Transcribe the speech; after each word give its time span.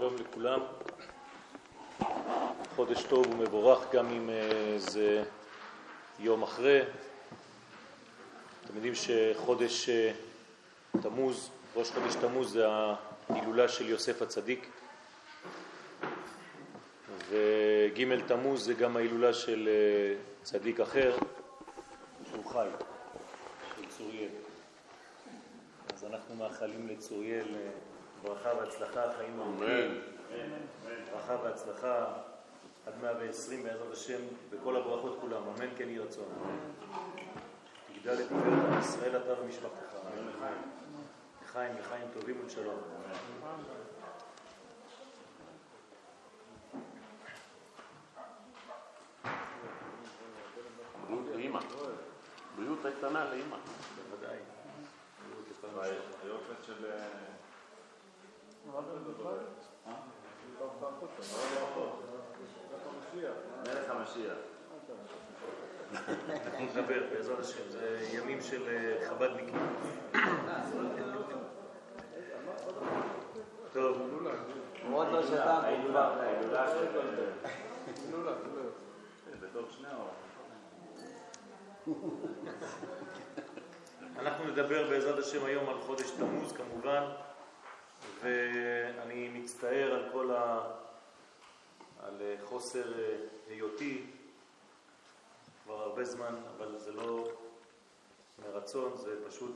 שלום 0.00 0.16
לכולם. 0.16 0.60
חודש 2.76 3.02
טוב 3.02 3.26
ומבורך 3.26 3.92
גם 3.92 4.08
אם 4.10 4.30
אה, 4.30 4.74
זה 4.78 5.22
יום 6.18 6.42
אחרי. 6.42 6.80
אתם 8.64 8.74
יודעים 8.74 8.94
שחודש 8.94 9.88
אה, 9.88 10.12
תמוז, 11.02 11.50
ראש 11.76 11.90
חודש 11.90 12.14
תמוז 12.14 12.52
זה 12.52 12.66
ההילולה 13.28 13.68
של 13.68 13.88
יוסף 13.88 14.22
הצדיק, 14.22 14.66
וג' 17.28 18.26
תמוז 18.26 18.64
זה 18.64 18.74
גם 18.74 18.96
ההילולה 18.96 19.34
של 19.34 19.68
אה, 19.68 20.14
צדיק 20.42 20.80
אחר 20.80 21.16
שהוא 22.30 22.44
חי, 22.44 22.68
של 23.76 23.88
צוריאל. 23.88 24.30
אז 25.94 26.04
אנחנו 26.04 26.34
מאחלים 26.34 26.88
לצוריאל 26.88 27.46
ברכה 28.22 28.48
והצלחה, 28.60 29.00
חיים 29.16 29.40
ארוכים. 29.40 30.00
ברכה 31.12 31.36
והצלחה 31.42 32.06
עד 32.86 32.94
120 33.02 33.62
בעזרת 33.62 33.92
השם, 33.92 34.20
בכל 34.50 34.76
הברכות 34.76 35.18
כולם, 35.20 35.42
אמן 35.42 35.68
כן 35.76 35.88
יהי 35.88 35.98
רצון. 35.98 36.28
תגדל 37.94 38.20
את 38.20 38.26
תפארת 38.26 38.82
ישראל 38.82 39.16
אתה 39.16 39.40
ומשפחתך. 39.40 39.96
לחיים, 41.44 41.72
לחיים 41.78 42.08
טובים 42.12 42.40
ולשלום. 42.42 42.80
בריאות. 51.08 51.64
בריאות 52.56 52.86
איתנה 52.86 53.24
לאימא. 53.24 53.56
בוודאי. 53.96 54.36
היופת 56.22 56.64
של... 56.66 56.84
מלך 63.66 63.90
המשיח. 63.90 64.36
אנחנו 66.44 66.64
נדבר 66.72 67.02
בעזרת 67.12 67.38
השם, 67.38 67.70
זה 67.70 68.08
ימים 68.12 68.40
של 68.40 68.68
אה, 68.68 69.08
חב"דניקים. 69.08 69.58
טוב, 73.72 73.98
הוא 74.88 74.98
עוד 74.98 75.08
לא 75.12 75.22
שתה, 75.22 75.52
ההילולה, 75.52 76.10
או... 79.96 80.04
אנחנו 84.18 84.44
נדבר 84.44 84.88
בעזרת 84.88 85.18
השם 85.18 85.44
היום 85.44 85.68
על 85.68 85.80
חודש 85.80 86.10
תמוז 86.10 86.52
כמובן, 86.52 87.02
ואני 88.22 89.28
מצטער 89.28 89.94
על 89.94 90.08
כל 90.12 90.30
ה... 90.30 90.70
על 92.02 92.14
חוסר 92.44 92.98
אה, 93.00 93.16
היותי 93.50 94.06
כבר 95.64 95.82
הרבה 95.82 96.04
זמן, 96.04 96.34
אבל 96.56 96.78
זה 96.78 96.92
לא 96.92 97.28
מרצון, 98.42 98.96
זה 98.96 99.28
פשוט 99.28 99.54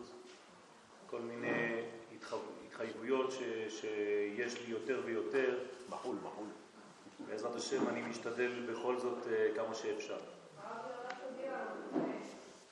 כל 1.07 1.21
מיני 1.21 1.83
התחו- 2.17 2.37
התחייבויות 2.67 3.33
ש... 3.33 3.39
שיש 3.81 4.61
לי 4.61 4.67
יותר 4.73 5.01
ויותר. 5.05 5.59
בחול, 5.91 6.17
בחול. 6.25 6.47
בעזרת 7.29 7.57
השם 7.57 7.89
אני 7.89 8.03
משתדל 8.03 8.67
בכל 8.73 8.99
זאת 8.99 9.19
אה, 9.33 9.49
כמה 9.57 9.75
שאפשר. 9.75 10.19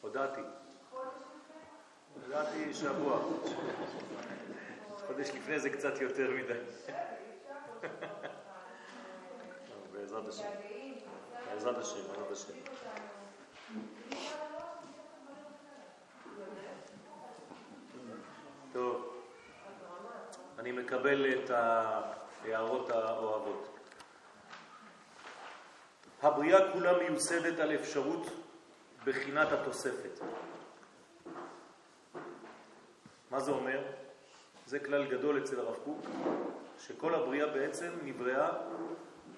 הודעתי. 0.01 0.41
הודעתי 2.23 2.75
שבוע. 2.75 3.21
חודש 5.13 5.31
לפני 5.31 5.61
זה 5.61 5.71
קצת 5.71 6.01
יותר 6.01 6.31
מדי. 6.31 6.59
בעזרת 9.93 10.29
השם. 10.29 10.49
בעזרת 11.51 11.79
השם, 11.79 12.01
בעזרת 12.09 12.31
השם. 12.31 12.53
טוב, 18.73 19.23
אני 20.59 20.73
מקבל 20.73 21.45
את 21.45 21.51
ההערות 21.51 22.91
האוהבות. 22.91 23.79
הבריאה 26.23 26.73
כולה 26.73 26.99
מיוסדת 26.99 27.59
על 27.59 27.75
אפשרות 27.75 28.27
בחינת 29.05 29.53
התוספת. 29.53 30.21
מה 33.31 33.41
זה 33.41 33.51
אומר? 33.51 34.02
זה 34.73 34.79
כלל 34.81 35.07
גדול 35.07 35.43
אצל 35.43 35.61
הרב 35.61 35.77
קוק, 35.85 36.01
שכל 36.79 37.15
הבריאה 37.15 37.47
בעצם 37.47 37.93
נבראה 38.05 38.49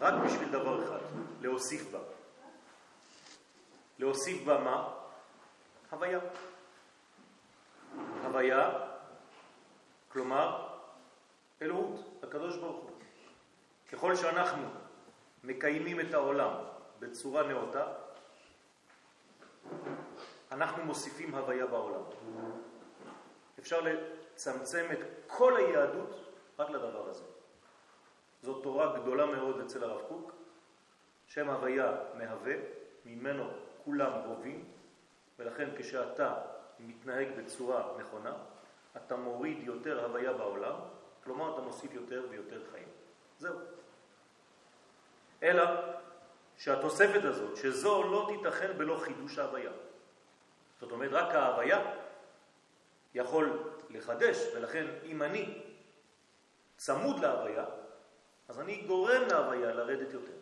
רק 0.00 0.14
בשביל 0.24 0.48
דבר 0.48 0.84
אחד, 0.84 0.98
להוסיף 1.40 1.90
בה. 1.90 1.98
להוסיף 3.98 4.44
בה 4.44 4.58
מה? 4.58 4.94
הוויה. 5.90 6.18
הוויה, 8.24 8.70
כלומר 10.08 10.68
אלוהות, 11.62 12.00
הקדוש 12.22 12.56
ברוך 12.56 12.82
הוא. 12.82 12.90
ככל 13.92 14.16
שאנחנו 14.16 14.66
מקיימים 15.44 16.00
את 16.00 16.14
העולם 16.14 16.52
בצורה 16.98 17.42
נאותה, 17.42 17.86
אנחנו 20.52 20.84
מוסיפים 20.84 21.34
הוויה 21.34 21.66
בעולם. 21.66 22.02
אפשר 23.58 23.80
לצמצם 24.34 24.86
את 24.92 24.98
כל 25.26 25.56
היהדות 25.56 26.10
רק 26.58 26.70
לדבר 26.70 27.08
הזה. 27.08 27.24
זאת 28.42 28.62
תורה 28.62 28.98
גדולה 28.98 29.26
מאוד 29.26 29.60
אצל 29.60 29.84
הרב 29.84 30.00
קוק, 30.08 30.32
שם 31.26 31.50
הוויה 31.50 31.92
מהווה, 32.14 32.54
ממנו 33.04 33.44
כולם 33.84 34.12
רובים, 34.26 34.64
ולכן 35.38 35.68
כשאתה 35.78 36.34
מתנהג 36.80 37.28
בצורה 37.36 37.92
נכונה, 37.98 38.32
אתה 38.96 39.16
מוריד 39.16 39.58
יותר 39.62 40.04
הוויה 40.04 40.32
בעולם, 40.32 40.74
כלומר 41.24 41.54
אתה 41.54 41.62
מוסיף 41.62 41.94
יותר 41.94 42.26
ויותר 42.30 42.62
חיים. 42.72 42.88
זהו. 43.38 43.58
אלא 45.42 45.64
שהתוספת 46.56 47.24
הזאת, 47.24 47.56
שזו 47.56 48.02
לא 48.02 48.28
תיתכן 48.28 48.78
בלא 48.78 48.98
חידוש 49.00 49.38
ההוויה. 49.38 49.72
זאת 50.80 50.92
אומרת, 50.92 51.10
רק 51.12 51.34
ההוויה 51.34 51.80
יכול 53.14 53.73
לחדש, 53.94 54.36
ולכן 54.56 54.86
אם 55.04 55.22
אני 55.22 55.62
צמוד 56.76 57.18
להוויה, 57.18 57.64
אז 58.48 58.60
אני 58.60 58.82
גורם 58.86 59.22
להוויה 59.30 59.74
לרדת 59.74 60.12
יותר. 60.12 60.32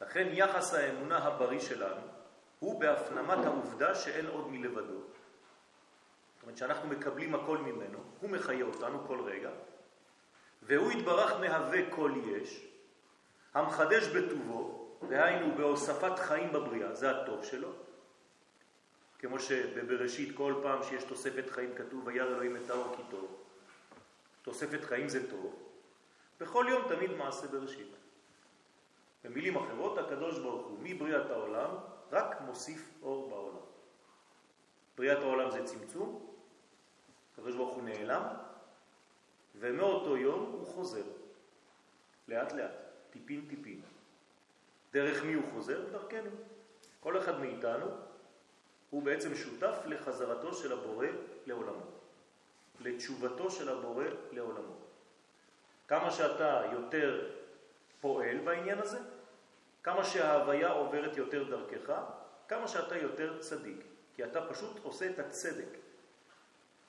לכן 0.00 0.28
יחס 0.32 0.74
האמונה 0.74 1.18
הבריא 1.18 1.60
שלנו 1.60 2.00
הוא 2.58 2.80
בהפנמת 2.80 3.44
העובדה 3.44 3.94
שאין 3.94 4.26
עוד 4.26 4.48
מלבדו. 4.48 5.00
זאת 6.34 6.42
אומרת 6.42 6.56
שאנחנו 6.56 6.88
מקבלים 6.88 7.34
הכל 7.34 7.58
ממנו, 7.58 7.98
הוא 8.20 8.30
מחיה 8.30 8.64
אותנו 8.64 9.06
כל 9.06 9.20
רגע, 9.20 9.50
והוא 10.62 10.92
יתברך 10.92 11.40
מהווה 11.40 11.90
כל 11.90 12.12
יש, 12.26 12.66
המחדש 13.54 14.06
בטובו, 14.08 14.84
דהיינו 15.08 15.54
בהוספת 15.56 16.18
חיים 16.18 16.52
בבריאה, 16.52 16.94
זה 16.94 17.10
הטוב 17.10 17.44
שלו. 17.44 17.68
כמו 19.24 19.40
שבבראשית 19.40 20.36
כל 20.36 20.54
פעם 20.62 20.82
שיש 20.82 21.04
תוספת 21.04 21.50
חיים 21.50 21.74
כתוב 21.74 22.06
וירא 22.06 22.26
אלוהים 22.26 22.56
את 22.56 22.70
האור 22.70 22.96
כי 22.96 23.02
טוב. 23.10 23.44
תוספת 24.42 24.84
חיים 24.84 25.08
זה 25.08 25.30
טוב. 25.30 25.54
בכל 26.40 26.66
יום 26.68 26.82
תמיד 26.88 27.10
מעשה 27.12 27.46
בראשית. 27.46 27.96
במילים 29.24 29.56
אחרות, 29.56 29.98
הקדוש 29.98 30.38
ברוך 30.38 30.66
הוא 30.66 30.78
מבריאת 30.82 31.30
העולם 31.30 31.70
רק 32.12 32.40
מוסיף 32.40 32.90
אור 33.02 33.30
בעולם. 33.30 33.66
בריאת 34.96 35.18
העולם 35.18 35.50
זה 35.50 35.64
צמצום, 35.64 36.36
הקדוש 37.32 37.54
ברוך 37.54 37.74
הוא 37.74 37.82
נעלם, 37.82 38.26
ומאותו 39.54 40.16
יום 40.16 40.40
הוא 40.52 40.66
חוזר. 40.66 41.04
לאט 42.28 42.52
לאט, 42.52 42.74
טיפין 43.10 43.46
טיפין. 43.48 43.80
דרך 44.92 45.24
מי 45.24 45.34
הוא 45.34 45.44
חוזר? 45.52 45.90
דרכנו. 45.90 46.30
כל 47.00 47.18
אחד 47.18 47.40
מאיתנו 47.40 47.86
הוא 48.94 49.02
בעצם 49.02 49.34
שותף 49.34 49.76
לחזרתו 49.86 50.54
של 50.54 50.72
הבורא 50.72 51.06
לעולמו, 51.46 51.86
לתשובתו 52.80 53.50
של 53.50 53.68
הבורא 53.68 54.04
לעולמו. 54.32 54.74
כמה 55.88 56.10
שאתה 56.10 56.62
יותר 56.72 57.30
פועל 58.00 58.38
בעניין 58.38 58.78
הזה, 58.78 58.98
כמה 59.82 60.04
שההוויה 60.04 60.70
עוברת 60.70 61.16
יותר 61.16 61.44
דרכך, 61.50 61.92
כמה 62.48 62.68
שאתה 62.68 62.96
יותר 62.96 63.38
צדיק, 63.38 63.84
כי 64.14 64.24
אתה 64.24 64.46
פשוט 64.48 64.80
עושה 64.82 65.10
את 65.10 65.18
הצדק. 65.18 65.78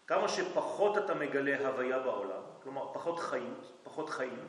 כמה 0.07 0.27
שפחות 0.27 0.97
אתה 0.97 1.13
מגלה 1.13 1.67
הוויה 1.67 1.99
בעולם, 1.99 2.41
כלומר 2.63 2.93
פחות 2.93 3.19
חיות, 3.19 3.71
פחות 3.83 4.09
חיים, 4.09 4.47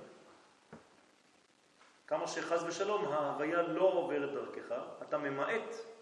כמה 2.07 2.27
שחז 2.27 2.65
ושלום 2.65 3.05
ההוויה 3.05 3.63
לא 3.63 3.83
עוברת 3.83 4.33
דרכך, 4.33 4.75
אתה 5.03 5.19
ממעט 5.19 5.96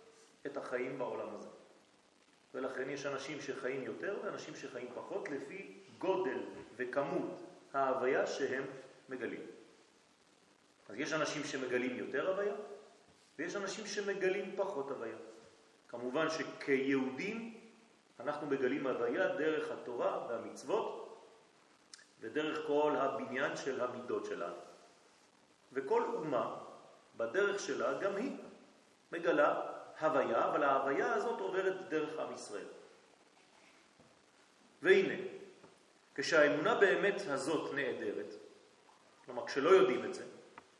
את 0.46 0.56
החיים 0.56 0.98
בעולם 0.98 1.28
הזה. 1.34 1.48
ולכן 2.54 2.90
יש 2.90 3.06
אנשים 3.06 3.40
שחיים 3.40 3.84
יותר 3.84 4.16
ואנשים 4.24 4.54
שחיים 4.54 4.88
פחות 4.94 5.28
לפי 5.28 5.78
גודל 5.98 6.38
וכמות 6.76 7.30
ההוויה 7.72 8.26
שהם 8.26 8.64
מגלים. 9.08 9.40
אז 10.88 10.96
יש 10.98 11.12
אנשים 11.12 11.44
שמגלים 11.44 11.96
יותר 11.96 12.30
הוויה, 12.30 12.54
ויש 13.38 13.56
אנשים 13.56 13.86
שמגלים 13.86 14.56
פחות 14.56 14.90
הוויה. 14.90 15.16
כמובן 15.88 16.26
שכיהודים 16.30 17.60
אנחנו 18.20 18.46
מגלים 18.46 18.86
הוויה 18.86 19.36
דרך 19.36 19.70
התורה 19.70 20.26
והמצוות 20.28 21.04
ודרך 22.20 22.66
כל 22.66 22.96
הבניין 22.96 23.56
של 23.56 23.80
המידות 23.80 24.24
שלנו. 24.24 24.56
וכל 25.72 26.02
אומה 26.02 26.56
בדרך 27.16 27.60
שלה 27.60 28.00
גם 28.00 28.16
היא 28.16 28.36
מגלה 29.12 29.73
הוויה, 30.00 30.44
אבל 30.44 30.62
ההוויה 30.62 31.14
הזאת 31.14 31.40
עוברת 31.40 31.88
דרך 31.88 32.18
עם 32.18 32.34
ישראל. 32.34 32.66
והנה, 34.82 35.14
כשהאמונה 36.14 36.74
באמת 36.74 37.22
הזאת 37.28 37.74
נעדרת, 37.74 38.34
כלומר 39.24 39.46
כשלא 39.46 39.70
יודעים 39.70 40.04
את 40.04 40.14
זה, 40.14 40.24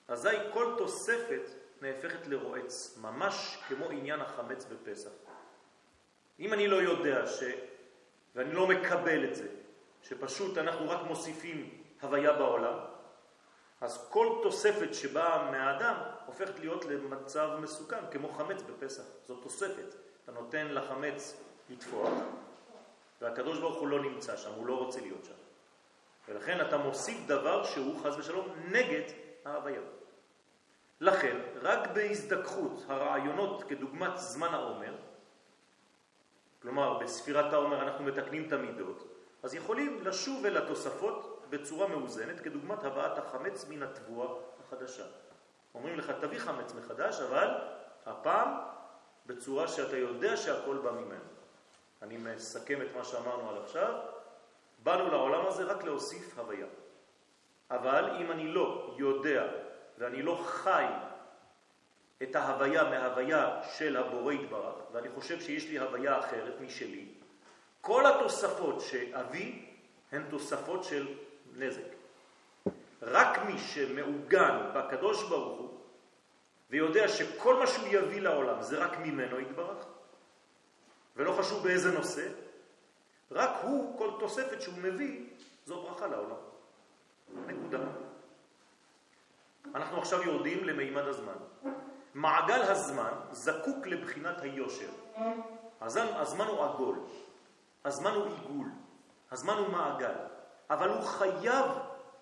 אזי 0.08 0.37
כל 0.52 0.75
תוספת 0.78 1.50
נהפכת 1.81 2.26
לרועץ, 2.26 2.99
ממש 3.02 3.58
כמו 3.69 3.90
עניין 3.90 4.20
החמץ 4.20 4.64
בפסח. 4.64 5.11
אם 6.40 6.52
אני 6.52 6.69
לא 6.69 6.76
יודע 6.76 7.26
ש... 7.26 7.43
ואני 8.34 8.52
לא 8.52 8.67
מקבל 8.67 9.25
את 9.25 9.34
זה, 9.34 9.49
שפשוט 10.02 10.58
אנחנו 10.58 10.90
רק 10.90 11.00
מוסיפים 11.06 11.82
הוויה 12.02 12.32
בעולם, 12.32 12.78
אז 13.84 14.06
כל 14.10 14.38
תוספת 14.42 14.94
שבאה 14.94 15.50
מהאדם 15.50 15.94
הופכת 16.26 16.58
להיות 16.58 16.84
למצב 16.84 17.50
מסוכן, 17.60 17.96
כמו 18.10 18.28
חמץ 18.28 18.62
בפסח. 18.62 19.02
זאת 19.26 19.42
תוספת. 19.42 19.94
אתה 20.25 20.32
נותן 20.32 20.66
לחמץ 20.69 21.42
לתפוח, 21.70 22.12
והקדוש 23.20 23.58
ברוך 23.58 23.81
הוא 23.81 23.88
לא 23.88 24.02
נמצא 24.02 24.36
שם, 24.36 24.50
הוא 24.56 24.66
לא 24.66 24.78
רוצה 24.78 25.00
להיות 25.00 25.25
שם. 25.25 25.34
ולכן 26.28 26.60
אתה 26.60 26.76
מוסיף 26.76 27.26
דבר 27.26 27.64
שהוא 27.64 28.00
חז 28.02 28.19
ושלום 28.19 28.48
נגד 28.70 29.02
ההוויה. 29.44 29.81
לכן, 31.00 31.36
רק 31.62 31.88
בהזדככות 31.94 32.84
הרעיונות 32.88 33.62
כדוגמת 33.62 34.19
זמן 34.19 34.54
העומר, 34.54 34.94
כלומר 36.62 36.98
בספירת 36.98 37.52
העומר 37.52 37.82
אנחנו 37.82 38.04
מתקנים 38.04 38.46
את 38.48 38.52
המידות, 38.52 39.06
אז 39.42 39.54
יכולים 39.54 40.04
לשוב 40.04 40.46
אל 40.46 40.56
התוספות 40.56 41.33
בצורה 41.55 41.89
מאוזנת, 41.89 42.41
כדוגמת 42.41 42.85
הבאת 42.85 43.19
החמץ 43.19 43.67
מן 43.69 43.83
התבואה 43.83 44.29
החדשה. 44.61 45.05
אומרים 45.75 45.99
לך, 45.99 46.12
תביא 46.21 46.39
חמץ 46.39 46.75
מחדש, 46.75 47.21
אבל 47.21 47.49
הפעם 48.06 48.49
בצורה 49.27 49.69
שאתה 49.69 49.97
יודע 49.97 50.37
שהכל 50.37 50.77
בא 50.77 50.91
ממנו. 50.91 51.25
אני 52.03 52.17
מסכם 52.17 52.83
את 52.83 52.97
מה 52.97 53.05
שאמרנו 53.05 53.51
עד 53.51 53.62
עכשיו. 53.65 53.95
באנו 54.83 55.11
לעולם 55.11 55.47
הזה 55.47 55.65
רק 55.65 55.85
להוסיף 55.85 56.39
הוויה. 56.39 56.67
אבל 57.71 58.11
אם 58.21 58.33
אני 58.33 58.49
לא 58.53 58.95
יודע 58.99 59.47
ואני 59.99 60.23
לא 60.23 60.41
חי 60.45 60.87
את 62.23 62.37
ההוויה 62.37 62.85
מההוויה 62.85 63.61
של 63.77 63.97
הבורא 63.97 64.33
יתברך, 64.33 64.75
ואני 64.93 65.09
חושב 65.15 65.41
שיש 65.41 65.69
לי 65.69 65.79
הוויה 65.79 66.19
אחרת 66.19 66.61
משלי, 66.61 67.09
כל 67.81 68.06
התוספות 68.06 68.81
שאביא 68.81 69.62
הן 70.12 70.23
תוספות 70.31 70.85
של 70.85 71.06
נזק. 71.56 71.95
רק 73.03 73.39
מי 73.47 73.59
שמעוגן 73.59 74.71
בקדוש 74.75 75.29
ברוך 75.29 75.61
הוא 75.61 75.81
ויודע 76.71 77.09
שכל 77.09 77.59
מה 77.59 77.67
שהוא 77.67 77.89
יביא 77.89 78.21
לעולם 78.21 78.62
זה 78.62 78.79
רק 78.79 78.99
ממנו 78.99 79.41
יתברך, 79.41 79.85
ולא 81.17 81.33
חשוב 81.33 81.62
באיזה 81.62 81.93
נושא, 81.93 82.29
רק 83.31 83.51
הוא, 83.62 83.99
כל 83.99 84.11
תוספת 84.21 84.62
שהוא 84.62 84.75
מביא, 84.83 85.27
זו 85.65 85.83
ברכה 85.83 86.06
לעולם. 86.06 86.37
נקודה. 87.47 87.79
אנחנו 89.75 89.99
עכשיו 89.99 90.23
יורדים 90.23 90.65
למימד 90.65 91.03
הזמן. 91.03 91.37
מעגל 92.15 92.62
הזמן 92.62 93.12
זקוק 93.31 93.87
לבחינת 93.87 94.41
היושר. 94.41 94.91
הזמן 95.81 96.47
הוא 96.47 96.65
עגול, 96.65 96.99
הזמן 97.85 98.11
הוא 98.11 98.25
עיגול, 98.25 98.69
הזמן 99.31 99.55
הוא 99.55 99.69
מעגל, 99.69 100.15
אבל 100.70 100.88
הוא 100.88 101.02
חייב 101.02 101.64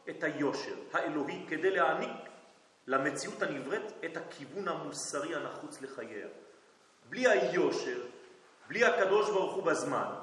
את 0.09 0.23
היושר 0.23 0.75
האלוהי 0.93 1.47
כדי 1.49 1.71
להעניק 1.71 2.29
למציאות 2.87 3.43
הנבראת 3.43 3.93
את 4.05 4.17
הכיוון 4.17 4.69
המוסרי 4.69 5.35
הנחוץ 5.35 5.81
לחייה. 5.81 6.29
בלי 7.09 7.29
היושר, 7.29 8.01
בלי 8.69 8.85
הקדוש 8.85 9.31
ברוך 9.31 9.55
הוא 9.55 9.65
בזמן, 9.65 10.15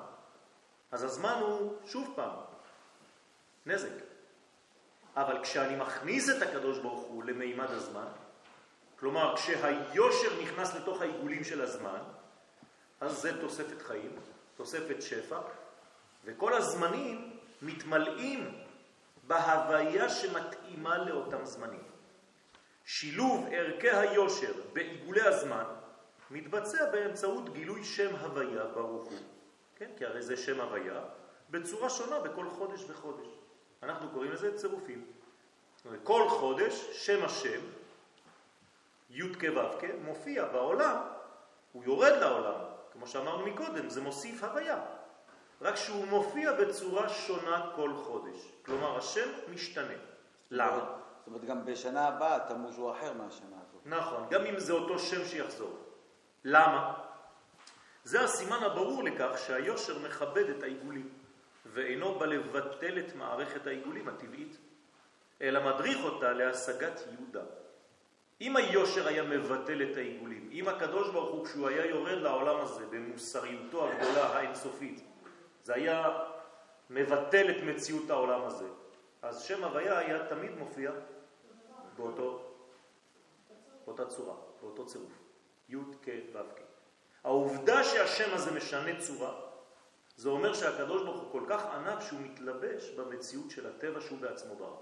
אז 0.92 1.04
הזמן 1.04 1.40
הוא 1.42 1.76
שוב 1.86 2.14
פעם 2.16 2.36
נזק. 3.66 3.94
אבל 5.16 5.44
כשאני 5.44 5.76
מכניס 5.76 6.30
את 6.30 6.42
הקדוש 6.42 6.80
ברוך 6.80 7.02
הוא 7.02 7.24
למימד 7.24 7.70
הזמן, 7.70 8.08
כלומר 9.00 9.36
כשהיושר 9.36 10.42
נכנס 10.42 10.76
לתוך 10.76 11.02
העיגולים 11.02 11.44
של 11.44 11.62
הזמן, 11.62 12.00
אז 13.02 13.22
זה 13.22 13.42
תוספת 13.42 13.82
חיים, 13.82 14.16
תוספת 14.58 15.02
שפע, 15.02 15.40
וכל 16.26 16.54
הזמנים 16.54 17.39
מתמלאים 17.62 18.56
בהוויה 19.28 20.10
שמתאימה 20.10 20.98
לאותם 20.98 21.46
זמנים. 21.46 21.84
שילוב 22.86 23.48
ערכי 23.52 23.90
היושר 23.90 24.54
בעיגולי 24.74 25.22
הזמן 25.22 25.64
מתבצע 26.32 26.92
באמצעות 26.92 27.54
גילוי 27.54 27.84
שם 27.84 28.16
הוויה 28.16 28.64
ברוך 28.64 29.08
הוא, 29.08 29.20
כן? 29.76 29.90
כי 29.98 30.06
הרי 30.06 30.22
זה 30.22 30.38
שם 30.38 30.62
הוויה, 30.62 31.02
בצורה 31.50 31.90
שונה 31.90 32.20
בכל 32.20 32.50
חודש 32.50 32.84
וחודש. 32.88 33.28
אנחנו 33.84 34.10
קוראים 34.10 34.32
לזה 34.32 34.58
צירופים. 34.58 35.06
כל 36.04 36.30
חודש 36.30 36.74
שם 36.92 37.26
השם, 37.26 37.62
י' 39.10 39.34
כו' 39.34 39.88
מופיע 40.04 40.46
בעולם, 40.46 40.98
הוא 41.72 41.84
יורד 41.84 42.18
לעולם, 42.22 42.62
כמו 42.94 43.08
שאמרנו 43.08 43.46
מקודם, 43.46 43.90
זה 43.90 44.02
מוסיף 44.02 44.44
הוויה. 44.44 44.82
רק 45.62 45.76
שהוא 45.76 46.06
מופיע 46.06 46.54
בצורה 46.54 47.10
שונה 47.10 47.72
כל 47.76 47.94
חודש. 47.94 48.52
כלומר, 48.66 48.98
השם 48.98 49.30
משתנה. 49.54 49.94
למה? 50.52 50.80
זאת 51.20 51.28
אומרת, 51.28 51.46
גם 51.46 51.66
בשנה 51.66 52.08
הבאה 52.08 52.40
תמוז 52.40 52.78
הוא 52.78 52.92
אחר 52.92 53.14
מהשנה 53.14 53.58
הזאת. 53.68 53.82
נכון, 53.86 54.28
גם 54.30 54.46
אם 54.46 54.60
זה 54.60 54.74
אותו 54.74 55.00
שם 55.00 55.26
שיחזור. 55.26 55.78
למה? 56.44 56.94
זה 58.04 58.22
הסימן 58.24 58.64
הברור 58.64 59.04
לכך 59.04 59.38
שהיושר 59.46 60.00
מכבד 60.00 60.50
את 60.50 60.64
העיגולים, 60.64 61.10
ואינו 61.66 62.20
בא 62.20 62.26
לבטל 62.26 63.00
את 63.00 63.16
מערכת 63.16 63.68
העיגולים 63.68 64.08
הטבעית, 64.08 64.58
אלא 65.42 65.66
מדריך 65.66 65.98
אותה 66.04 66.32
להשגת 66.32 67.00
יהודה. 67.12 67.44
אם 68.42 68.56
היושר 68.56 69.08
היה 69.08 69.24
מבטל 69.24 69.82
את 69.82 69.98
העיגולים, 69.98 70.50
אם 70.52 70.68
הקדוש 70.68 71.10
ברוך 71.10 71.30
הוא 71.30 71.46
כשהוא 71.46 71.68
היה 71.68 71.86
יורד 71.86 72.18
לעולם 72.18 72.62
הזה 72.62 72.86
במוסריותו 72.86 73.90
הגדולה 73.90 74.26
האינסופית, 74.26 75.04
זה 75.64 75.74
היה 75.74 76.20
מבטל 76.90 77.52
את 77.52 77.64
מציאות 77.64 78.10
העולם 78.10 78.42
הזה. 78.42 78.68
אז 79.22 79.42
שם 79.42 79.64
הוויה 79.64 79.98
היה 79.98 80.28
תמיד 80.28 80.52
מופיע 80.58 80.92
באותו, 81.98 82.54
באותה 83.86 84.06
צורה, 84.06 84.36
באותו 84.62 84.86
צירוף, 84.86 85.12
י' 85.70 85.76
כ' 85.76 86.10
ו' 86.34 86.38
כ'. 86.56 86.62
העובדה 87.24 87.84
שהשם 87.84 88.34
הזה 88.34 88.52
משנה 88.52 89.00
צורה, 89.00 89.42
זה 90.18 90.30
אומר 90.30 90.54
שהקדוש 90.54 91.04
ברוך 91.04 91.22
הוא 91.22 91.32
כל 91.32 91.44
כך 91.50 91.66
ענב 91.66 92.02
שהוא 92.02 92.20
מתלבש 92.20 92.90
במציאות 92.90 93.52
של 93.52 93.68
הטבע 93.68 94.02
שהוא 94.02 94.20
בעצמו 94.20 94.56
ברא. 94.56 94.76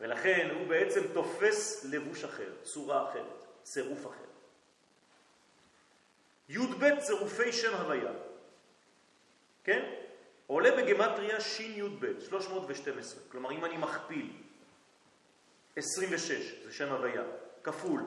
ולכן 0.00 0.50
הוא 0.54 0.68
בעצם 0.68 1.00
תופס 1.14 1.84
לבוש 1.84 2.24
אחר, 2.24 2.52
צורה 2.62 3.10
אחרת, 3.10 3.46
צירוף 3.62 4.06
אחר. 4.06 4.30
י"ב 6.48 6.98
צירופי 6.98 7.52
שם 7.52 7.74
הוויה. 7.74 8.12
כן? 9.64 9.90
עולה 10.46 10.70
בגמטריה 10.76 11.40
שי"ב, 11.40 12.20
312. 12.28 13.20
כלומר, 13.32 13.50
אם 13.50 13.64
אני 13.64 13.76
מכפיל 13.76 14.32
26, 15.76 16.54
זה 16.64 16.72
שם 16.72 16.92
הוויה, 16.92 17.22
כפול 17.62 18.00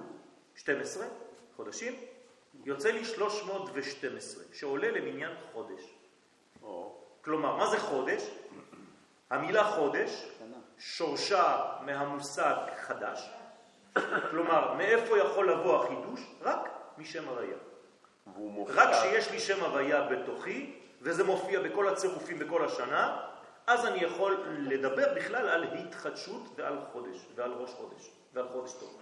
12 0.56 1.06
חודשים, 1.56 1.94
יוצא 2.66 2.90
לי 2.90 3.06
312, 3.06 4.44
שעולה 4.54 4.92
למניין 4.92 5.32
חודש. 5.54 5.94
כלומר, 7.22 7.56
מה 7.56 7.68
זה 7.68 7.80
חודש? 7.80 8.30
המילה 9.30 9.64
חודש 9.64 10.28
שורשה 10.78 11.66
מהמושג 11.82 12.56
חדש. 12.82 13.30
כלומר, 14.30 14.74
מאיפה 14.74 15.18
יכול 15.18 15.52
לבוא 15.52 15.84
החידוש? 15.84 16.22
רק 16.42 16.70
משם 16.98 17.28
הוויה. 17.28 17.58
רק 18.68 18.90
שיש 19.02 19.32
לי 19.32 19.40
שם 19.40 19.64
הוויה 19.64 20.02
בתוכי, 20.02 20.83
וזה 21.04 21.24
מופיע 21.24 21.60
בכל 21.60 21.88
הצירופים 21.88 22.40
בכל 22.40 22.66
השנה, 22.66 23.18
אז 23.68 23.86
אני 23.86 24.04
יכול 24.04 24.44
לדבר 24.58 25.14
בכלל 25.16 25.50
על 25.50 25.64
התחדשות 25.64 26.42
ועל 26.56 26.78
חודש, 26.92 27.28
ועל 27.36 27.52
ראש 27.52 27.72
חודש, 27.72 28.10
ועל 28.34 28.48
חודש 28.48 28.74
טוב. 28.74 29.02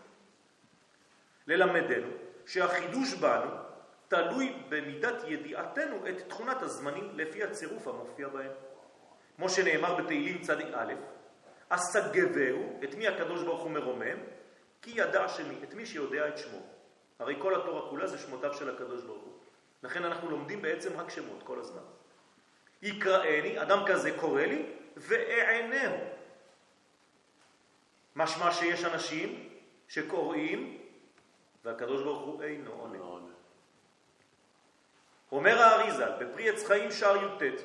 ללמדנו 1.48 2.08
שהחידוש 2.46 3.13
בנו 3.13 3.51
תלוי 4.08 4.63
במידת 4.70 5.15
ידיעתנו 5.27 6.08
את 6.10 6.27
תכונת 6.27 6.62
הזמנים 6.62 7.10
לפי 7.13 7.43
הצירוף 7.43 7.88
המופיע 7.88 8.27
בהם. 8.27 8.51
כמו 9.36 9.50
שנאמר 9.50 9.96
בתהילים 9.96 10.41
צדיק 10.41 10.67
א', 10.74 10.93
אסגבהו, 11.70 12.79
את 12.84 12.96
מי 12.96 13.08
הקדוש 13.08 13.43
ברוך 13.43 13.62
הוא 13.62 13.72
מרומם? 13.72 14.17
כי 14.81 14.91
ידע 14.96 15.27
שמי, 15.27 15.55
את 15.63 15.74
מי 15.74 15.86
שיודע 15.86 16.27
את 16.27 16.38
שמו. 16.38 16.60
הרי 17.20 17.36
כל 17.39 17.55
התורה 17.55 17.89
כולה 17.89 18.08
זה 18.08 18.17
שמותיו 18.17 18.53
של 18.53 18.75
הקדוש 18.75 19.03
ברוך 19.03 19.24
הוא. 19.24 19.30
לכן 19.83 20.05
אנחנו 20.05 20.29
לומדים 20.29 20.61
בעצם 20.61 20.97
רק 20.97 21.09
שמות 21.09 21.43
כל 21.43 21.59
הזמן. 21.59 21.81
יקראני, 22.81 23.61
אדם 23.61 23.79
כזה 23.88 24.11
קורא 24.19 24.41
לי, 24.41 24.65
ואענהו. 24.97 25.97
משמע 28.15 28.51
שיש 28.51 28.83
אנשים 28.83 29.50
שקוראים 29.88 30.77
והקדוש 31.63 32.01
ברוך 32.01 32.25
הוא 32.25 32.43
אינו 32.43 32.71
עונה. 32.71 33.31
אומר 35.31 35.61
האריזל 35.61 36.11
בפרי 36.19 36.50
עץ 36.50 36.65
חיים 36.67 36.91
שער 36.91 37.17
י"ט 37.25 37.61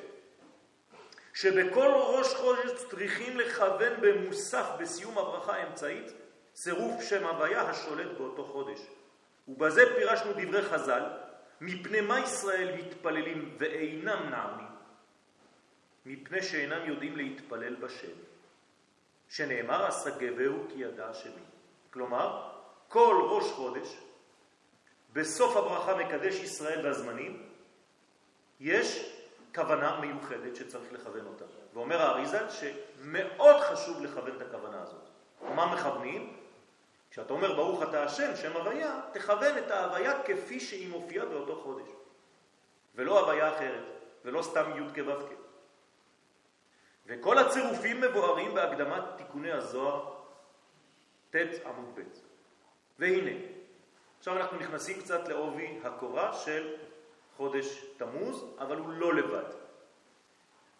שבכל 1.33 1.91
ראש 1.93 2.33
חודש 2.33 2.71
צריכים 2.89 3.37
לכוון 3.37 3.93
במוסף 4.01 4.67
בסיום 4.79 5.17
הברכה 5.17 5.53
האמצעית 5.55 6.11
צירוף 6.53 7.01
שם 7.01 7.27
הוויה 7.27 7.61
השולט 7.61 8.17
באותו 8.17 8.45
חודש. 8.45 8.79
ובזה 9.47 9.95
פירשנו 9.95 10.31
דברי 10.33 10.61
חז"ל, 10.61 11.03
מפני 11.61 12.01
מה 12.01 12.19
ישראל 12.19 12.77
מתפללים 12.77 13.55
ואינם 13.57 14.29
נעמים? 14.29 14.67
מפני 16.05 16.43
שאינם 16.43 16.85
יודעים 16.85 17.17
להתפלל 17.17 17.75
בשם, 17.75 18.17
שנאמר 19.29 19.89
אסגבהו 19.89 20.65
כי 20.69 20.75
ידע 20.77 21.13
שמי. 21.13 21.43
כלומר, 21.93 22.51
כל 22.87 23.27
ראש 23.29 23.51
חודש, 23.51 23.97
בסוף 25.13 25.57
הברכה 25.57 25.95
מקדש 25.95 26.35
ישראל 26.35 26.85
והזמנים, 26.85 27.49
יש 28.59 29.13
כוונה 29.55 29.99
מיוחדת 29.99 30.55
שצריך 30.55 30.93
לכוון 30.93 31.25
אותה. 31.25 31.45
ואומר 31.73 32.01
האריזל 32.01 32.45
שמאוד 32.49 33.55
חשוב 33.61 34.01
לכוון 34.01 34.35
את 34.35 34.41
הכוונה 34.41 34.81
הזאת. 34.81 35.09
מה 35.55 35.75
מכוונים? 35.75 36.37
כשאתה 37.17 37.33
אומר 37.33 37.55
ברוך 37.55 37.83
אתה 37.83 38.03
השם, 38.03 38.35
שם 38.35 38.53
הוויה, 38.57 38.99
תכוון 39.11 39.57
את 39.57 39.71
ההוויה 39.71 40.23
כפי 40.23 40.59
שהיא 40.59 40.89
מופיעה 40.89 41.25
באותו 41.25 41.61
חודש. 41.63 41.89
ולא 42.95 43.19
הוויה 43.19 43.55
אחרת, 43.55 43.83
ולא 44.25 44.41
סתם 44.41 44.71
י' 44.75 45.03
כו' 45.03 45.11
וכל 47.05 47.37
הצירופים 47.37 48.01
מבוארים 48.01 48.53
בהקדמת 48.53 49.03
תיקוני 49.17 49.51
הזוהר 49.51 50.13
ט' 51.29 51.35
עמוד 51.65 51.95
ב'. 51.95 52.01
והנה, 52.99 53.31
עכשיו 54.19 54.37
אנחנו 54.37 54.57
נכנסים 54.57 54.99
קצת 55.01 55.27
לעובי 55.27 55.79
הקורה 55.83 56.33
של 56.33 56.75
חודש 57.37 57.85
תמוז, 57.97 58.45
אבל 58.59 58.77
הוא 58.77 58.89
לא 58.89 59.13
לבד. 59.13 59.49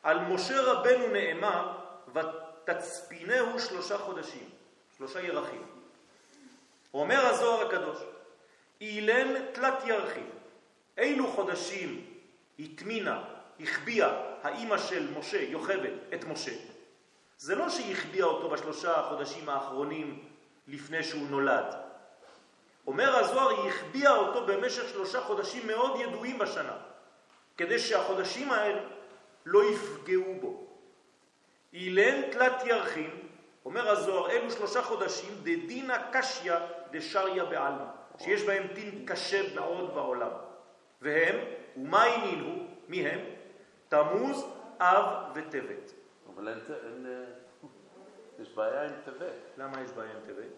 על 0.04 0.20
משה 0.20 0.62
רבנו 0.62 1.08
נאמר, 1.08 1.78
ותצפינהו 2.14 3.60
שלושה 3.60 3.98
חודשים, 3.98 4.50
שלושה 4.98 5.22
ירחים. 5.22 5.77
אומר 6.94 7.26
הזוהר 7.26 7.68
הקדוש, 7.68 7.98
אילן 8.82 9.52
תלת 9.52 9.84
ירחים, 9.86 10.30
אילו 10.98 11.28
חודשים 11.28 12.06
התמינה, 12.60 13.24
החביאה 13.60 14.28
האימא 14.44 14.78
של 14.78 15.08
משה, 15.20 15.42
יוכבד, 15.42 15.92
את 16.14 16.24
משה. 16.24 16.52
זה 17.38 17.56
לא 17.56 17.70
שהיא 17.70 17.94
החביאה 17.94 18.26
אותו 18.26 18.50
בשלושה 18.50 19.00
החודשים 19.00 19.50
האחרונים 19.50 20.24
לפני 20.68 21.04
שהוא 21.04 21.28
נולד. 21.30 21.76
אומר 22.88 23.16
הזוהר, 23.16 23.50
היא 23.50 23.70
החביאה 23.70 24.16
אותו 24.16 24.46
במשך 24.46 24.90
שלושה 24.90 25.22
חודשים 25.22 25.68
מאוד 25.68 26.00
ידועים 26.00 26.40
בשנה, 26.40 26.78
כדי 27.58 27.80
שהחודשים 27.80 28.52
האלה 28.52 28.82
לא 29.46 29.72
יפגעו 29.72 30.36
בו. 30.42 30.68
אילן 31.74 32.32
תלת 32.32 32.64
ירחים, 32.66 33.28
אומר 33.66 33.90
הזוהר, 33.90 34.32
אלו 34.32 34.52
שלושה 34.52 34.82
חודשים 34.82 35.34
דדינא 35.44 35.98
קשיא 36.12 36.54
דשריה 36.92 37.46
בעלמא, 37.46 37.86
שיש 38.20 38.44
בהם 38.44 38.68
דין 38.74 39.06
קשה 39.06 39.56
מאוד 39.56 39.96
בעולם. 39.96 40.32
והם, 41.02 41.36
ומה 41.78 42.04
ענינו? 42.04 42.68
מי 42.88 43.08
הם? 43.08 43.20
תמוז, 43.90 44.46
אב 44.80 45.06
וטבת. 45.36 45.94
אבל 46.36 46.48
אין, 46.48 46.60
אין, 46.86 47.06
אה, 47.06 47.70
יש 48.40 48.50
בעיה 48.54 48.84
עם 48.84 48.94
טבת. 49.06 49.34
למה 49.58 49.82
יש 49.82 49.92
בעיה 49.92 50.12
עם 50.12 50.20
טבת? 50.26 50.52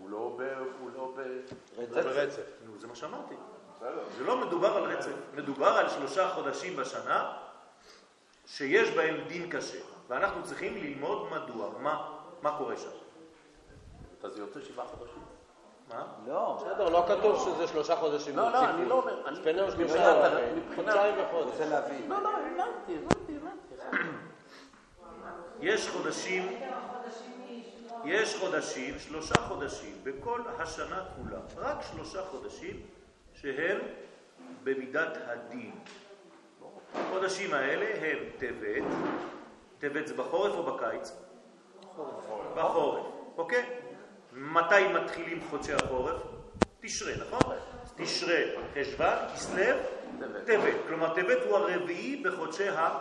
הוא 0.00 0.10
לא 0.10 0.36
ב... 0.38 0.42
הוא 0.80 0.90
לא 0.94 1.14
ב... 1.16 1.40
ברצף. 1.90 2.42
נו, 2.66 2.78
זה 2.78 2.86
מה 2.86 2.94
שאמרתי. 2.94 3.34
זה 4.16 4.24
לא 4.24 4.46
מדובר 4.46 4.76
על 4.76 4.82
רצף, 4.82 5.12
מדובר 5.34 5.68
על 5.68 5.88
שלושה 5.88 6.28
חודשים 6.28 6.76
בשנה 6.76 7.36
שיש 8.46 8.90
בהם 8.90 9.28
דין 9.28 9.50
קשה, 9.50 9.78
ואנחנו 10.08 10.44
צריכים 10.44 10.74
ללמוד 10.74 11.30
מדוע, 11.30 11.78
מה, 11.78 12.18
מה 12.42 12.58
קורה 12.58 12.76
שם. 12.76 12.88
אז 14.22 14.32
זה 14.32 14.40
יוצא 14.40 14.60
שבעה 14.60 14.86
חודשים. 14.86 15.22
מה? 15.88 16.06
לא, 16.26 16.56
בסדר, 16.60 16.88
לא 16.88 17.04
כתוב 17.08 17.38
שזה 17.44 17.66
שלושה 17.66 17.96
חודשים. 17.96 18.36
לא, 18.36 18.52
לא, 18.52 18.68
אני 18.70 18.84
לא 18.88 18.94
אומר. 18.94 19.28
אני- 19.28 19.36
צפנהו 19.36 19.70
שלושה, 19.72 20.22
חודשיים 20.76 21.14
אני 21.14 21.22
וחודש. 21.22 21.50
רוצה 21.52 21.66
להבין. 21.66 22.08
לא, 22.10 22.22
לא, 22.22 22.28
הבנתי, 22.28 22.96
הבנתי, 22.98 23.36
הבנתי. 23.36 23.96
יש 25.60 25.88
חודשים, 25.88 26.58
יש 28.04 28.36
חודשים, 28.40 28.98
שלושה 28.98 29.34
חודשים, 29.34 29.94
בכל 30.02 30.42
השנה 30.58 31.04
כולה, 31.16 31.38
רק 31.56 31.76
שלושה 31.92 32.22
חודשים 32.22 32.80
שהם 33.34 33.78
במידת 34.64 35.18
הדין. 35.26 35.72
החודשים 36.94 37.54
האלה 37.54 37.86
הם 38.06 38.18
טבת, 38.38 38.84
טבת 39.78 40.06
זה 40.06 40.14
בחורף 40.14 40.52
או 40.54 40.62
בקיץ? 40.62 41.12
בחורף, 42.56 43.04
אוקיי? 43.36 43.78
מתי 44.40 44.88
מתחילים 44.94 45.40
חודשי 45.50 45.72
החורף? 45.72 46.16
תשרה, 46.80 47.12
נכון? 47.16 47.54
תשרה, 47.96 48.36
חשוון, 48.74 49.14
כסלו, 49.34 49.64
טבת. 50.46 50.74
כלומר, 50.88 51.14
טבת 51.14 51.38
הוא 51.48 51.56
הרביעי 51.56 52.22
בחודשי. 52.24 52.68
החורף. 52.68 52.98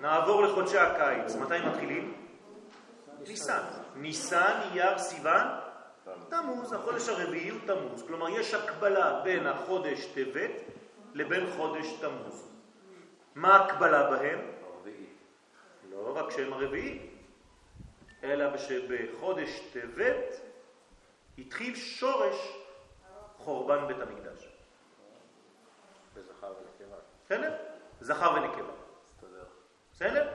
נעבור 0.00 0.42
לחודשי 0.42 0.78
הקיץ. 0.78 1.36
מתי 1.36 1.54
מתחילים? 1.68 2.14
ניסן. 3.28 3.62
ניסן, 3.96 4.60
אייר, 4.72 4.98
סיוון, 4.98 5.46
תמוז. 6.28 6.72
החודש 6.72 7.08
הרביעי 7.08 7.48
הוא 7.48 7.60
תמוז. 7.66 8.02
כלומר, 8.06 8.28
יש 8.28 8.54
הקבלה 8.54 9.20
בין 9.24 9.46
החודש 9.46 10.06
טבת 10.06 10.50
לבין 11.14 11.46
חודש 11.56 11.86
תמוז. 12.00 12.50
מה 13.34 13.56
הקבלה 13.56 14.10
בהם? 14.10 14.38
הרביעי. 14.62 15.06
לא 15.90 16.12
רק 16.16 16.30
שהם 16.30 16.52
הרביעי, 16.52 17.13
אלא 18.24 18.56
שבחודש 18.56 19.60
טבת 19.72 20.40
התחיל 21.38 21.76
שורש 21.76 22.58
חורבן 23.38 23.86
בית 23.86 24.00
המקדש. 24.00 24.48
בזכר 26.14 26.52
ונקבה. 26.60 26.96
בסדר? 27.24 27.56
זכר 28.00 28.32
ונקבה. 28.34 28.72
תסתדר. 29.06 29.44
בסדר? 29.92 30.30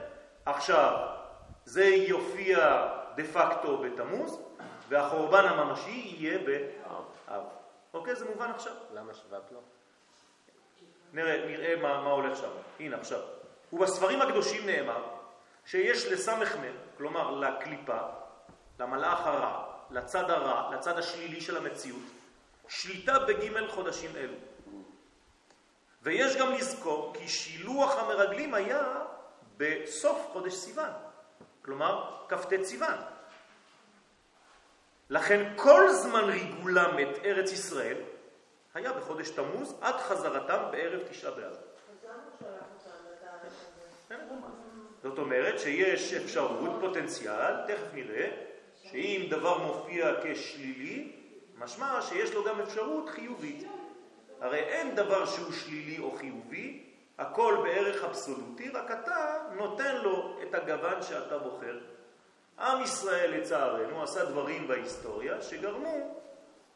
עכשיו, 0.46 1.16
זה 1.64 1.84
יופיע 1.84 2.88
דה 3.16 3.24
פקטו 3.24 3.78
בתמוז, 3.78 4.40
והחורבן 4.88 5.44
הממשי 5.44 5.90
יהיה 5.90 6.38
באב. 6.38 7.44
אוקיי? 7.94 8.14
זה 8.14 8.24
מובן 8.24 8.50
עכשיו? 8.50 8.72
למה 8.94 9.14
שבט 9.14 9.52
לא? 9.52 9.60
נראה, 11.12 11.46
נראה 11.46 11.76
מה, 11.76 12.00
מה 12.00 12.10
הולך 12.10 12.38
שם. 12.38 12.50
הנה 12.80 12.96
עכשיו. 12.96 13.20
ובספרים 13.72 14.22
הקדושים 14.22 14.66
נאמר 14.66 15.19
שיש 15.66 16.06
לסמ"ם, 16.06 16.72
כלומר 16.96 17.30
לקליפה, 17.30 17.98
למלאך 18.78 19.26
הרע, 19.26 19.64
לצד 19.90 20.30
הרע, 20.30 20.74
לצד 20.74 20.98
השלילי 20.98 21.40
של 21.40 21.56
המציאות, 21.56 22.02
שליטה 22.68 23.18
בג' 23.18 23.68
חודשים 23.70 24.16
אלו. 24.16 24.34
ויש 26.02 26.36
גם 26.36 26.52
לזכור 26.52 27.14
כי 27.14 27.28
שילוח 27.28 27.98
המרגלים 27.98 28.54
היה 28.54 28.82
בסוף 29.56 30.28
חודש 30.32 30.54
סיוון, 30.54 30.90
כלומר 31.62 32.24
כ"ט 32.28 32.62
סיוון. 32.62 32.98
לכן 35.10 35.52
כל 35.56 35.92
זמן 35.92 36.24
ריגולם 36.24 36.98
את 36.98 37.18
ארץ 37.24 37.52
ישראל 37.52 37.96
היה 38.74 38.92
בחודש 38.92 39.30
תמוז 39.30 39.74
עד 39.80 39.94
חזרתם 39.96 40.62
בערב 40.70 41.00
תשעה 41.08 41.30
באב. 41.30 41.56
זאת 45.02 45.18
אומרת 45.18 45.58
שיש 45.58 46.12
אפשרות, 46.12 46.70
פוטנציאל, 46.80 47.66
תכף 47.66 47.94
נראה, 47.94 48.30
שאם 48.82 49.26
דבר 49.30 49.58
מופיע 49.58 50.14
כשלילי, 50.22 51.12
משמע 51.58 52.02
שיש 52.02 52.34
לו 52.34 52.44
גם 52.44 52.60
אפשרות 52.60 53.08
חיובית. 53.08 53.64
הרי 54.40 54.58
אין 54.58 54.94
דבר 54.94 55.26
שהוא 55.26 55.52
שלילי 55.52 55.98
או 55.98 56.10
חיובי, 56.12 56.82
הכל 57.18 57.56
בערך 57.62 58.04
אבסולוטי, 58.04 58.68
רק 58.68 58.90
אתה 58.90 59.38
נותן 59.56 59.96
לו 59.96 60.38
את 60.42 60.54
הגוון 60.54 61.02
שאתה 61.02 61.38
בוחר. 61.38 61.78
עם 62.58 62.82
ישראל 62.82 63.40
לצערנו 63.40 64.02
עשה 64.02 64.24
דברים 64.24 64.68
בהיסטוריה 64.68 65.42
שגרמו 65.42 66.22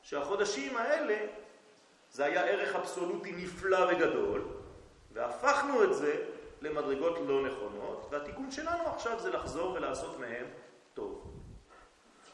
שהחודשים 0.02 0.76
האלה 0.76 1.16
זה 2.10 2.24
היה 2.24 2.44
ערך 2.44 2.74
אבסולוטי 2.74 3.32
נפלא 3.32 3.78
וגדול, 3.90 4.42
והפכנו 5.12 5.84
את 5.84 5.94
זה 5.94 6.16
למדרגות 6.64 7.18
לא 7.26 7.42
נכונות, 7.42 8.06
והתיקון 8.10 8.50
שלנו 8.50 8.86
עכשיו 8.86 9.20
זה 9.20 9.30
לחזור 9.30 9.72
ולעשות 9.72 10.18
מהם 10.20 10.46
טוב. 10.94 11.40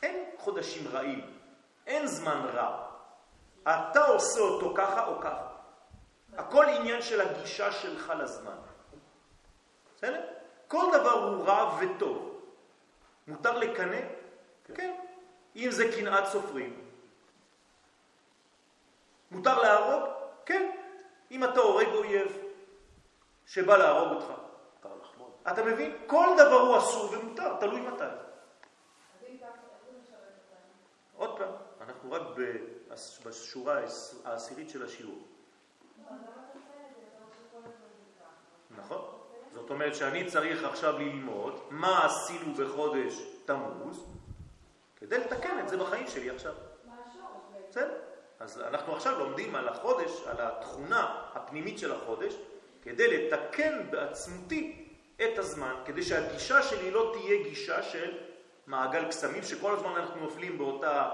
אין 0.02 0.30
חודשים 0.38 0.88
רעים, 0.88 1.38
אין 1.86 2.06
זמן 2.06 2.46
רע. 2.54 2.86
אתה 3.62 4.06
עושה 4.06 4.40
אותו 4.40 4.74
ככה 4.76 5.06
או 5.06 5.20
ככה. 5.20 5.48
הכל 6.36 6.64
עניין 6.64 7.02
של 7.02 7.20
הגישה 7.20 7.72
שלך 7.72 8.12
לזמן. 8.18 8.56
בסדר? 9.96 10.26
כל 10.68 10.84
דבר 10.92 11.12
הוא 11.12 11.44
רע 11.44 11.78
וטוב. 11.80 12.40
מותר 13.28 13.58
לקנא? 13.58 14.00
כן. 14.64 14.74
כן. 14.74 14.94
אם 15.56 15.68
זה 15.70 15.92
קנאת 15.96 16.26
סופרים. 16.26 16.84
מותר 19.30 19.62
להרוג? 19.62 20.08
כן. 20.46 20.70
אם 21.30 21.44
אתה 21.44 21.60
הורג 21.60 21.86
אויב 21.86 22.49
שבא 23.50 23.76
להרוג 23.76 24.12
אותך. 24.12 24.32
אתה 25.52 25.64
מבין? 25.64 25.96
כל 26.06 26.26
דבר 26.36 26.60
הוא 26.60 26.78
אסור 26.78 27.10
ומותר, 27.12 27.56
תלוי 27.60 27.80
מתי. 27.80 28.04
עוד 31.16 31.38
פעם, 31.38 31.52
אנחנו 31.80 32.12
רק 32.12 32.22
בשורה 33.24 33.80
העשירית 34.24 34.70
של 34.70 34.84
השיעור. 34.84 35.18
נכון. 38.70 39.18
זאת 39.52 39.70
אומרת 39.70 39.94
שאני 39.94 40.26
צריך 40.26 40.64
עכשיו 40.64 40.98
ללמוד 40.98 41.60
מה 41.70 42.06
עשינו 42.06 42.54
בחודש 42.54 43.14
תמוז 43.44 44.04
כדי 44.96 45.18
לתקן 45.18 45.58
את 45.58 45.68
זה 45.68 45.76
בחיים 45.76 46.06
שלי 46.06 46.30
עכשיו. 46.30 46.54
בסדר. 47.68 47.98
אז 48.40 48.60
אנחנו 48.60 48.96
עכשיו 48.96 49.18
לומדים 49.18 49.54
על 49.54 49.68
החודש, 49.68 50.22
על 50.26 50.36
התכונה 50.40 51.30
הפנימית 51.34 51.78
של 51.78 51.92
החודש, 51.92 52.34
כדי 52.82 53.16
לתקן 53.16 53.90
בעצמותי 53.90 54.88
את 55.16 55.38
הזמן, 55.38 55.74
כדי 55.84 56.02
שהגישה 56.02 56.62
שלי 56.62 56.90
לא 56.90 57.14
תהיה 57.14 57.42
גישה 57.42 57.82
של 57.82 58.18
מעגל 58.66 59.08
קסמים, 59.08 59.42
שכל 59.42 59.74
הזמן 59.74 59.90
אנחנו 59.90 60.20
נופלים 60.20 60.58
באותה 60.58 61.10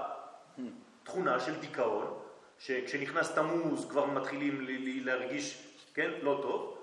תכונה 1.03 1.39
של 1.39 1.59
דיכאון, 1.59 2.19
שכשנכנס 2.59 3.31
תמוז 3.31 3.89
כבר 3.89 4.05
מתחילים 4.05 4.65
להרגיש, 5.05 5.67
כן, 5.93 6.11
לא 6.21 6.39
טוב. 6.41 6.77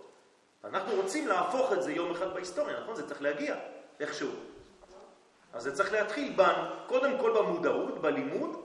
אנחנו 0.65 0.95
רוצים 0.95 1.29
להפוך 1.29 1.73
את 1.73 1.83
זה 1.83 1.93
יום 1.93 2.11
אחד 2.11 2.35
בהיסטוריה, 2.35 2.81
נכון? 2.81 2.97
זה 2.97 3.09
צריך 3.09 3.23
להגיע 3.23 3.57
איכשהו. 4.01 4.31
אז 5.53 5.63
זה 5.63 5.75
צריך 5.75 5.93
להתחיל 5.93 6.33
בן, 6.37 6.71
קודם 6.87 7.19
כל 7.19 7.33
במודעות, 7.39 8.03
בלימוד, 8.03 8.65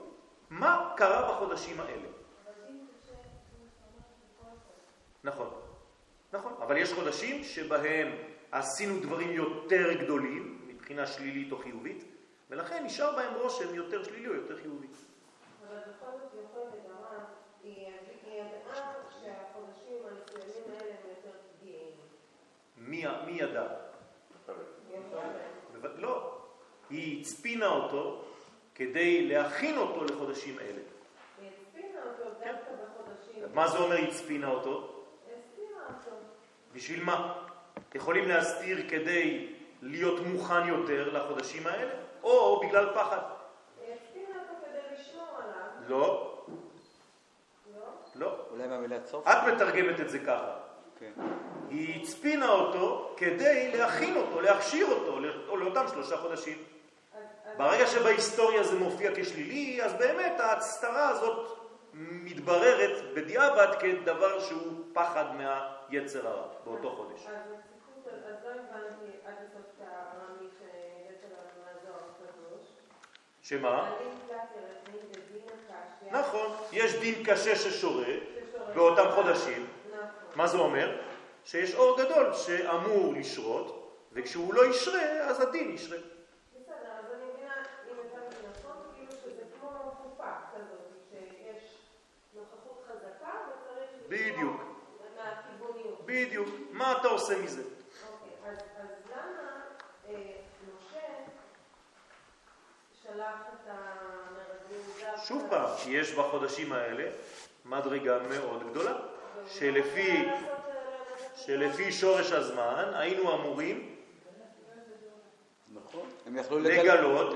מה 0.50 0.92
קרה 0.96 1.32
בחודשים 1.32 1.80
האלה. 1.80 2.08
נכון, 5.24 5.50
נכון, 6.32 6.54
אבל 6.62 6.76
יש 6.76 6.92
חודשים 6.92 7.44
שבהם 7.44 8.12
עשינו 8.52 9.00
דברים 9.00 9.30
יותר 9.30 9.92
גדולים, 9.92 10.60
מבחינה 10.66 11.06
שלילית 11.06 11.52
או 11.52 11.58
חיובית, 11.58 12.04
ולכן 12.50 12.84
נשאר 12.84 13.16
בהם 13.16 13.34
רושם 13.34 13.74
יותר 13.74 14.04
שלילי 14.04 14.28
או 14.28 14.34
יותר 14.34 14.56
חיובי. 14.62 14.86
אבל 15.68 15.78
בכל 15.78 16.10
זאת 16.20 16.32
יכול 16.44 16.62
לדמה, 16.62 17.24
היא 17.62 17.86
ידעה 18.26 18.92
שהחודשים 19.22 19.96
המסוימים 20.10 20.70
האלה 20.70 20.90
הם 20.90 21.10
יותר 21.10 21.38
פגיעים. 21.58 21.90
מי 23.26 23.32
ידע? 23.40 23.66
לא, 25.96 26.38
היא 26.90 27.20
הצפינה 27.20 27.66
אותו 27.66 28.24
כדי 28.74 29.26
להכין 29.26 29.78
אותו 29.78 30.04
לחודשים 30.04 30.58
אלה. 30.58 30.80
היא 31.40 31.50
הצפינה 31.50 31.98
אותו 32.02 32.24
דווקא 32.24 32.70
בחודשים. 32.72 33.54
מה 33.54 33.68
זה 33.68 33.78
אומר 33.78 33.96
הצפינה 33.96 34.48
אותו? 34.48 34.99
בשביל 36.72 37.04
מה? 37.04 37.34
יכולים 37.94 38.28
להסתיר 38.28 38.78
כדי 38.88 39.54
להיות 39.82 40.20
מוכן 40.26 40.68
יותר 40.68 41.12
לחודשים 41.12 41.66
האלה, 41.66 41.92
או 42.22 42.60
בגלל 42.60 42.94
פחד. 42.94 43.20
לא. 45.88 46.36
לא? 47.74 47.80
לא. 48.14 48.36
אולי 48.50 48.66
מהמילת 48.66 49.06
סוף? 49.06 49.26
את 49.28 49.54
מתרגמת 49.54 50.00
את 50.00 50.10
זה 50.10 50.18
ככה. 50.18 50.52
כן. 50.98 51.12
היא 51.70 52.02
הצפינה 52.02 52.48
אותו 52.48 53.14
כדי 53.16 53.76
להכין 53.76 54.16
אותו, 54.16 54.40
להכשיר 54.40 54.86
אותו 54.86 55.20
לאותם 55.56 55.84
שלושה 55.88 56.16
חודשים. 56.16 56.58
ברגע 57.56 57.86
שבהיסטוריה 57.86 58.62
זה 58.62 58.78
מופיע 58.78 59.10
כשלילי, 59.16 59.82
אז 59.82 59.92
באמת 59.92 60.40
ההצטרה 60.40 61.08
הזאת 61.08 61.58
מתבררת 61.94 63.14
בדיעבד 63.14 63.68
כדבר 63.80 64.40
שהוא 64.40 64.84
פחד 64.92 65.24
מהיצר 65.90 66.26
הרע 66.28 66.46
באותו 66.64 66.90
חודש. 66.90 67.26
שמה? 73.42 73.92
נכון, 76.10 76.56
יש 76.72 77.00
דין 77.00 77.24
קשה 77.24 77.56
ששורה 77.56 78.04
ששורה. 78.04 78.74
באותם 78.74 79.10
חודשים. 79.14 79.66
נכון. 79.90 80.08
מה 80.34 80.46
זה 80.46 80.58
אומר? 80.58 81.00
שיש 81.44 81.74
אור 81.74 82.02
גדול 82.02 82.34
שאמור 82.34 83.14
לשרות, 83.14 83.96
וכשהוא 84.12 84.54
לא 84.54 84.66
ישרה, 84.66 85.02
אז 85.02 85.40
הדין 85.40 85.70
ישרה. 85.70 85.98
בסדר, 85.98 86.74
אז 86.98 87.04
אני 87.14 87.24
מבינה, 87.32 87.54
אם 87.90 87.96
הבנתי 87.98 88.36
נכון, 88.50 88.76
כאילו 88.94 89.12
שזה 89.12 89.42
כמו 89.60 89.68
קופה 90.02 90.32
כזאת, 90.54 91.10
שיש 91.10 91.74
נוכחות 92.34 92.84
חזקה 92.88 93.32
וצריך... 93.48 93.90
לשמור 94.10 94.34
בדיוק. 94.34 94.70
מהכיווניות. 95.16 96.06
בדיוק. 96.30 96.48
מה 96.72 96.92
אתה 97.00 97.08
עושה 97.08 97.42
מזה? 97.42 97.62
אוקיי, 97.62 98.50
אז 98.52 98.56
אז 98.56 98.88
למה 99.10 99.50
אה, 100.08 100.14
משה 100.78 101.00
שלח 103.02 103.40
את 103.54 103.68
המרגלים. 103.68 105.16
שוב 105.24 105.46
פעם, 105.50 105.68
יש 105.88 106.12
בחודשים 106.14 106.72
האלה 106.72 107.10
מדרגה 107.64 108.18
מאוד 108.18 108.70
גדולה, 108.70 108.96
שלפי, 109.46 110.10
אה, 110.16 110.32
לעשות- 110.32 111.36
שלפי 111.36 111.92
שורש 111.92 112.32
הזמן 112.32 112.92
היינו 112.94 113.34
אמורים 113.34 113.96
נכון. 115.74 116.08
הם 116.26 116.36
יכלו 116.36 116.58
לגלות, 116.58 117.34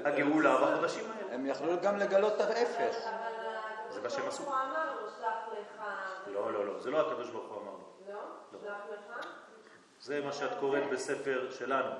את 0.00 0.06
הגאולה 0.06 0.56
בחודשים 0.56 1.04
האלה. 1.10 1.34
הם 1.34 1.46
יכלו 1.46 1.80
גם 1.82 1.96
לגלות 1.98 2.32
את 2.34 2.40
ההפך. 2.40 2.94
זה 3.90 4.00
מה 4.02 4.10
שהם 4.10 4.28
עשו. 4.28 4.42
לך... 4.42 5.82
לא, 6.26 6.52
לא, 6.52 6.66
לא, 6.66 6.80
זה 6.80 6.90
לא 6.90 7.00
הקדוש 7.00 7.30
ברוך 7.30 7.52
הוא 7.52 7.62
אמר 7.62 7.70
לו. 7.72 7.84
לא? 8.12 8.20
שלח 8.50 8.53
לך? 8.53 8.53
זה 10.00 10.20
מה 10.24 10.32
שאת 10.32 10.50
קוראת 10.60 10.90
בספר 10.92 11.50
שלנו, 11.50 11.90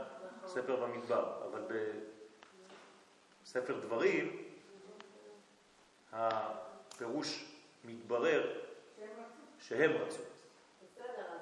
ספר 0.47 0.77
במדבר, 0.77 1.43
אבל 1.49 1.63
בספר 3.43 3.79
דברים 3.81 4.45
הפירוש 6.13 7.55
מתברר 7.85 8.61
שהם 9.59 9.91
רצו. 9.91 10.23
בסדר, 10.83 11.25
אז 11.33 11.41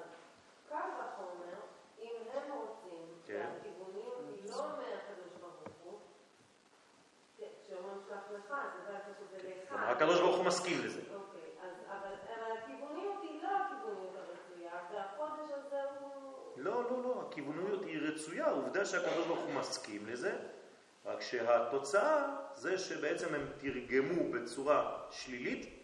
קל 0.69 0.75
וחומר, 0.75 1.55
אם 2.01 2.09
הם 2.33 2.51
רוצים, 2.51 3.05
כן. 3.25 3.49
לא 4.49 4.67
מהקדוש 4.67 5.33
ברוך 5.39 5.53
הוא, 5.83 5.99
כשאומרים 7.63 7.97
שלח 8.07 8.23
לך, 8.31 8.55
זה 8.85 8.93
לעשות 8.93 9.15
את 9.23 9.29
זה 9.29 9.49
כלומר, 9.69 9.83
לאחד. 9.83 9.95
הקדוש 9.95 10.19
ברוך 10.19 10.37
הוא 10.37 10.45
מסכים 10.45 10.85
לזה. 10.85 11.01
אוקיי, 11.15 11.49
אז 11.61 11.73
אבל 11.87 12.13
אבל 12.35 12.57
הכיווניות 12.57 13.21
היא 13.21 13.43
לא 13.43 13.49
הכיווניות 13.49 14.15
הרצויה, 14.15 14.73
והחודש 14.91 15.51
הזה 15.51 15.81
הוא... 15.99 16.13
הכיווניות 17.33 17.81
היא 17.85 17.99
רצויה, 18.01 18.49
עובדה 18.49 18.85
שהקדוש 18.85 19.27
ברוך 19.27 19.39
הוא 19.39 19.53
מסכים 19.53 20.07
לזה, 20.07 20.35
רק 21.05 21.21
שהתוצאה 21.21 22.25
זה 22.55 22.77
שבעצם 22.77 23.35
הם 23.35 23.45
תרגמו 23.57 24.31
בצורה 24.31 24.97
שלילית 25.11 25.83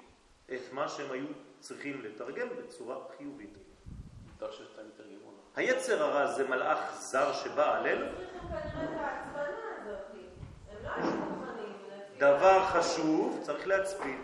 את 0.53 0.62
מה 0.71 0.89
שהם 0.89 1.12
היו 1.12 1.25
צריכים 1.59 2.01
לתרגם 2.01 2.47
בצורה 2.57 2.95
חיובית. 3.17 3.57
היצר 5.55 6.03
הרע 6.03 6.27
זה 6.27 6.47
מלאך 6.49 6.95
זר 6.99 7.33
שבא 7.33 7.79
עלינו, 7.79 8.05
לא 10.83 10.91
דבר 12.17 12.65
חשוב 12.65 13.39
צריך 13.43 13.67
להצפין, 13.67 14.23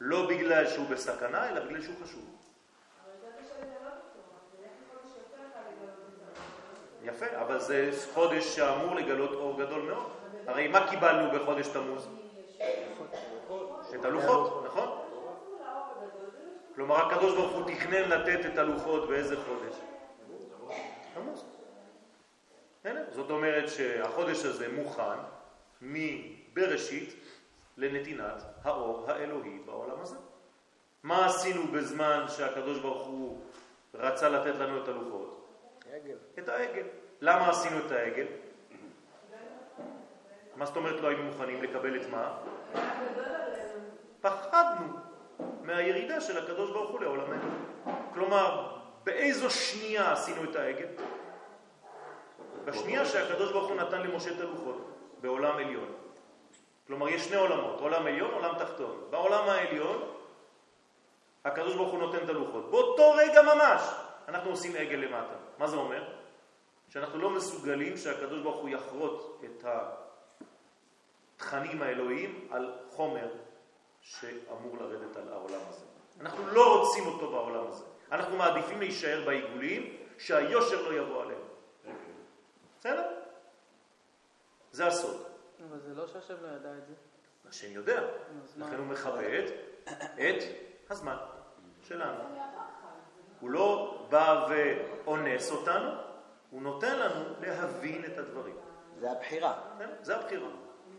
לא 0.00 0.28
בגלל 0.28 0.66
שהוא 0.66 0.88
בסכנה, 0.88 1.48
אלא 1.48 1.64
בגלל 1.64 1.82
שהוא 1.82 1.94
חשוב. 2.02 2.24
אבל 3.04 3.12
ידעתי 3.18 3.44
שאני 3.48 3.70
לא 3.84 3.90
בטוחה, 3.90 4.38
זה 4.50 4.58
נראה 4.58 4.70
לי 4.72 4.84
חודש 4.92 5.12
יותר 5.16 5.48
קל 5.52 5.60
לגלות 5.60 5.98
את 6.08 6.14
זה. 6.16 6.24
יפה, 7.02 7.26
אבל 7.40 7.58
זה 7.58 7.90
חודש 8.14 8.56
שאמור 8.56 8.94
לגלות 8.94 9.32
אור 9.32 9.58
גדול 9.58 9.82
מאוד. 9.82 10.10
הרי 10.46 10.68
מה 10.68 10.90
קיבלנו 10.90 11.38
בחודש 11.38 11.68
תמוז? 11.68 12.08
את 13.94 14.04
הלוחות, 14.04 14.64
נכון? 14.64 14.88
כלומר, 16.74 16.96
הקדוש 16.96 17.34
ברוך 17.34 17.52
הוא 17.52 17.64
תכנן 17.74 18.08
לתת 18.08 18.46
את 18.46 18.58
הלוחות 18.58 19.08
באיזה 19.08 19.36
חודש? 19.36 19.74
תמוז. 21.14 21.44
זאת 23.10 23.30
אומרת 23.30 23.68
שהחודש 23.68 24.44
הזה 24.44 24.68
מוכן 24.72 25.18
מבראשית 25.82 27.14
לנתינת 27.76 28.42
האור 28.62 29.10
האלוהי 29.10 29.58
בעולם 29.66 30.00
הזה. 30.00 30.16
מה 31.02 31.26
עשינו 31.26 31.68
בזמן 31.72 32.24
שהקדוש 32.28 32.78
ברוך 32.78 33.06
הוא 33.06 33.40
רצה 33.94 34.28
לתת 34.28 34.54
לנו 34.58 34.82
את 34.82 34.88
הלוחות? 34.88 35.39
את 36.38 36.48
העגל. 36.48 36.86
למה 37.20 37.50
עשינו 37.50 37.86
את 37.86 37.92
העגל? 37.92 38.26
מה 40.56 40.66
זאת 40.66 40.76
אומרת 40.76 41.00
לא 41.00 41.08
היינו 41.08 41.22
מוכנים 41.22 41.62
לקבל 41.62 41.96
את 41.96 42.06
מה? 42.10 42.38
פחדנו 44.20 44.86
מהירידה 45.62 46.20
של 46.20 46.38
הקדוש 46.38 46.70
ברוך 46.70 46.90
הוא 46.90 47.00
לעולמנו. 47.00 47.50
כלומר, 48.14 48.76
באיזו 49.04 49.50
שנייה 49.50 50.12
עשינו 50.12 50.50
את 50.50 50.56
העגל? 50.56 50.86
בשנייה 52.64 53.04
שהקדוש 53.04 53.52
ברוך 53.52 53.68
הוא 53.68 53.76
נתן 53.76 54.02
למשה 54.02 54.30
את 54.30 54.40
הלוחות, 54.40 54.96
בעולם 55.20 55.56
עליון. 55.56 55.94
כלומר, 56.86 57.08
יש 57.08 57.24
שני 57.24 57.36
עולמות, 57.36 57.80
עולם 57.80 58.06
עליון, 58.06 58.30
עולם 58.30 58.58
תחתון. 58.58 59.04
בעולם 59.10 59.48
העליון, 59.48 60.02
הקדוש 61.44 61.74
ברוך 61.74 61.92
הוא 61.92 61.98
נותן 61.98 62.24
את 62.24 62.28
הלוחות. 62.28 62.70
באותו 62.70 63.12
רגע 63.12 63.42
ממש 63.42 63.82
אנחנו 64.28 64.50
עושים 64.50 64.76
עגל 64.76 64.96
למטה. 64.96 65.49
מה 65.60 65.66
זה 65.66 65.76
אומר? 65.76 66.12
שאנחנו 66.88 67.18
לא 67.18 67.30
מסוגלים 67.30 67.96
שהקדוש 67.96 68.42
ברוך 68.42 68.60
הוא 68.60 68.68
יחרוט 68.68 69.44
את 69.44 69.64
התכנים 71.36 71.82
האלוהיים 71.82 72.48
על 72.50 72.72
חומר 72.90 73.28
שאמור 74.00 74.76
לרדת 74.76 75.16
על 75.16 75.32
העולם 75.32 75.60
הזה. 75.68 75.84
אנחנו 76.20 76.46
לא 76.46 76.80
רוצים 76.80 77.06
אותו 77.06 77.30
בעולם 77.30 77.66
הזה. 77.66 77.84
אנחנו 78.12 78.36
מעדיפים 78.36 78.80
להישאר 78.80 79.22
בעיגולים, 79.26 79.96
שהיושר 80.18 80.88
לא 80.88 80.94
יבוא 80.94 81.22
עליהם. 81.22 81.42
בסדר? 82.78 83.08
זה 84.72 84.86
הסוד. 84.86 85.22
אבל 85.68 85.80
זה 85.80 85.94
לא 85.94 86.06
שהשם 86.06 86.34
לא 86.42 86.48
ידע 86.48 86.78
את 86.78 86.86
זה. 86.86 86.94
השם 87.48 87.72
יודע? 87.72 88.06
לכן 88.56 88.76
הוא 88.78 88.86
מכבד 88.86 89.42
את 90.14 90.42
הזמן 90.90 91.16
שלנו. 91.82 92.22
הוא 93.40 93.50
לא 93.50 93.98
בא 94.08 94.48
ואונס 94.50 95.50
אותנו, 95.50 95.90
הוא 96.50 96.62
נותן 96.62 96.98
לנו 96.98 97.24
להבין 97.40 98.04
את 98.04 98.18
הדברים. 98.18 98.56
זה 98.98 99.10
הבחירה. 99.10 99.60
כן? 99.78 99.88
זה 100.02 100.16
הבחירה. 100.16 100.48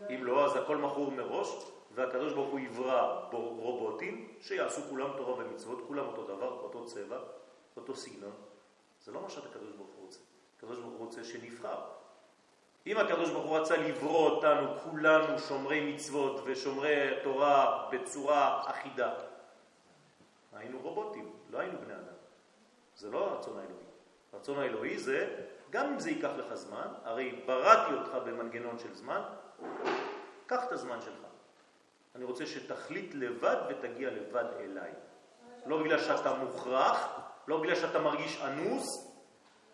אם 0.09 0.25
לא, 0.25 0.45
אז 0.45 0.55
הכל 0.55 0.77
מכור 0.77 1.11
מראש, 1.11 1.47
והקדוש 1.95 2.33
ברוך 2.33 2.49
הוא 2.49 2.59
יברא 2.59 3.27
בו 3.31 3.37
רובוטים 3.37 4.27
שיעשו 4.41 4.81
כולם 4.89 5.09
תורה 5.17 5.33
ומצוות, 5.33 5.83
כולם 5.87 6.05
אותו 6.05 6.23
דבר, 6.23 6.49
אותו 6.49 6.85
צבע, 6.85 7.17
אותו 7.77 7.95
סגנון. 7.95 8.31
זה 9.03 9.11
לא 9.11 9.21
מה 9.21 9.29
שהקדוש 9.29 9.71
ברוך 9.77 9.89
הוא 9.95 10.05
רוצה. 10.05 10.19
הקדוש 10.57 10.77
ברוך 10.79 10.93
הוא 10.93 11.05
רוצה 11.05 11.23
שנבחר. 11.23 11.79
אם 12.87 12.97
הקדוש 12.97 13.29
ברוך 13.29 13.45
הוא 13.45 13.57
רצה 13.57 13.77
לברוא 13.77 14.29
אותנו, 14.29 14.79
כולנו 14.79 15.39
שומרי 15.39 15.93
מצוות 15.93 16.41
ושומרי 16.45 17.09
תורה 17.23 17.87
בצורה 17.91 18.61
אחידה, 18.65 19.13
היינו 20.53 20.79
רובוטים, 20.79 21.31
לא 21.49 21.59
היינו 21.59 21.77
בני 21.85 21.93
אדם. 21.93 22.10
זה 23.01 23.09
לא 23.09 23.31
הרצון 23.31 23.57
האלוהי. 23.57 23.83
הרצון 24.33 24.59
האלוהי 24.59 24.97
זה, 24.97 25.45
גם 25.69 25.85
אם 25.85 25.99
זה 25.99 26.09
ייקח 26.09 26.31
לך 26.37 26.53
זמן, 26.53 26.87
הרי 27.03 27.43
בראתי 27.45 27.93
אותך 27.93 28.09
במנגנון 28.25 28.79
של 28.79 28.93
זמן, 28.93 29.21
קח 30.45 30.63
את 30.63 30.71
הזמן 30.71 31.01
שלך. 31.01 31.25
אני 32.15 32.25
רוצה 32.25 32.45
שתחליט 32.45 33.13
לבד 33.13 33.55
ותגיע 33.69 34.09
לבד 34.09 34.45
אליי. 34.59 34.91
לא 35.65 35.83
בגלל 35.83 35.99
שאתה 35.99 36.33
מוכרח, 36.33 37.19
לא 37.47 37.61
בגלל 37.61 37.75
שאתה 37.75 37.99
מרגיש 37.99 38.41
אנוס, 38.41 38.85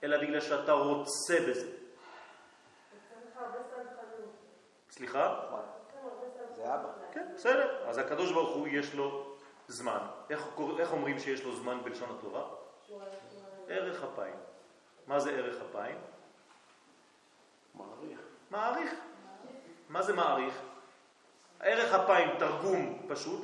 אלא 0.03 0.17
בגלל 0.17 0.39
שאתה 0.39 0.71
רוצה 0.71 1.35
בזה. 1.49 1.71
סליחה? 4.89 5.39
זה 6.55 6.75
אבא. 6.75 6.89
כן, 7.11 7.27
בסדר. 7.35 7.89
אז 7.89 7.97
הקדוש 7.97 8.31
ברוך 8.31 8.55
הוא 8.55 8.67
יש 8.67 8.93
לו 8.93 9.35
זמן. 9.67 9.99
איך, 10.29 10.47
איך 10.79 10.93
אומרים 10.93 11.19
שיש 11.19 11.43
לו 11.43 11.55
זמן 11.55 11.83
בלשון 11.83 12.09
התורה? 12.17 12.66
ערך 13.67 14.03
אפיים. 14.03 14.35
מה 15.07 15.19
זה 15.19 15.31
ערך 15.31 15.61
אפיים? 15.69 15.97
מעריך. 17.75 18.19
מעריך. 18.51 18.93
מה 19.89 20.03
זה 20.03 20.13
מעריך? 20.13 20.61
ערך 21.59 21.93
אפיים, 21.93 22.29
תרגום 22.39 23.05
פשוט, 23.07 23.41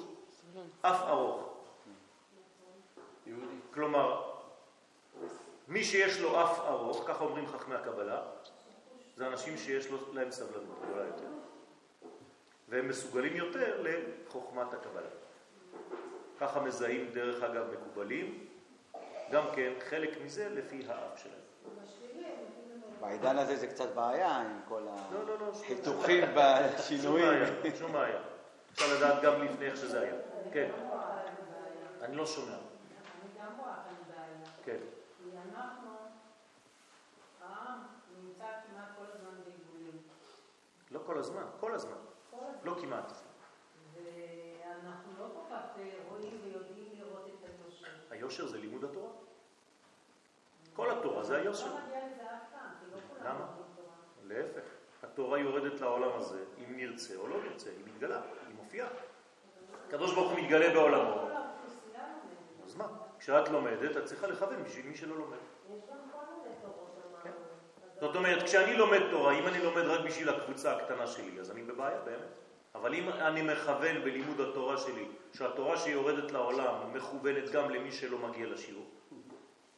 אף 0.81 1.01
ארוך. 1.01 1.53
כלומר, 3.73 4.31
מי 5.67 5.83
שיש 5.83 6.19
לו 6.19 6.43
אף 6.43 6.59
ארוך, 6.59 7.03
ככה 7.07 7.23
אומרים 7.23 7.47
חכמי 7.47 7.75
הקבלה, 7.75 8.21
זה 9.15 9.27
אנשים 9.27 9.57
שיש 9.57 9.87
להם 10.13 10.31
סבלנות 10.31 10.79
גדולה 10.85 11.05
יותר. 11.05 11.29
והם 12.69 12.87
מסוגלים 12.87 13.35
יותר 13.35 13.81
לחוכמת 13.83 14.73
הקבלה. 14.73 15.09
ככה 16.39 16.61
מזהים 16.61 17.09
דרך 17.13 17.43
אגב 17.43 17.65
מקובלים, 17.73 18.47
גם 19.31 19.43
כן 19.55 19.73
חלק 19.89 20.21
מזה 20.25 20.49
לפי 20.49 20.85
האף 20.89 21.17
שלהם. 21.23 21.39
בעידן 23.01 23.37
הזה 23.37 23.55
זה 23.55 23.67
קצת 23.67 23.93
בעיה 23.95 24.31
עם 24.37 24.59
כל 24.67 24.79
לא, 25.13 25.25
לא, 25.27 25.39
לא, 25.39 25.53
שום- 25.53 25.63
החיתוכים 25.63 26.23
שום 26.25 26.35
בשינויים. 26.77 27.27
בעיה, 27.63 27.75
שום 27.75 27.91
בעיה. 27.91 28.19
אפשר 28.73 28.85
לדעת 28.97 29.23
גם 29.23 29.41
לפני 29.43 29.65
איך 29.65 29.77
שזה 29.77 30.01
היה. 30.01 30.13
כן. 30.53 30.71
אני 32.01 32.15
לא 32.15 32.25
שומע. 32.25 32.53
אני 32.55 32.59
גם 33.39 33.59
רואה 33.59 33.73
כאן 33.75 34.15
בעיה. 34.15 34.51
כן. 34.65 34.77
כי 35.17 35.29
אנחנו, 35.49 35.89
העם 37.41 37.79
נמצא 38.23 38.43
כמעט 38.43 38.87
כל 38.97 39.03
הזמן 39.13 39.31
בעיגולים. 39.45 39.97
לא 40.91 40.99
כל 41.05 41.17
הזמן, 41.17 41.43
כל 41.59 41.73
הזמן. 41.73 41.91
כל 42.31 42.37
הזמן. 42.37 42.57
לא 42.63 42.75
כמעט. 42.81 43.11
ואנחנו 43.93 45.11
לא 45.19 45.25
כל 45.33 45.55
כך 45.55 45.61
אה, 45.79 45.89
רואים 46.09 46.39
ויודעים 46.43 46.89
לראות 46.99 47.27
את 47.27 47.49
היושר. 47.49 47.87
היושר 48.11 48.47
זה 48.47 48.57
לימוד 48.57 48.83
התורה. 48.83 49.02
כל 50.73 50.91
התורה 50.91 51.23
זה 51.23 51.37
היושר. 51.37 51.65
לא 51.65 51.73
מגיע 51.87 51.97
לזה 51.97 52.23
אף 52.23 52.51
פעם, 52.51 52.69
כי 52.79 52.85
לא 53.25 53.29
למה? 53.29 53.45
להפך, 54.23 54.63
התורה 55.03 55.39
יורדת 55.39 55.81
לעולם 55.81 56.09
הזה, 56.15 56.43
אם 56.57 56.77
נרצה 56.77 57.15
או 57.15 57.27
לא 57.27 57.43
נרצה, 57.43 57.69
היא 57.69 57.85
מתגלה, 57.85 58.21
היא 58.47 58.55
מופיעה. 58.55 58.87
הקדוש 59.87 60.13
ברוך 60.13 60.31
הוא 60.31 60.39
מתגלה 60.39 60.73
בעולמו. 60.73 61.15
לומדת. 61.15 61.35
אז 62.65 62.75
מה? 62.75 62.87
כשאת 63.19 63.49
לומדת, 63.49 63.97
את 63.97 64.05
צריכה 64.05 64.27
לכוון 64.27 64.63
בשביל 64.63 64.85
מי 64.85 64.95
שלא 64.95 65.15
לומד. 65.17 65.37
כן. 67.23 67.31
זאת 67.99 68.15
אומרת, 68.15 68.43
כשאני 68.43 68.77
לומד 68.77 68.99
תורה, 69.11 69.33
אם 69.33 69.47
אני 69.47 69.63
לומד 69.63 69.83
רק 69.83 70.05
בשביל 70.05 70.29
הקבוצה 70.29 70.75
הקטנה 70.75 71.07
שלי, 71.07 71.39
אז 71.39 71.51
אני 71.51 71.63
בבעיה 71.63 71.99
באמת. 71.99 72.43
אבל 72.75 72.93
אם 72.93 73.09
אני 73.09 73.41
מכוון 73.41 74.01
בלימוד 74.03 74.39
התורה 74.39 74.77
שלי, 74.77 75.07
שהתורה 75.33 75.77
שיורדת 75.77 76.31
לעולם 76.31 76.93
מכוונת 76.93 77.49
גם 77.49 77.69
למי 77.69 77.91
שלא 77.91 78.17
מגיע 78.17 78.47
לשיעור, 78.47 78.85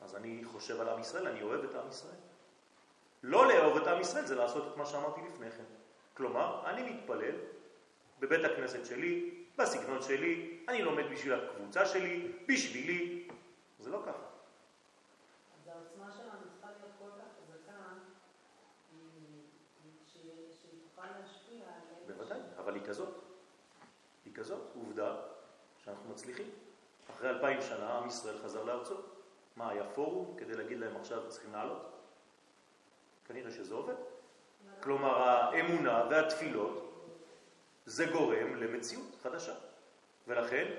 אז 0.06 0.16
אני 0.16 0.42
חושב 0.46 0.82
על 0.82 0.90
עם 0.90 1.00
ישראל, 1.00 1.28
אני 1.28 1.42
אוהב 1.42 1.64
את 1.64 1.76
עם 1.76 1.90
ישראל. 1.90 2.16
לא 3.24 3.48
לאהוב 3.48 3.78
את 3.78 3.88
עם 3.88 4.02
ישראל 4.02 4.26
זה 4.26 4.36
לעשות 4.36 4.72
את 4.72 4.78
מה 4.78 4.86
שאמרתי 4.86 5.22
לפני 5.34 5.52
כן. 5.52 5.64
כלומר, 6.14 6.70
אני 6.70 6.90
מתפלל 6.90 7.36
בבית 8.20 8.46
הכנסת 8.46 8.86
שלי, 8.86 9.44
בסגנון 9.58 10.02
שלי, 10.02 10.64
אני 10.68 10.82
לומד 10.82 11.04
בשביל 11.12 11.34
הקבוצה 11.34 11.86
שלי, 11.86 12.32
בשבילי. 12.48 13.28
זה 13.80 13.90
לא 13.90 14.02
ככה. 14.06 14.12
אז 15.62 15.68
העוצמה 15.68 16.12
שלנו 16.18 16.40
צריכה 16.52 16.68
להיות 16.72 16.92
כל 17.00 17.10
כך 17.20 17.26
חזקה, 17.42 17.72
היא- 18.92 19.00
היא- 19.84 19.92
שהיא 20.14 20.32
שהיא 20.62 20.80
תוכל 20.90 21.08
להשפיע 21.20 21.66
על 21.68 21.82
אלה 22.08 22.16
בוודאי, 22.18 22.40
אבל 22.58 22.76
היא 22.76 22.84
כזאת. 22.84 23.10
היא 24.26 24.34
כזאת. 24.34 24.62
עובדה 24.76 25.16
שאנחנו 25.78 26.10
מצליחים. 26.10 26.50
אחרי 27.16 27.30
אלפיים 27.30 27.62
שנה 27.62 27.98
עם 27.98 28.08
ישראל 28.08 28.38
חזר 28.44 28.64
לארצו. 28.64 28.96
מה, 29.56 29.70
היה 29.70 29.84
פורום 29.94 30.36
כדי 30.38 30.56
להגיד 30.56 30.80
להם 30.80 30.96
עכשיו 30.96 31.30
צריכים 31.30 31.54
לעלות? 31.54 31.92
כנראה 33.26 33.52
שזה 33.52 33.74
עובד. 33.76 33.94
כלומר, 34.84 35.16
האמונה 35.30 36.08
והתפילות 36.10 36.92
זה 37.86 38.06
גורם 38.06 38.56
למציאות 38.56 39.16
חדשה. 39.24 39.54
ולכן, 40.28 40.72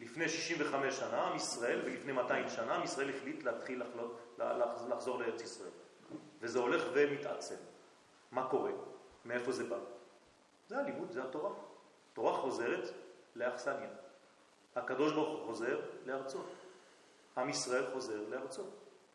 לפני 0.00 0.28
65 0.28 0.94
שנה, 0.98 1.22
עם 1.22 1.36
ישראל, 1.36 1.80
ולפני 1.84 2.12
200 2.12 2.48
שנה, 2.48 2.74
עם 2.74 2.82
ישראל 2.84 3.10
החליט 3.10 3.42
להתחיל 3.42 3.82
לחלוק, 3.82 4.12
לח- 4.38 4.82
לחזור 4.88 5.18
לארץ 5.18 5.42
ישראל. 5.42 5.70
וזה 6.40 6.58
הולך 6.58 6.82
ומתעצם. 6.94 7.54
מה 8.30 8.48
קורה? 8.48 8.70
מאיפה 9.24 9.52
זה 9.52 9.64
בא? 9.64 9.78
זה 10.68 10.78
הלימוד, 10.78 11.10
זה 11.12 11.22
התורה. 11.22 11.50
תורה 12.12 12.32
חוזרת 12.40 12.88
לאכסניה. 13.34 13.90
הקדוש 14.76 15.12
ברוך 15.12 15.28
הוא 15.38 15.46
חוזר 15.46 15.80
לארצו. 16.04 16.38
עם 17.36 17.48
ישראל 17.48 17.86
חוזר 17.92 18.28
לארצו. 18.28 18.62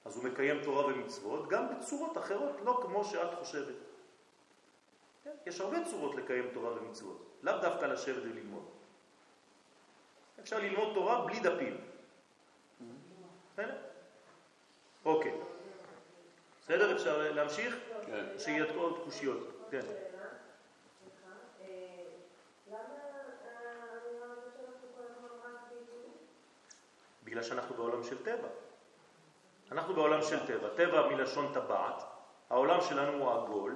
אז 0.05 0.15
הוא 0.15 0.23
מקיים 0.23 0.63
תורה 0.63 0.85
ומצוות 0.85 1.49
גם 1.49 1.65
בצורות 1.69 2.17
אחרות, 2.17 2.55
לא 2.63 2.79
כמו 2.83 3.05
שאת 3.05 3.33
חושבת. 3.39 3.75
כן? 5.23 5.31
יש 5.45 5.61
הרבה 5.61 5.77
צורות 5.89 6.15
לקיים 6.15 6.49
תורה 6.53 6.71
ומצוות, 6.71 7.25
לאו 7.43 7.53
דווקא 7.61 7.85
לשבת 7.85 8.23
וללמוד. 8.23 8.63
אפשר 10.39 10.59
ללמוד 10.59 10.93
תורה 10.93 11.25
בלי 11.25 11.39
דפים. 11.39 11.77
בסדר? 13.53 13.75
אוקיי. 15.05 15.33
בסדר? 16.61 16.95
אפשר 16.95 17.31
להמשיך? 17.31 17.75
כן. 18.05 18.25
שיהיה 18.39 18.65
עוד 18.75 19.03
קושיות. 19.03 19.47
כן. 19.71 19.81
שאלה, 19.81 20.27
סליחה, 20.99 21.33
אה, 21.61 22.03
למה 22.67 22.79
האמירה 22.79 24.31
הזאת 24.31 24.53
שאנחנו 24.57 24.87
כל 24.95 25.03
הזמן 25.09 25.29
רק 25.43 25.61
בעיגולים? 25.69 26.13
בגלל 27.27 27.43
שאנחנו 27.43 27.75
בעולם 27.75 28.03
של 28.03 28.23
טבע. 28.23 28.47
אנחנו 29.71 29.93
בעולם 29.93 30.21
של 30.21 30.47
טבע. 30.47 30.67
טבע 30.75 31.07
מלשון 31.07 31.53
טבעת, 31.53 32.03
העולם 32.49 32.81
שלנו 32.81 33.23
הוא 33.23 33.31
עגול. 33.31 33.75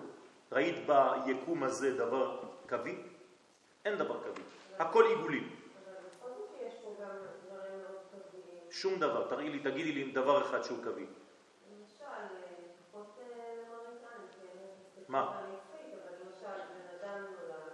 ראית 0.51 0.87
ביקום 1.25 1.63
הזה 1.63 1.97
דבר 1.97 2.39
קווי? 2.69 3.03
אין 3.85 3.97
דבר 3.97 4.23
קווי. 4.23 4.43
הכל 4.79 5.05
עיגולים. 5.05 5.55
שום 8.69 8.99
דבר. 8.99 9.27
תראי 9.29 9.49
לי, 9.49 9.59
תגידי 9.59 9.91
לי 9.91 10.11
דבר 10.11 10.41
אחד 10.49 10.63
שהוא 10.63 10.83
קווי. 10.83 11.05
למשל, 11.71 12.03
אה, 12.03 12.27
פחות 12.91 13.17
אה, 13.19 13.55
למראית 13.55 14.01
עין, 14.01 14.27
כי 14.31 14.47
אני 14.53 14.65
מסתכלת 14.79 15.09
מה? 15.09 15.19
על 15.19 15.43
הנצחית, 15.43 15.93
אבל 15.93 16.13
למשל, 16.21 16.61
בן 16.73 17.07
אדם 17.07 17.21
נולד, 17.23 17.73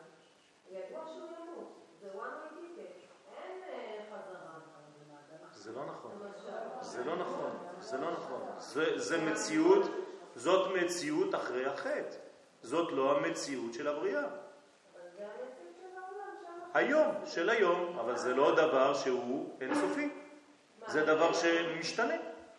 ידוע 0.69 1.05
שהוא 1.13 1.29
ימות, 1.39 1.73
זה 2.01 2.07
one 2.13 2.17
way 2.17 2.79
ticket, 2.79 3.33
אין 3.37 3.61
אה, 3.69 4.05
חזרה. 4.09 4.47
זה 5.53 5.71
לא 5.71 5.85
נכון. 5.85 6.11
למשל, 6.25 6.81
זה 6.81 6.96
לא 7.07 7.15
נכון. 7.15 7.51
זה 7.79 7.97
לא 7.97 8.11
נכון. 8.11 8.41
זה, 8.57 8.99
זה 8.99 9.17
מציאות, 9.21 9.81
זאת 10.35 10.75
מציאות 10.75 11.35
אחרי 11.35 11.65
החטא. 11.65 12.15
זאת 12.61 12.91
לא 12.91 13.17
המציאות 13.17 13.73
של 13.73 13.87
הבריאה. 13.87 14.23
היום, 16.73 17.15
של 17.25 17.49
היום, 17.49 17.99
אבל 17.99 18.17
זה 18.17 18.35
לא 18.35 18.55
דבר 18.55 18.93
שהוא 18.93 19.57
אינסופי. 19.61 20.09
זה 20.87 21.05
דבר 21.05 21.33
שמשתנה. 21.33 22.13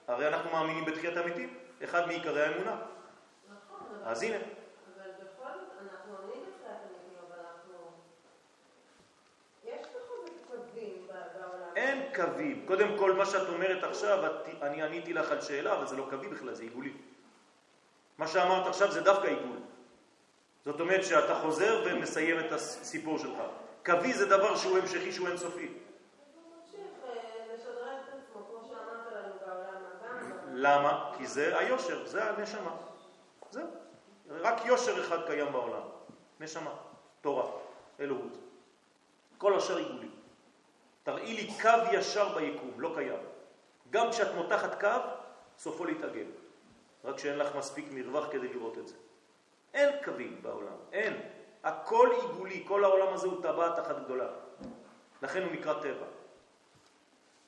הרי 0.09 0.29
אנחנו 0.29 0.51
מאמינים 0.51 0.85
בתחיית 0.85 1.17
המתים, 1.17 1.59
אחד 1.85 2.07
מעיקרי 2.07 2.43
האמונה. 2.45 2.77
נכון, 3.49 3.87
אז 4.05 4.23
הנה, 4.23 4.37
אבל 4.37 5.11
בכל 5.11 5.49
זאת, 5.61 5.69
אנחנו 5.83 6.13
מאמינים 6.13 6.43
בתחילת 6.43 6.79
המתים, 6.83 7.19
אבל 7.29 7.39
אנחנו... 7.39 7.75
יש 9.65 9.87
בכל 9.89 10.27
זאת 10.27 10.31
קווים 10.47 11.07
ב- 11.07 11.19
קווים. 12.19 12.65
קודם 12.67 12.99
כל, 12.99 13.13
מה 13.13 13.27
שאת 13.27 13.49
אומרת 13.49 13.85
עכשיו, 13.85 14.27
את, 14.27 14.63
אני 14.63 14.83
עניתי 14.83 15.13
לך 15.13 15.31
על 15.31 15.41
שאלה, 15.41 15.77
אבל 15.77 15.87
זה 15.87 15.97
לא 15.97 16.07
קווי 16.11 16.29
בכלל, 16.29 16.55
זה 16.55 16.63
עיגולי. 16.63 16.93
מה 18.19 18.27
שאמרת 18.27 18.67
עכשיו 18.67 18.93
זה 18.93 19.01
דווקא 19.01 19.27
עיגול. 19.27 19.57
זאת 20.65 20.81
אומרת 20.81 21.05
שאתה 21.05 21.35
חוזר 21.35 21.83
ומסיים 21.87 22.41
את 22.41 22.53
הסיפור 22.53 23.19
שלך. 23.19 23.39
קווי 23.85 24.15
זה 24.15 24.27
דבר 24.27 24.57
שהוא 24.57 24.79
המשכי, 24.79 25.13
שהוא 25.13 25.29
אינסופי. 25.29 25.69
למה? 30.53 31.13
כי 31.19 31.27
זה 31.27 31.59
היושר, 31.59 32.07
זה 32.07 32.25
הנשמה. 32.25 32.77
זהו. 33.51 33.67
רק 34.29 34.67
יושר 34.67 35.01
אחד 35.01 35.27
קיים 35.27 35.53
בעולם. 35.53 35.83
נשמה, 36.41 36.71
תורה, 37.21 37.51
אלוהות. 38.01 38.39
כל 39.39 39.55
השאר 39.55 39.77
עיגולים. 39.77 40.18
תראי 41.09 41.35
לי 41.35 41.49
קו 41.62 41.92
ישר 41.92 42.35
ביקום, 42.35 42.81
לא 42.81 42.92
קיים. 42.94 43.18
גם 43.90 44.11
כשאת 44.11 44.35
מותחת 44.35 44.81
קו, 44.81 45.01
סופו 45.59 45.85
להתעגל. 45.85 46.27
רק 47.05 47.18
שאין 47.18 47.38
לך 47.38 47.55
מספיק 47.57 47.87
מרווח 47.90 48.27
כדי 48.33 48.49
לראות 48.49 48.79
את 48.79 48.88
זה. 48.88 48.94
אין 49.75 50.05
קווים 50.05 50.42
בעולם, 50.42 50.77
אין. 50.92 51.21
הכל 51.64 52.09
עיגולי, 52.23 52.64
כל 52.68 52.85
העולם 52.85 53.14
הזה 53.14 53.27
הוא 53.27 53.42
טבעת 53.42 53.79
אחת 53.79 54.05
גדולה. 54.05 54.29
לכן 55.23 55.42
הוא 55.42 55.53
נקרא 55.53 55.75
טבע. 55.75 56.07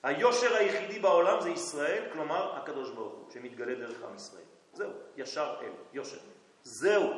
היושר 0.02 0.56
היחידי 0.56 0.98
בעולם 0.98 1.40
זה 1.40 1.50
ישראל, 1.50 2.04
כלומר 2.12 2.56
הקדוש 2.56 2.90
ברוך 2.90 3.14
הוא, 3.14 3.30
שמתגלה 3.30 3.74
דרך 3.74 4.02
עם 4.02 4.14
ישראל. 4.14 4.44
זהו, 4.72 4.90
ישר 5.16 5.54
אל, 5.60 5.72
יושר. 5.92 6.18
זהו. 6.62 7.12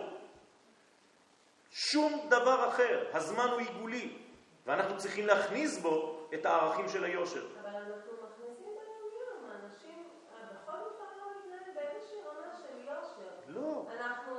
שום 1.71 2.27
דבר 2.31 2.69
אחר. 2.69 3.05
הזמן 3.13 3.49
הוא 3.51 3.61
עיגולי, 3.61 4.19
ואנחנו 4.67 4.99
צריכים 4.99 5.27
להכניס 5.27 5.79
בו 5.79 6.12
את 6.35 6.47
הערכים 6.47 6.89
של 6.89 7.05
היושר. 7.05 7.47
אבל 7.61 7.71
אנחנו 7.71 8.13
מכניסים 8.25 8.67
ביום-יום, 8.67 9.51
האנשים, 9.51 10.05
אה, 10.33 10.47
בכל 10.55 10.79
זאת 10.83 10.97
העולם 11.01 11.37
מתנהל 11.39 11.75
באיזושהי 11.75 12.19
רמה 12.21 12.53
של 12.57 12.79
יושר. 12.79 13.33
לא. 13.47 13.87
אנחנו 14.01 14.35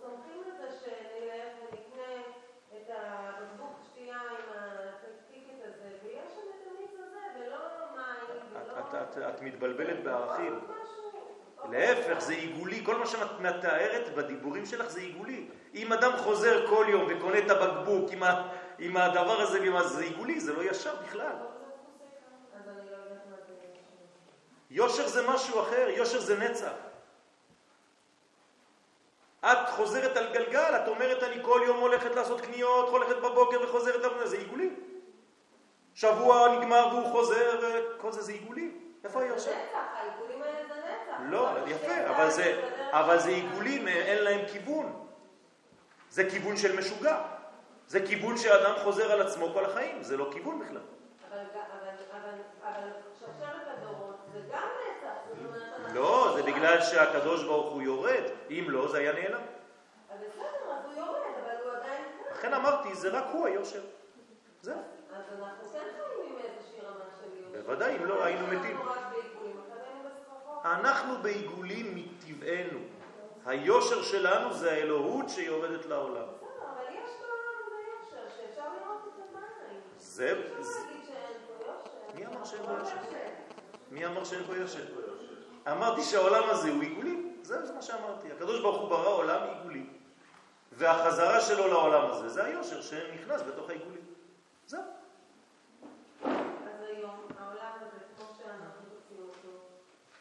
סומכים 0.00 0.42
על 0.46 0.52
זה 0.56 0.76
שנלך 0.78 1.52
ונקנה 1.60 2.12
את 2.76 2.90
הבקבוק 2.90 3.78
שתייה 3.90 4.20
עם 4.20 4.48
הטיקט 4.54 5.64
הזה, 5.64 5.90
ויש 6.04 6.32
שם 6.34 6.48
את 6.50 6.66
המיץ 6.70 6.94
הזה, 6.94 7.20
ולא 7.38 7.58
מים, 7.96 8.38
את, 8.56 8.68
ולא... 8.68 8.78
את, 8.78 9.18
את, 9.18 9.34
את 9.34 9.42
מתבלבלת 9.42 10.04
בערכים. 10.04 10.60
להפך, 11.70 12.18
זה 12.18 12.32
עיגולי. 12.32 12.84
כל 12.84 12.96
מה 12.96 13.06
שאת 13.06 13.40
מתארת 13.40 14.14
בדיבורים 14.14 14.66
שלך 14.66 14.90
זה 14.90 15.00
עיגולי. 15.00 15.48
אם 15.74 15.92
אדם 15.92 16.12
חוזר 16.16 16.66
כל 16.66 16.86
יום 16.88 17.06
וקונה 17.10 17.38
את 17.38 17.50
הבקבוק 17.50 18.10
עם, 18.12 18.22
עם 18.82 18.96
הדבר 18.96 19.40
הזה, 19.40 19.60
ועם 19.60 19.76
ה- 19.76 19.82
זה 19.82 20.02
עיגולי, 20.02 20.40
זה 20.40 20.52
לא 20.52 20.62
ישר 20.62 20.94
בכלל. 20.96 21.36
זה 22.52 22.70
יושר. 24.70 25.08
זה 25.08 25.28
משהו 25.28 25.60
אחר, 25.60 25.88
יושר 25.88 26.20
זה 26.20 26.38
נצח. 26.38 26.72
את 29.44 29.68
חוזרת 29.70 30.16
על 30.16 30.32
גלגל, 30.32 30.76
את 30.82 30.88
אומרת 30.88 31.22
אני 31.22 31.36
כל 31.42 31.60
יום 31.66 31.80
הולכת 31.80 32.14
לעשות 32.14 32.40
קניות, 32.40 32.88
הולכת 32.88 33.16
בבוקר 33.16 33.62
וחוזרת 33.64 34.02
לעבודה, 34.02 34.26
זה 34.26 34.36
עיגולי. 34.36 34.70
שבוע 35.94 36.56
נגמר 36.58 36.88
והוא 36.92 37.12
חוזר, 37.12 37.60
וכל 37.62 38.12
זה 38.12 38.22
זה 38.22 38.32
עיגולי. 38.32 38.70
איפה 39.04 39.18
זה 39.20 39.24
היושר? 39.24 39.50
נצח, 39.50 39.78
העיגולים 39.94 40.42
האלה 40.42 40.68
זה 40.68 40.74
נצח. 40.74 41.20
לא, 41.28 41.50
יפה, 41.66 42.06
אבל 42.10 42.30
זה, 42.30 42.68
אבל 42.90 43.18
זה 43.18 43.28
עיגולים, 43.30 43.88
אין 43.88 44.24
להם 44.24 44.40
כיוון. 44.52 45.06
זה 46.10 46.30
כיוון 46.30 46.56
של 46.56 46.78
משוגע. 46.78 47.18
זה 47.92 48.06
כיוון 48.06 48.36
שאדם 48.36 48.74
חוזר 48.84 49.12
על 49.12 49.22
עצמו 49.22 49.48
כל 49.52 49.64
החיים, 49.64 50.02
זה 50.02 50.16
לא 50.16 50.28
כיוון 50.32 50.58
בכלל. 50.58 50.80
אבל, 51.30 51.44
שרשרת 53.20 53.66
הדורות 53.66 54.16
זה 54.32 54.40
גם 54.52 54.68
נצח. 54.80 55.94
לא, 55.94 56.32
זה 56.36 56.42
בגלל 56.42 56.80
שהקדוש 56.80 57.44
ברוך 57.44 57.72
הוא 57.72 57.82
יורד, 57.82 58.22
אם 58.50 58.64
לא 58.68 58.88
זה 58.88 58.98
היה 58.98 59.12
נעלם. 59.12 59.40
אז 60.10 60.18
בסדר, 60.20 60.72
אז 60.72 60.84
הוא 60.84 60.92
יורד, 60.94 61.18
אבל 61.44 61.54
הוא 61.64 61.72
עדיין 61.72 62.02
כאן. 62.02 62.32
לכן 62.38 62.54
אמרתי, 62.54 62.94
זה 62.94 63.08
רק 63.08 63.24
הוא 63.32 63.46
היושר. 63.46 63.80
זהו. 64.62 64.74
אז 64.74 65.22
אנחנו 65.42 65.68
כן 65.72 65.78
חיים 65.78 66.32
עם 66.32 66.36
איזושהי 66.36 66.80
רמה 66.80 67.04
של 67.20 67.42
יושר. 67.42 67.60
בוודאי, 67.62 67.96
אם 67.96 68.04
לא, 68.04 68.24
היינו 68.24 68.46
מתים. 68.46 68.76
אנחנו 70.64 71.14
בעיגולים 71.22 71.94
מטבענו. 71.94 72.78
היושר 73.46 74.02
שלנו 74.02 74.52
זה 74.52 74.72
האלוהות 74.72 75.28
שיורדת 75.28 75.86
לעולם. 75.86 76.14
בסדר, 76.14 76.48
אבל 76.72 76.94
יש 76.94 77.10
בעולם 77.20 77.52
הזה 77.66 77.76
יושר, 77.90 78.36
שאפשר 78.36 78.62
לראות 78.62 79.02
את 79.06 79.12
בעיניים. 79.32 79.80
זה. 80.12 80.42
מי 82.14 82.26
אמר 82.26 82.44
שאין 82.44 82.62
לא 82.62 82.72
יושר? 82.72 82.96
מי 83.90 84.06
אמר 84.06 84.24
שאין 84.24 84.44
פה 84.46 84.56
יושר? 84.56 84.84
אמרתי 85.70 86.02
שהעולם 86.02 86.50
הזה 86.50 86.70
הוא 86.70 86.82
עיגולי. 86.82 87.32
זה, 87.42 87.66
זה 87.66 87.72
מה 87.72 87.82
שאמרתי. 87.82 88.32
הקדוש 88.32 88.60
ברוך 88.60 88.80
הוא 88.80 88.88
ברא 88.88 89.08
עולם 89.08 89.40
עיגולי. 89.42 89.86
והחזרה 90.72 91.40
שלו 91.40 91.68
לעולם 91.68 92.10
הזה 92.10 92.28
זה 92.28 92.44
היושר 92.44 92.82
שנכנס 92.82 93.42
בתוך 93.42 93.70
העיגולים. 93.70 94.04
זהו. 94.66 94.82
אז 96.24 96.30
היום 96.80 97.26
העולם 97.38 97.72
הזה, 97.80 97.98
כמו 98.16 98.26
אותו, 99.18 99.48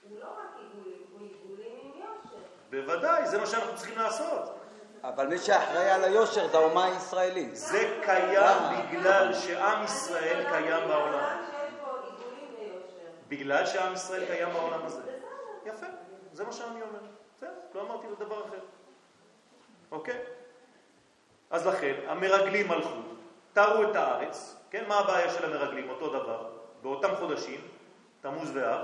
הוא 0.10 0.20
לא 0.20 0.26
רק 0.26 0.60
עיגולים, 0.60 1.02
הוא 1.12 1.20
עיגולים 1.22 1.80
עם 1.84 1.92
יושר. 1.96 2.46
בוודאי, 2.70 3.28
זה 3.28 3.38
מה 3.40 3.46
שאנחנו 3.46 3.76
צריכים 3.76 3.98
לעשות. 3.98 4.61
אבל 5.04 5.28
מי 5.28 5.38
שאחראי 5.38 5.90
על 5.90 6.04
היושר 6.04 6.48
זה 6.48 6.58
האומה 6.58 6.86
הישראלית. 6.86 7.56
זה 7.56 8.00
קיים 8.06 8.58
בגלל 8.92 9.34
שעם 9.34 9.84
ישראל 9.84 10.46
קיים 10.52 10.88
בעולם. 10.88 11.42
בגלל 13.28 13.66
שעם 13.66 13.94
ישראל 13.94 14.26
קיים 14.26 14.50
בעולם 14.54 14.86
הזה. 14.86 15.02
יפה, 15.66 15.86
זה 16.34 16.44
מה 16.44 16.52
שאני 16.52 16.82
אומר. 16.82 17.00
בסדר, 17.38 17.50
לא 17.76 17.82
אמרתי 17.82 18.08
לו 18.08 18.16
דבר 18.16 18.42
אחר. 18.46 18.60
אוקיי? 19.92 20.20
אז 21.50 21.68
לכן, 21.68 21.94
המרגלים 22.08 22.72
הלכו, 22.72 23.00
תרו 23.54 23.84
את 23.92 23.96
הארץ, 23.96 24.56
כן? 24.70 24.84
מה 24.88 25.00
הבעיה 25.00 25.34
של 25.34 25.46
המרגלים? 25.46 25.90
אותו 25.90 26.10
דבר, 26.10 26.50
באותם 26.82 27.16
חודשים, 27.20 27.62
תמוז 28.22 28.52
ואב. 28.54 28.82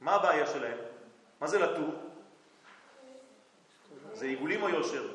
מה 0.00 0.14
הבעיה 0.14 0.46
שלהם? 0.46 0.78
מה 1.40 1.46
זה 1.46 1.58
לטור? 1.58 2.09
זה 4.12 4.26
עיגולים 4.26 4.62
או 4.62 4.68
יושר? 4.68 5.08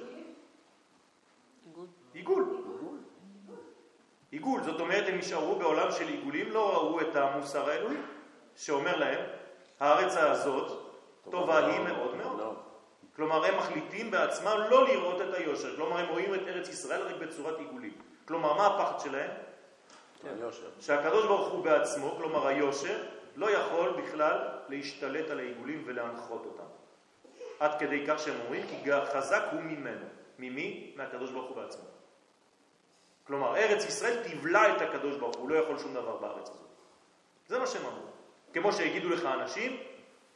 עיגול. 2.14 2.46
עיגול, 4.32 4.64
זאת 4.64 4.80
אומרת 4.80 5.04
הם 5.08 5.18
נשארו 5.18 5.56
בעולם 5.56 5.92
של 5.92 6.08
עיגולים, 6.08 6.52
לא 6.52 6.74
ראו 6.74 7.02
את 7.02 7.16
המוסר 7.16 7.70
האלוהי, 7.70 7.98
שאומר 8.56 8.96
להם, 8.96 9.26
הארץ 9.80 10.16
הזאת 10.18 10.80
טובה 11.30 11.68
היא 11.68 11.80
מאוד 11.80 12.16
מאוד. 12.16 12.56
כלומר, 13.16 13.46
הם 13.46 13.58
מחליטים 13.58 14.12
בעצמם 14.12 14.58
לא 14.70 14.88
לראות 14.88 15.22
את 15.22 15.34
היושר. 15.34 15.76
כלומר, 15.76 15.98
הם 15.98 16.10
רואים 16.10 16.36
את 16.36 16.40
ארץ 16.48 16.70
ישראל 16.70 17.02
רק 17.02 17.16
בצורת 17.16 17.60
עיגולים. 17.60 17.94
כלומר, 18.26 18.54
מה 18.54 18.68
הפחד 18.68 19.00
שלהם? 19.00 19.32
היושר. 20.24 20.70
שהקדוש 20.80 21.26
ברוך 21.26 21.52
הוא 21.52 21.64
בעצמו, 21.64 22.16
כלומר 22.18 22.48
היושר, 22.48 23.04
לא 23.36 23.52
יכול 23.52 23.90
בכלל 23.90 24.48
להשתלט 24.70 25.30
על 25.30 25.40
העיגולים 25.40 25.84
ולהנחות 25.86 26.46
אותם. 26.46 26.75
עד 27.60 27.80
כדי 27.80 28.04
כך 28.08 28.20
שהם 28.20 28.40
אומרים, 28.42 28.68
כי 28.68 28.92
חזק 29.14 29.44
הוא 29.52 29.62
ממנו. 29.62 30.06
ממי? 30.40 30.94
מהקדוש 30.96 31.32
ברוך 31.32 31.50
הוא 31.50 31.56
בעצמו. 31.56 31.84
כלומר, 33.24 33.58
ארץ 33.58 33.86
ישראל 33.86 34.24
תבלע 34.24 34.76
את 34.76 34.82
הקדוש 34.82 35.18
ברוך 35.18 35.36
הוא, 35.36 35.50
לא 35.50 35.56
יכול 35.56 35.80
שום 35.80 35.94
דבר 35.94 36.18
בארץ 36.18 36.50
הזאת. 36.50 36.68
זה 37.48 37.60
מה 37.60 37.68
שהם 37.68 37.86
אמרו. 37.86 38.08
כמו 38.54 38.74
שיגידו 38.74 39.10
לך 39.10 39.26
אנשים, 39.26 39.78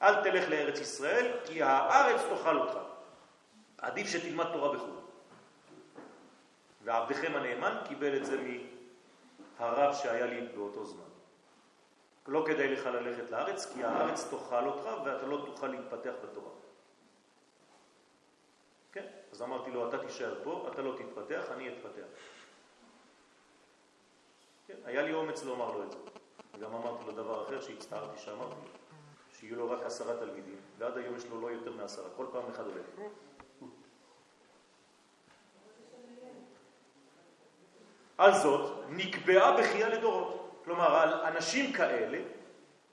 אל 0.01 0.23
תלך 0.23 0.49
לארץ 0.49 0.79
ישראל, 0.79 1.32
כי 1.45 1.63
הארץ 1.63 2.21
תאכל 2.29 2.58
אותך. 2.58 2.77
עדיף 3.77 4.08
שתלמד 4.08 4.45
תורה 4.53 4.73
בחו"ל. 4.75 4.99
ועבדכם 6.84 7.36
הנאמן 7.36 7.77
קיבל 7.88 8.17
את 8.17 8.25
זה 8.25 8.38
מהרב 9.60 9.93
שהיה 9.93 10.25
לי 10.25 10.47
באותו 10.55 10.86
זמן. 10.86 11.10
לא 12.27 12.43
כדאי 12.47 12.67
לך 12.67 12.86
ללכת 12.86 13.32
לארץ, 13.32 13.73
כי 13.73 13.84
הארץ 13.84 14.27
תאכל 14.29 14.67
אותך 14.67 14.89
ואתה 15.05 15.25
לא 15.25 15.43
תוכל 15.45 15.67
להתפתח 15.67 16.13
בתורה. 16.23 16.51
כן, 18.91 19.06
אז 19.32 19.41
אמרתי 19.41 19.71
לו, 19.71 19.89
אתה 19.89 19.97
תישאר 19.97 20.36
פה, 20.43 20.69
אתה 20.73 20.82
לא 20.82 20.95
תתפתח, 20.97 21.43
אני 21.52 21.69
אתפתח. 21.69 22.08
כן, 24.67 24.75
היה 24.86 25.02
לי 25.02 25.13
אומץ 25.13 25.43
לומר 25.43 25.71
לו 25.71 25.84
את 25.84 25.91
זה. 25.91 25.97
וגם 26.54 26.73
אמרתי 26.73 27.06
לו 27.06 27.12
דבר 27.12 27.43
אחר 27.43 27.62
שהצטערתי 27.62 28.19
שאמרתי, 28.19 28.56
שיהיו 29.32 29.56
לו 29.56 29.71
רק 29.71 29.84
עשרה 29.84 30.17
תלמידים, 30.17 30.58
ועד 30.78 30.97
היום 30.97 31.15
יש 31.15 31.25
לו 31.25 31.41
לא 31.41 31.47
יותר 31.47 31.71
מעשרה, 31.71 32.10
כל 32.15 32.25
פעם 32.32 32.43
אחד 32.49 32.63
הולך. 32.65 32.86
על 38.17 38.34
זאת, 38.34 38.84
נקבעה 38.89 39.58
בכייה 39.58 39.89
לדורות. 39.89 40.62
כלומר, 40.63 40.95
על 40.95 41.13
אנשים 41.13 41.73
כאלה, 41.73 42.19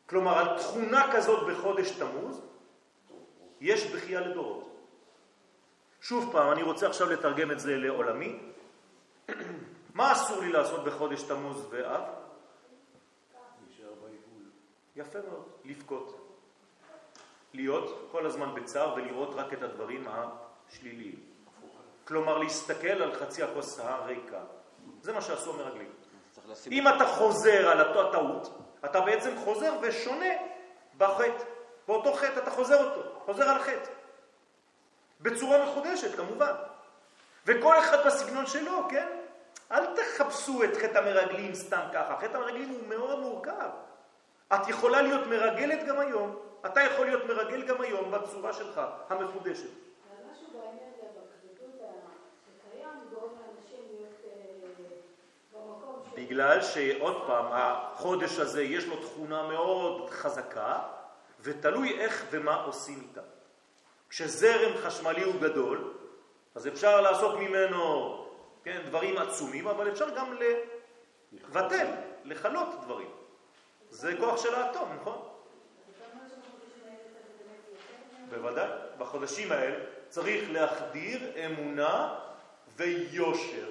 כלומר, 0.06 0.38
על 0.38 0.58
תכונה 0.58 1.12
כזאת 1.12 1.46
בחודש 1.48 1.90
תמוז, 1.90 2.40
יש 3.60 3.86
בכייה 3.86 4.20
לדורות. 4.20 4.75
שוב 6.08 6.32
פעם, 6.32 6.52
אני 6.52 6.62
רוצה 6.62 6.86
עכשיו 6.86 7.10
לתרגם 7.10 7.50
את 7.50 7.60
זה 7.60 7.76
לעולמי. 7.76 8.38
מה 9.94 10.12
אסור 10.12 10.40
לי 10.40 10.52
לעשות 10.52 10.84
בחודש 10.84 11.22
תמוז 11.22 11.66
ואב? 11.70 12.02
יפה 14.96 15.18
מאוד, 15.28 15.44
לבכות. 15.64 16.38
להיות 17.54 18.08
כל 18.12 18.26
הזמן 18.26 18.54
בצער 18.54 18.94
ולראות 18.94 19.30
רק 19.34 19.52
את 19.52 19.62
הדברים 19.62 20.06
השליליים. 20.08 21.20
כלומר, 22.04 22.38
להסתכל 22.38 23.02
על 23.02 23.14
חצי 23.14 23.42
הכוס 23.42 23.78
הריקה. 23.78 24.40
זה 25.02 25.12
מה 25.12 25.20
שעשו 25.20 25.54
המרגלים. 25.54 25.92
אם 26.70 26.88
אתה 26.88 27.06
חוזר 27.06 27.68
על 27.68 27.80
אותו 27.80 28.08
הטעות, 28.08 28.60
אתה 28.84 29.00
בעצם 29.00 29.30
חוזר 29.44 29.72
ושונה 29.82 30.34
בחטא. 30.98 31.44
באותו 31.88 32.12
חטא 32.12 32.38
אתה 32.38 32.50
חוזר 32.50 32.90
אותו, 32.90 33.20
חוזר 33.24 33.48
על 33.48 33.62
חטא. 33.62 33.95
בצורה 35.20 35.64
מחודשת, 35.64 36.16
כמובן. 36.16 36.52
וכל 37.46 37.78
אחד 37.78 38.06
בסגנון 38.06 38.46
שלו, 38.46 38.86
כן? 38.90 39.08
אל 39.72 39.84
תחפשו 39.96 40.64
את 40.64 40.76
חטא 40.76 40.98
המרגלים 40.98 41.54
סתם 41.54 41.82
ככה. 41.94 42.16
חטא 42.20 42.36
המרגלים 42.36 42.68
הוא 42.68 42.88
מאוד 42.88 43.18
מורכב. 43.18 43.68
את 44.54 44.68
יכולה 44.68 45.02
להיות 45.02 45.26
מרגלת 45.26 45.86
גם 45.86 45.98
היום. 45.98 46.36
אתה 46.66 46.80
יכול 46.80 47.06
להיות 47.06 47.24
מרגל 47.24 47.62
גם 47.62 47.80
היום 47.80 48.10
בצורה 48.10 48.52
שלך, 48.52 48.80
המחודשת. 49.08 49.64
אה. 49.64 50.16
בגלל 56.14 56.62
שעוד 56.62 57.26
פעם, 57.26 57.44
החודש 57.50 58.38
הזה 58.38 58.62
יש 58.62 58.86
לו 58.86 58.96
תכונה 58.96 59.42
מאוד 59.42 60.10
חזקה, 60.10 60.78
ותלוי 61.40 62.00
איך 62.00 62.24
ומה 62.30 62.54
עושים 62.54 63.00
איתה. 63.08 63.20
כשזרם 64.16 64.76
חשמלי 64.76 65.22
הוא 65.22 65.40
גדול, 65.40 65.94
אז 66.54 66.68
אפשר 66.68 67.00
לעשות 67.00 67.38
ממנו 67.38 68.26
כן, 68.64 68.82
דברים 68.86 69.18
עצומים, 69.18 69.68
אבל 69.68 69.92
אפשר 69.92 70.10
גם 70.16 70.36
לבטל, 71.32 71.86
לכלות 72.24 72.68
דברים. 72.84 73.10
זה 73.90 74.16
כוח 74.18 74.42
של 74.42 74.54
האטום, 74.54 74.88
נכון? 75.00 75.28
בוודאי. 78.30 78.68
בחודשים 78.98 79.52
האלה 79.52 79.84
צריך 80.08 80.50
להחדיר 80.50 81.46
אמונה 81.46 82.14
ויושר 82.76 83.70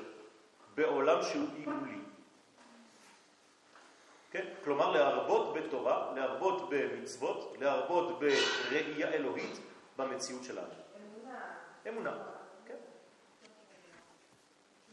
בעולם 0.76 1.22
שהוא 1.24 1.48
עיגולי. 1.58 2.00
כן? 4.32 4.46
כלומר, 4.64 4.92
להרבות 4.92 5.54
בתורה, 5.54 6.12
להרבות 6.16 6.70
במצוות, 6.70 7.56
להרבות 7.60 8.20
בראייה 8.20 9.14
אלוהית 9.14 9.60
במציאות 9.98 10.44
שלנו. 10.44 10.74
אמונה. 10.98 11.56
אמונה, 11.90 12.24
כן. 12.66 12.76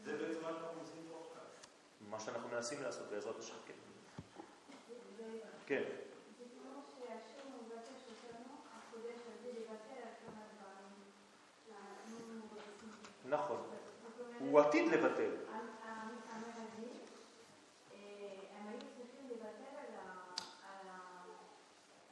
זה 0.03 0.17
בעצם 0.17 0.41
מה 0.41 0.49
שאנחנו 0.53 0.79
עושים 0.81 1.05
פה 1.11 1.17
עכשיו. 1.27 1.43
מה 2.09 2.19
שאנחנו 2.19 2.49
מנסים 2.49 2.83
לעשות 2.83 3.09
בעזרת 3.09 3.39
השם, 3.39 3.55
כן. 3.65 3.73
כן. 5.65 5.83
לוותר. 9.55 10.13
נכון. 13.33 13.57
הוא 14.39 14.59
עתיד 14.59 14.87
לבטל. 14.87 15.31
המרגלים, 16.29 16.99
אה, 17.91 17.97
הם 18.55 18.67
היו 18.67 18.79
צריכים 18.79 19.29
לוותר 19.29 19.71
על 19.79 19.93
ה... 19.95 20.05
על 20.69 20.87
ה... 20.87 20.97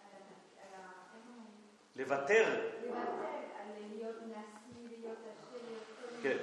על 0.01 0.11
ה... 0.13 0.21
על 0.61 0.73
ה... 0.73 0.91
איך 1.15 1.23
אומרים? 1.27 1.51
לוותר. 1.95 2.71
לוותר 2.85 3.31
על 3.59 3.67
להיות 3.89 4.15
נשיא, 4.15 4.97
להיות 4.97 5.17
עשיר, 5.17 5.61
להיות 5.67 5.83
כל 5.99 6.05
מיני 6.05 6.10
כן. 6.21 6.37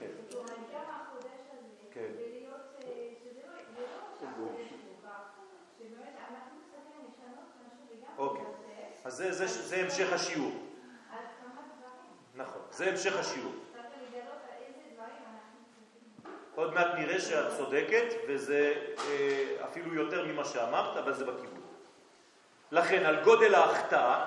כן. 0.00 0.06
גם 0.30 0.84
החודש 0.88 1.40
הזה, 1.52 1.94
כן. 1.94 2.06
להיות, 2.16 2.60
אה, 2.84 3.08
שזה 3.24 3.40
לא 3.46 3.52
לא 3.52 3.86
שהחודש 4.20 4.70
מוכר, 4.88 5.22
שבאמת 5.78 6.14
אנחנו 6.30 6.58
צריכים 6.70 7.00
לשנות 7.08 7.48
משהו 7.60 7.86
לגמרי, 7.92 8.18
אוקיי. 8.18 8.44
אז 9.04 9.14
זה, 9.14 9.32
זה, 9.32 9.46
זה 9.46 9.76
המשך 9.76 10.12
השיעור. 10.12 10.52
נכון, 12.34 12.62
זה 12.70 12.90
המשך 12.90 13.18
השיעור. 13.18 13.52
עוד 16.54 16.74
מעט 16.74 16.86
נראה 16.98 17.20
שאת 17.20 17.56
צודקת, 17.56 18.06
וזה 18.28 18.74
אה, 18.98 19.64
אפילו 19.64 19.94
יותר 19.94 20.24
ממה 20.24 20.44
שאמרת, 20.44 20.96
אבל 20.96 21.14
זה 21.14 21.24
בכיוון. 21.24 21.62
לכן, 22.70 23.06
על 23.06 23.24
גודל 23.24 23.54
ההחטאה, 23.54 24.24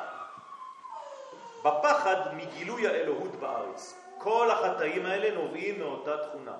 בפחד 1.63 2.35
מגילוי 2.35 2.87
האלוהות 2.87 3.35
בארץ. 3.35 4.08
כל 4.19 4.51
החטאים 4.51 5.05
האלה 5.05 5.35
נובעים 5.35 5.79
מאותה 5.79 6.17
תכונה, 6.27 6.55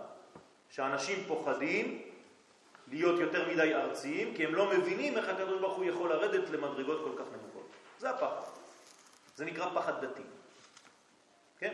שאנשים 0.70 1.24
פוחדים 1.28 2.02
להיות 2.88 3.20
יותר 3.20 3.50
מדי 3.50 3.76
ארציים, 3.76 4.34
כי 4.36 4.46
הם 4.46 4.56
לא 4.56 4.70
מבינים 4.70 5.18
איך 5.18 5.30
הקדוש 5.30 5.62
ברוך 5.62 5.78
הוא 5.78 5.86
יכול 5.86 6.10
לרדת 6.10 6.50
למדרגות 6.50 7.02
כל 7.04 7.24
כך 7.24 7.32
נמוכות. 7.32 7.70
זה 8.00 8.10
הפחד. 8.10 8.52
זה 9.36 9.46
נקרא 9.46 9.70
פחד 9.76 10.06
דתי. 10.06 10.22
כן? 11.60 11.74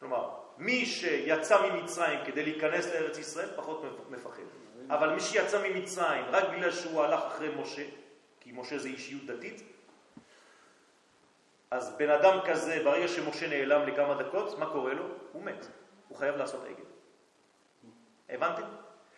כלומר, 0.00 0.30
מי 0.58 0.86
שיצא 0.86 1.66
ממצרים 1.66 2.18
כדי 2.26 2.42
להיכנס 2.42 2.86
לארץ 2.86 3.18
ישראל 3.18 3.48
פחות 3.56 3.82
מפחד. 4.10 4.42
אבל 4.90 5.14
מי 5.14 5.20
שיצא 5.20 5.68
ממצרים 5.68 6.24
רק 6.30 6.44
בגלל 6.44 6.70
שהוא 6.70 7.02
הלך 7.02 7.20
אחרי 7.26 7.54
משה, 7.54 7.84
כי 8.40 8.52
משה 8.52 8.78
זה 8.78 8.88
אישיות 8.88 9.24
דתית, 9.24 9.62
אז 11.70 11.96
בן 11.98 12.10
אדם 12.10 12.38
כזה, 12.46 12.80
ברגע 12.84 13.08
שמשה 13.08 13.48
נעלם 13.48 13.88
לכמה 13.88 14.22
דקות, 14.22 14.58
מה 14.58 14.66
קורה 14.66 14.94
לו? 14.94 15.04
הוא 15.32 15.44
מת. 15.44 15.66
הוא 16.08 16.18
חייב 16.18 16.36
לעשות 16.36 16.64
עגל. 16.64 16.84
הבנתם? 18.28 18.62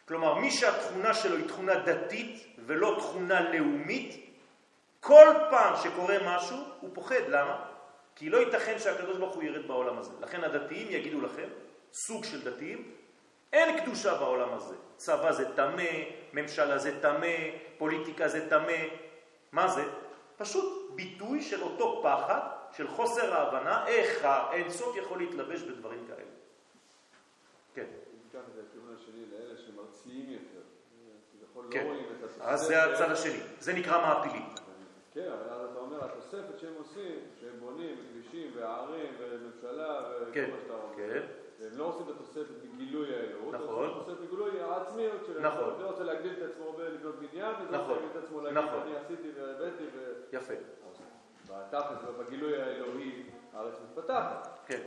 כלומר, 0.08 0.34
מי 0.34 0.50
שהתכונה 0.50 1.14
שלו 1.14 1.36
היא 1.36 1.48
תכונה 1.48 1.74
דתית 1.74 2.46
ולא 2.58 2.96
תכונה 2.98 3.50
לאומית, 3.50 4.30
כל 5.00 5.26
פעם 5.50 5.74
שקורה 5.82 6.16
משהו 6.26 6.56
הוא 6.80 6.90
פוחד. 6.94 7.28
למה? 7.28 7.64
כי 8.14 8.30
לא 8.30 8.38
ייתכן 8.38 8.78
שהקדוש 8.78 9.16
ברוך 9.16 9.34
הוא 9.34 9.42
ירד 9.42 9.66
בעולם 9.66 9.98
הזה. 9.98 10.12
לכן 10.20 10.44
הדתיים 10.44 10.86
יגידו 10.90 11.20
לכם, 11.20 11.48
סוג 11.92 12.24
של 12.24 12.50
דתיים, 12.50 12.94
אין 13.52 13.80
קדושה 13.80 14.14
בעולם 14.14 14.52
הזה. 14.52 14.74
צבא 14.96 15.32
זה 15.32 15.56
טמא, 15.56 15.90
ממשלה 16.32 16.78
זה 16.78 17.00
טמא, 17.00 17.36
פוליטיקה 17.78 18.28
זה 18.28 18.50
טמא. 18.50 18.78
מה 19.52 19.68
זה? 19.68 19.84
פשוט 20.40 20.92
ביטוי 20.94 21.42
של 21.42 21.62
אותו 21.62 22.00
פחד, 22.02 22.40
של 22.76 22.88
חוסר 22.88 23.34
ההבנה, 23.34 23.86
איך 23.86 24.24
האינסוף 24.24 24.96
יכול 24.96 25.18
להתלבש 25.18 25.62
בדברים 25.62 26.06
כאלה. 26.06 26.30
כן. 27.74 27.86
ניקח 28.24 28.48
את 28.48 28.54
זה 28.54 28.62
לכיוון 28.62 28.94
השני 28.94 29.24
לאלה 29.32 29.56
שמרציים 29.56 30.30
יותר. 30.30 30.60
כביכול 31.32 31.64
לא 31.64 31.70
כן. 31.70 31.86
רואים 31.86 32.04
את 32.04 32.24
התוספת. 32.24 32.42
אז 32.42 32.60
זה 32.60 32.84
הצד 32.84 33.10
השני, 33.10 33.40
זה 33.58 33.72
נקרא 33.72 33.98
מעפילים. 33.98 34.46
כן, 35.12 35.28
אבל 35.32 35.52
אז 35.52 35.70
אתה 35.70 35.78
אומר, 35.80 36.04
התוספת 36.04 36.58
שהם 36.58 36.74
עושים, 36.78 37.18
שהם 37.40 37.60
בונים 37.60 37.96
כבישים 38.10 38.50
וערים 38.54 39.14
וממשלה 39.18 40.00
וכל 40.00 40.30
כן, 40.32 40.50
מה 40.50 40.56
שאתה 40.62 40.74
אומר. 40.74 41.22
והם 41.60 41.78
לא 41.78 41.84
עושים 41.84 42.06
את 42.08 42.14
התוספת 42.14 42.54
מגילוי 42.74 43.14
האלוהות, 43.14 43.54
הם 43.54 43.60
נכון. 43.62 43.74
עושים 43.88 43.90
את 43.96 44.02
התוספת 44.08 44.20
מגילוי 44.26 44.60
העצמיות 44.60 45.20
שלהם. 45.26 45.42
נכון. 45.44 45.74
זה 45.78 45.84
רוצה 45.84 46.02
להגדיל 46.04 46.32
את 46.32 46.50
עצמו 46.50 46.72
בלבנות 46.72 47.14
בניין, 47.18 47.54
וזה 47.62 47.76
נכון. 47.76 47.80
רוצה 47.90 48.00
להגדיל 48.00 48.18
את 48.18 48.24
עצמו 48.24 48.40
להגיד, 48.40 48.58
נכון. 48.58 48.80
אני 48.80 48.96
עשיתי 48.96 49.28
והבאתי, 49.40 49.84
ו... 49.94 50.12
יפה. 50.32 50.54
בתכלס, 51.48 51.98
בגילוי 52.18 52.62
האלוהי, 52.62 53.22
הארץ 53.54 53.74
מתפתחת. 53.90 54.48
כן, 54.66 54.80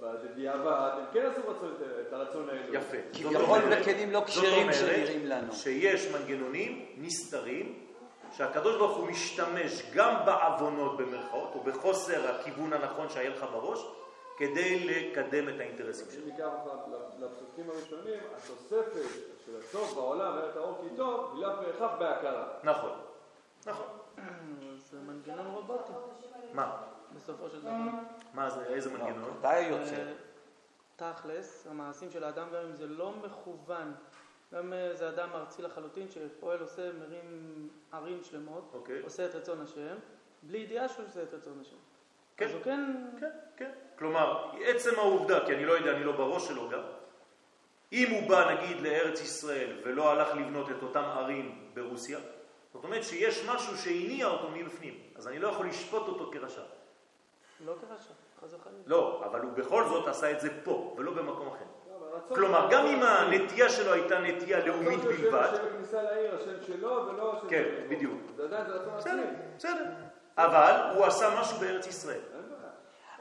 בדיעבד, 0.00 0.90
הם 0.98 1.04
כן 1.12 1.26
עשו 1.26 1.48
רצון- 1.48 1.74
את 2.08 2.12
הרצון 2.12 2.48
האלוהי. 2.48 2.76
יפה. 2.76 2.96
כביכול 3.12 3.58
בכלים 3.70 4.10
לא 4.10 4.22
כשרים 4.26 4.72
שנראים 4.72 5.26
לנו. 5.26 5.52
שיש 5.52 6.06
מנגנונים 6.14 6.86
נסתרים 6.98 7.86
שהקדוש 8.32 8.76
ברוך 8.76 8.96
הוא 8.96 9.06
משתמש 9.08 9.82
גם 9.94 10.14
בעוונות 10.26 10.96
במרכאות, 10.96 11.50
או 11.54 11.60
בחוסר 11.60 12.30
הכיוון 12.30 12.72
הנכון 12.72 13.08
שהיה 13.08 13.30
לך 13.30 13.46
בראש, 13.52 13.86
כדי 14.40 14.86
לקדם 14.86 15.48
את 15.48 15.60
האינטרסים 15.60 16.06
אם 16.06 16.12
שלו. 16.12 16.26
ניקח 16.26 16.48
אותך 16.64 16.88
לפסוקים 17.18 17.70
הראשונים, 17.70 18.20
התוספת 18.36 19.08
של 19.46 19.52
הטוב 19.56 19.94
בעולם 19.94 20.36
וארץ 20.36 20.56
האור 20.56 20.78
כי 20.82 20.96
טוב, 20.96 21.34
מילה 21.34 21.56
בהכרח 21.56 21.92
בהכרה. 21.98 22.48
נכון, 22.64 22.92
נכון. 23.66 23.86
זה 24.90 25.00
מנגנון 25.00 25.46
רובוטי, 25.46 25.92
מה? 26.52 26.82
בסופו 27.14 27.50
של 27.50 27.60
דבר. 27.60 27.70
מה 28.34 28.50
זה, 28.50 28.64
איזה 28.64 28.90
מנגנון? 28.90 29.30
מתי 29.38 29.60
יוצא? 29.60 29.94
אה, 29.94 30.12
תכלס, 30.96 31.66
המעשים 31.70 32.10
של 32.10 32.24
האדם, 32.24 32.48
גם 32.54 32.64
אם 32.64 32.74
זה 32.74 32.86
לא 32.86 33.12
מכוון, 33.12 33.94
גם 34.54 34.72
אה, 34.72 34.94
זה 34.94 35.08
אדם 35.08 35.28
ארצי 35.34 35.62
לחלוטין 35.62 36.06
שפועל, 36.10 36.60
עושה, 36.60 36.92
מרים 36.92 37.68
ערים 37.92 38.20
שלמות, 38.22 38.70
אוקיי. 38.74 39.00
עושה 39.02 39.26
את 39.26 39.34
רצון 39.34 39.60
השם, 39.60 39.96
בלי 40.42 40.58
ידיעה 40.58 40.88
שהוא 40.88 41.06
עושה 41.06 41.22
את 41.22 41.34
רצון 41.34 41.58
השם. 41.60 41.76
כן. 42.36 42.48
כן, 42.64 42.94
כן, 43.20 43.30
כן. 43.56 43.70
כלומר, 44.00 44.50
עצם 44.64 44.90
העובדה, 44.98 45.46
כי 45.46 45.54
אני 45.54 45.64
לא 45.66 45.72
יודע, 45.72 45.90
אני 45.90 46.04
לא 46.04 46.12
בראש 46.12 46.48
שלו 46.48 46.68
גם, 46.68 46.80
אם 47.92 48.10
הוא 48.10 48.28
בא 48.28 48.52
נגיד 48.52 48.80
לארץ 48.80 49.20
ישראל 49.20 49.80
ולא 49.84 50.10
הלך 50.10 50.28
לבנות 50.34 50.70
את 50.70 50.82
אותם 50.82 51.02
ערים 51.02 51.70
ברוסיה, 51.74 52.18
זאת 52.72 52.84
אומרת 52.84 53.04
שיש 53.04 53.48
משהו 53.48 53.76
שהניע 53.76 54.26
אותו 54.26 54.48
מבפנים, 54.54 54.94
אז 55.16 55.28
אני 55.28 55.38
לא 55.38 55.48
יכול 55.48 55.66
לשפוט 55.68 56.08
אותו 56.08 56.30
כרשע. 56.32 56.60
לא 57.66 57.72
כרשע, 57.72 58.12
חס 58.44 58.54
וחלילה. 58.54 58.78
לא, 58.86 59.22
אבל 59.24 59.40
הוא 59.40 59.52
בכל 59.52 59.84
זאת 59.86 60.08
עשה 60.08 60.30
את 60.30 60.40
זה 60.40 60.48
פה, 60.64 60.94
ולא 60.98 61.12
במקום 61.12 61.48
אחר. 61.48 61.64
לא, 62.00 62.34
כלומר, 62.34 62.60
שלו- 62.60 62.78
גם 62.78 62.86
אם 62.86 63.02
הנטייה 63.02 63.68
שלו 63.68 63.92
הייתה 63.92 64.18
נטייה 64.18 64.66
לאומית 64.66 65.00
בלבד, 65.00 65.48
שיהיה 65.50 65.64
בכניסה 65.64 66.02
לעיר 66.02 66.34
השם 66.34 66.62
שלו 66.66 67.06
ולא 67.06 67.36
השם 67.36 67.48
כן, 67.48 67.64
שלו. 67.76 67.88
בדיוק. 67.96 68.20
זה 68.36 68.44
עדיין 68.44 68.66
זה 68.66 68.72
רצון 68.72 68.94
עצמי. 68.94 69.12
בסדר, 69.12 69.30
בסדר. 69.56 69.84
אבל 70.36 70.96
הוא 70.96 71.04
עשה 71.04 71.40
משהו 71.40 71.58
בארץ 71.58 71.86
ישראל. 71.86 72.20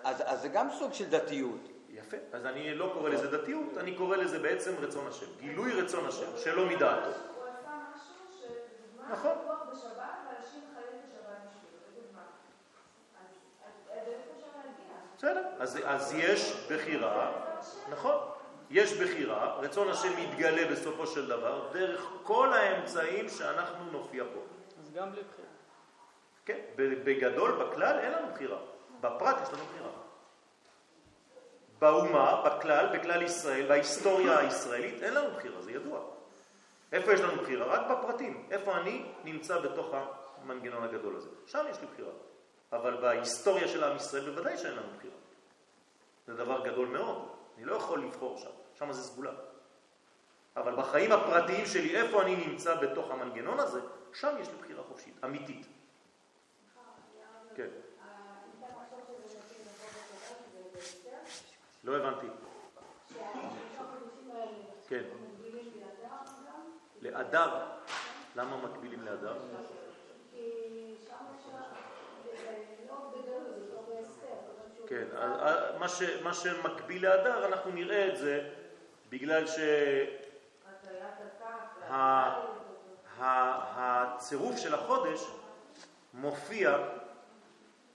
אז 0.03 0.23
אז 0.25 0.41
זה 0.41 0.47
גם 0.47 0.67
סוג 0.79 0.93
של 0.93 1.09
דתיות. 1.09 1.69
יפה. 1.89 2.17
אז 2.33 2.45
אני 2.45 2.75
לא 2.75 2.91
קורא 2.93 3.09
לזה 3.09 3.37
דתיות, 3.37 3.77
אני 3.77 3.95
קורא 3.95 4.17
לזה 4.17 4.39
בעצם 4.39 4.71
רצון 4.81 5.07
השם. 5.07 5.25
גילוי 5.39 5.81
רצון 5.81 6.05
השם, 6.05 6.37
שלא 6.37 6.65
מדעתו. 6.65 7.09
הוא 7.09 7.43
עשה 7.47 7.69
משהו 7.95 8.39
שדוגמה 8.39 9.11
נכון. 9.11 9.31
לדוגמה. 11.97 12.21
בסדר. 15.17 15.47
אז, 15.59 15.79
אז 15.85 16.13
יש 16.17 16.67
בחירה, 16.71 17.31
נכון. 17.89 18.17
יש 18.69 18.93
בחירה, 18.93 19.55
רצון 19.59 19.89
השם 19.89 20.09
מתגלה 20.21 20.71
בסופו 20.71 21.07
של 21.07 21.27
דבר 21.27 21.69
דרך 21.73 22.09
כל 22.23 22.53
האמצעים 22.53 23.29
שאנחנו 23.29 23.91
נופיע 23.91 24.23
פה. 24.33 24.39
אז 24.81 24.91
גם 24.93 25.11
בלי 25.11 25.21
בחירה. 25.21 25.47
כן, 26.45 26.59
בגדול, 26.75 27.51
בכלל, 27.51 27.99
אין 27.99 28.11
לנו 28.11 28.27
בחירה. 28.33 28.57
בפרט 29.01 29.35
יש 29.43 29.53
לנו 29.53 29.63
בחירה. 29.63 29.89
באומה, 31.79 32.43
בכלל, 32.45 32.99
בכלל 32.99 33.21
ישראל, 33.21 33.67
בהיסטוריה 33.67 34.39
הישראלית, 34.39 35.03
אין 35.03 35.13
לנו 35.13 35.35
בחירה, 35.35 35.61
זה 35.61 35.71
ידוע. 35.71 35.99
איפה 36.91 37.13
יש 37.13 37.19
לנו 37.19 37.41
בחירה? 37.41 37.65
רק 37.65 37.91
בפרטים. 37.91 38.47
איפה 38.51 38.77
אני 38.77 39.11
נמצא 39.23 39.59
בתוך 39.59 39.93
המנגנון 40.41 40.83
הגדול 40.83 41.15
הזה. 41.15 41.29
שם 41.45 41.65
יש 41.69 41.79
לי 41.79 41.87
בחירה. 41.87 42.11
אבל 42.73 43.01
בהיסטוריה 43.01 43.67
של 43.67 43.83
עם 43.83 43.95
ישראל 43.95 44.29
בוודאי 44.29 44.57
שאין 44.57 44.73
לנו 44.73 44.87
בחירה. 44.97 45.15
זה 46.27 46.35
דבר 46.35 46.67
גדול 46.67 46.87
מאוד. 46.87 47.29
אני 47.57 47.65
לא 47.65 47.75
יכול 47.75 48.03
לבחור 48.03 48.37
שם. 48.37 48.49
שם 48.75 48.91
זה 48.91 49.01
סגולה. 49.03 49.31
אבל 50.55 50.75
בחיים 50.75 51.11
הפרטיים 51.11 51.65
שלי, 51.65 52.01
איפה 52.01 52.21
אני 52.21 52.35
נמצא 52.47 52.75
בתוך 52.75 53.11
המנגנון 53.11 53.59
הזה, 53.59 53.81
שם 54.13 54.35
יש 54.39 54.47
לי 54.47 54.57
בחירה 54.61 54.83
חופשית, 54.83 55.23
אמיתית. 55.23 55.67
כן. 57.55 57.69
לא 61.83 61.97
הבנתי. 61.97 62.27
כן. 64.87 65.03
לאדר? 67.01 67.65
למה 68.35 68.57
מקבילים 68.57 69.01
לאדר? 69.01 69.33
כן, 74.87 75.05
אז 75.17 75.75
מה 75.79 75.89
ש- 75.89 76.21
מה 76.23 76.33
שמקביל 76.33 77.05
לאדר, 77.07 77.45
אנחנו 77.45 77.71
נראה 77.71 78.07
את 78.13 78.17
זה 78.17 78.49
בגלל 79.09 79.47
הטיית 80.67 81.03
הכף, 81.89 81.91
ה- 83.19 83.61
הצירוף 83.75 84.57
של 84.57 84.73
החודש 84.73 85.21
מופיע 86.13 86.77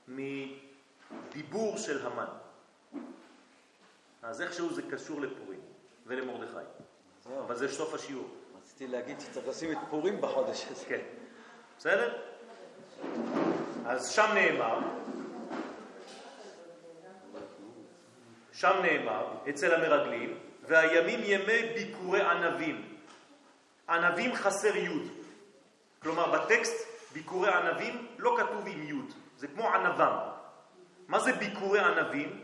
מדיבור 0.08 1.76
של 1.78 2.06
המן. 2.06 2.26
אז 4.24 4.42
איכשהו 4.42 4.74
זה 4.74 4.82
קשור 4.82 5.20
לפורים 5.20 5.60
ולמרדכי. 6.06 6.56
אבל 7.38 7.56
זה 7.56 7.68
סוף 7.68 7.94
השיעור. 7.94 8.28
רציתי 8.62 8.86
להגיד 8.86 9.20
שצריך 9.20 9.48
לשים 9.48 9.72
את 9.72 9.78
פורים 9.90 10.20
בחודש 10.20 10.66
הזה. 10.70 10.84
כן. 10.84 11.00
בסדר? 11.78 12.18
אז 13.86 14.08
שם 14.08 14.30
נאמר, 14.34 14.78
שם 18.52 18.72
נאמר, 18.82 19.26
אצל 19.48 19.74
המרגלים, 19.74 20.38
והימים 20.62 21.20
ימי 21.22 21.72
ביקורי 21.74 22.20
ענבים. 22.20 22.96
ענבים 23.88 24.34
חסר 24.34 24.76
יוד. 24.76 25.02
כלומר, 26.02 26.30
בטקסט 26.32 26.88
ביקורי 27.12 27.50
ענבים 27.52 28.06
לא 28.18 28.36
כתוב 28.38 28.66
עם 28.66 28.82
יוד, 28.82 29.12
זה 29.36 29.48
כמו 29.48 29.68
ענבם. 29.68 30.16
מה 31.08 31.20
זה 31.20 31.32
ביקורי 31.32 31.80
ענבים? 31.80 32.43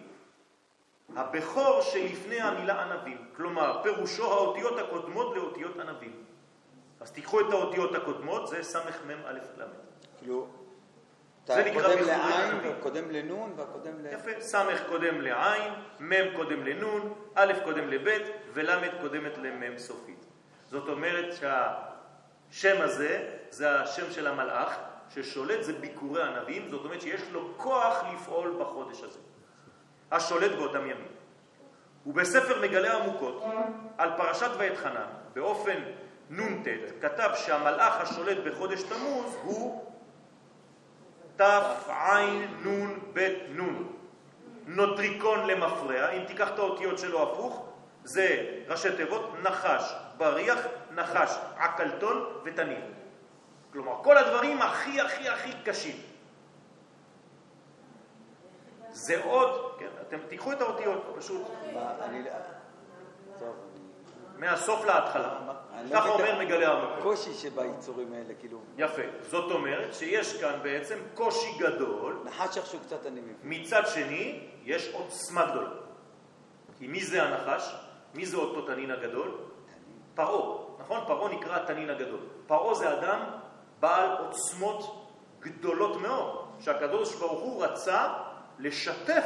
הבכור 1.16 1.80
שלפני 1.80 2.40
המילה 2.40 2.82
ענבים. 2.82 3.18
כלומר, 3.36 3.82
פירושו 3.82 4.32
האותיות 4.32 4.78
הקודמות 4.78 5.36
לאותיות 5.36 5.78
ענבים. 5.78 6.24
אז 7.00 7.10
תיקחו 7.12 7.40
את 7.40 7.46
האותיות 7.50 7.94
הקודמות, 7.94 8.48
זה 8.48 8.62
סמ"ם 8.62 9.20
א' 9.26 9.38
ל'. 9.56 9.64
כאילו, 10.18 10.48
זה 11.46 11.60
אתה 11.60 11.70
נקרא 11.70 11.82
קודם 11.82 12.06
לעין. 12.06 12.54
והקודם 12.62 13.10
לנון, 13.10 13.52
והקודם 13.56 13.92
ל... 14.02 14.06
יפה, 14.06 14.40
ס' 14.40 14.54
קודם 14.88 15.20
לעין, 15.20 15.72
מ' 16.00 16.36
קודם 16.36 16.64
לנון, 16.66 17.14
א' 17.34 17.52
קודם 17.64 17.88
לב' 17.88 18.08
ול' 18.52 19.00
קודמת 19.00 19.38
למ' 19.38 19.78
סופית. 19.78 20.26
זאת 20.70 20.88
אומרת 20.88 21.34
שהשם 21.34 22.82
הזה, 22.82 23.28
זה 23.50 23.80
השם 23.80 24.12
של 24.12 24.26
המלאך, 24.26 24.78
ששולט 25.14 25.62
זה 25.62 25.72
ביקורי 25.72 26.22
ענבים, 26.22 26.68
זאת 26.68 26.84
אומרת 26.84 27.00
שיש 27.00 27.22
לו 27.32 27.54
כוח 27.56 28.04
לפעול 28.12 28.56
בחודש 28.60 29.02
הזה, 29.02 29.18
השולט 30.10 30.50
באותם 30.50 30.80
ימים. 30.80 31.06
ובספר 32.06 32.60
מגלה 32.60 32.96
עמוקות 32.96 33.44
על 33.98 34.10
פרשת 34.16 34.50
ואת 34.58 34.76
חנן, 34.76 35.06
באופן 35.34 35.76
נ"ט, 36.30 36.68
כתב 37.00 37.30
שהמלאך 37.34 38.00
השולט 38.00 38.36
בחודש 38.44 38.82
תמוז 38.82 39.36
הוא 39.42 39.84
תענ"ב-נ. 41.36 42.80
נוטריקון 44.66 45.46
למפרע, 45.46 46.10
אם 46.10 46.24
תיקח 46.24 46.48
את 46.48 46.58
האותיות 46.58 46.98
שלו 46.98 47.22
הפוך, 47.22 47.66
זה 48.04 48.46
ראשי 48.68 48.96
תיבות 48.96 49.34
נחש, 49.42 49.94
בריח, 50.16 50.58
נחש, 50.94 51.38
עקלתון 51.56 52.24
ותנין. 52.44 52.92
כלומר, 53.72 53.92
כל 54.02 54.16
הדברים 54.16 54.62
הכי 54.62 55.00
הכי 55.00 55.28
הכי 55.28 55.52
קשים. 55.64 55.96
זה 58.92 59.24
עוד, 59.24 59.72
כן, 59.78 59.88
אתם 60.08 60.18
תיקחו 60.28 60.52
את 60.52 60.60
האותיות, 60.60 61.14
פשוט. 61.18 61.42
טוב, 63.38 63.54
מהסוף 64.36 64.84
להתחלה. 64.84 65.38
לא 65.90 65.96
ככה 65.96 66.08
אומר 66.08 66.38
מגלה 66.38 66.72
עמוק. 66.72 66.90
הקושי 66.98 67.34
שביצורים 67.34 68.12
האלה, 68.12 68.34
כאילו... 68.40 68.58
יפה. 68.76 69.02
זאת 69.22 69.52
אומרת 69.52 69.94
שיש 69.94 70.40
כאן 70.40 70.58
בעצם 70.62 70.98
קושי 71.14 71.58
גדול, 71.58 72.22
נחש 72.24 72.56
איכשהו 72.56 72.78
קצת 72.86 73.06
אני 73.06 73.20
מבין. 73.20 73.34
מצד 73.42 73.82
שני 73.86 74.40
יש 74.64 74.94
עוצמה 74.94 75.46
גדולה. 75.50 75.70
כי 76.78 76.86
מי 76.86 77.04
זה 77.04 77.22
הנחש? 77.22 77.74
מי 78.14 78.26
זה 78.26 78.36
אותו 78.36 78.66
תנין 78.66 78.90
הגדול? 78.90 79.38
פרעה, 80.14 80.58
נכון? 80.78 81.00
פרעה 81.06 81.32
נקרא 81.34 81.56
התנין 81.56 81.90
הגדול. 81.90 82.20
פרעה 82.46 82.74
זה 82.74 82.98
אדם 82.98 83.20
בעל 83.80 84.16
עוצמות 84.18 85.10
גדולות 85.40 86.00
מאוד, 86.00 86.46
שהקדוש 86.60 87.14
ברוך 87.14 87.40
הוא 87.40 87.64
רצה 87.64 88.08
לשתף 88.60 89.24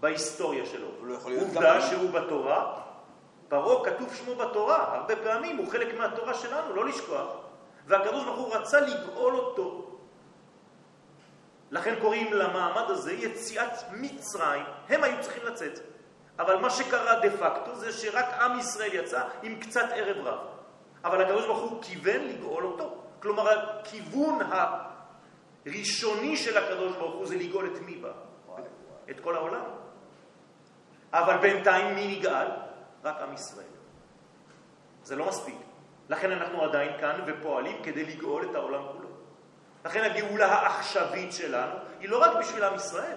בהיסטוריה 0.00 0.66
שלו. 0.66 0.88
עובדה 1.40 1.80
שהוא 1.80 2.10
בתורה, 2.10 2.80
פרעה 3.48 3.84
כתוב 3.84 4.14
שמו 4.14 4.34
בתורה, 4.34 4.94
הרבה 4.94 5.16
פעמים 5.16 5.56
הוא 5.56 5.70
חלק 5.70 5.98
מהתורה 5.98 6.34
שלנו, 6.34 6.74
לא 6.74 6.88
לשכוח. 6.88 7.28
והקדוש 7.86 8.24
ברוך 8.24 8.38
הוא 8.38 8.54
רצה 8.54 8.80
לגאול 8.80 9.34
אותו. 9.34 9.90
לכן 11.70 11.94
קוראים 12.00 12.32
למעמד 12.32 12.90
הזה 12.90 13.12
יציאת 13.12 13.72
מצרים, 13.92 14.64
הם 14.88 15.04
היו 15.04 15.22
צריכים 15.22 15.42
לצאת. 15.46 15.78
אבל 16.38 16.56
מה 16.56 16.70
שקרה 16.70 17.20
דה 17.20 17.30
פקטו 17.30 17.74
זה 17.76 17.92
שרק 17.92 18.26
עם 18.40 18.58
ישראל 18.58 18.94
יצא 18.94 19.22
עם 19.42 19.60
קצת 19.60 19.86
ערב 19.94 20.26
רב. 20.26 20.38
אבל 21.04 21.22
הקדוש 21.22 21.46
ברוך 21.46 21.70
הוא 21.70 21.82
כיוון 21.82 22.20
לגאול 22.20 22.64
אותו. 22.64 22.94
כלומר, 23.22 23.48
הכיוון 23.48 24.38
הראשוני 25.66 26.36
של 26.36 26.58
הקדוש 26.58 26.96
ברוך 26.96 27.14
הוא 27.14 27.26
זה 27.26 27.36
לגאול 27.36 27.66
את 27.66 27.80
מי 27.80 27.96
בה? 27.96 28.12
את 29.10 29.20
כל 29.20 29.36
העולם. 29.36 29.64
אבל 31.12 31.36
בינתיים 31.36 31.94
מי 31.94 32.16
נגאל? 32.16 32.46
רק 33.04 33.20
עם 33.20 33.34
ישראל. 33.34 33.66
זה 35.02 35.16
לא 35.16 35.28
מספיק. 35.28 35.56
לכן 36.08 36.32
אנחנו 36.32 36.62
עדיין 36.62 37.00
כאן 37.00 37.20
ופועלים 37.26 37.82
כדי 37.82 38.04
לגאול 38.04 38.50
את 38.50 38.54
העולם 38.54 38.82
כולו. 38.92 39.08
לכן 39.84 40.10
הגאולה 40.10 40.46
העכשווית 40.46 41.32
שלנו 41.32 41.74
היא 42.00 42.08
לא 42.08 42.22
רק 42.22 42.36
בשביל 42.36 42.64
עם 42.64 42.74
ישראל, 42.74 43.16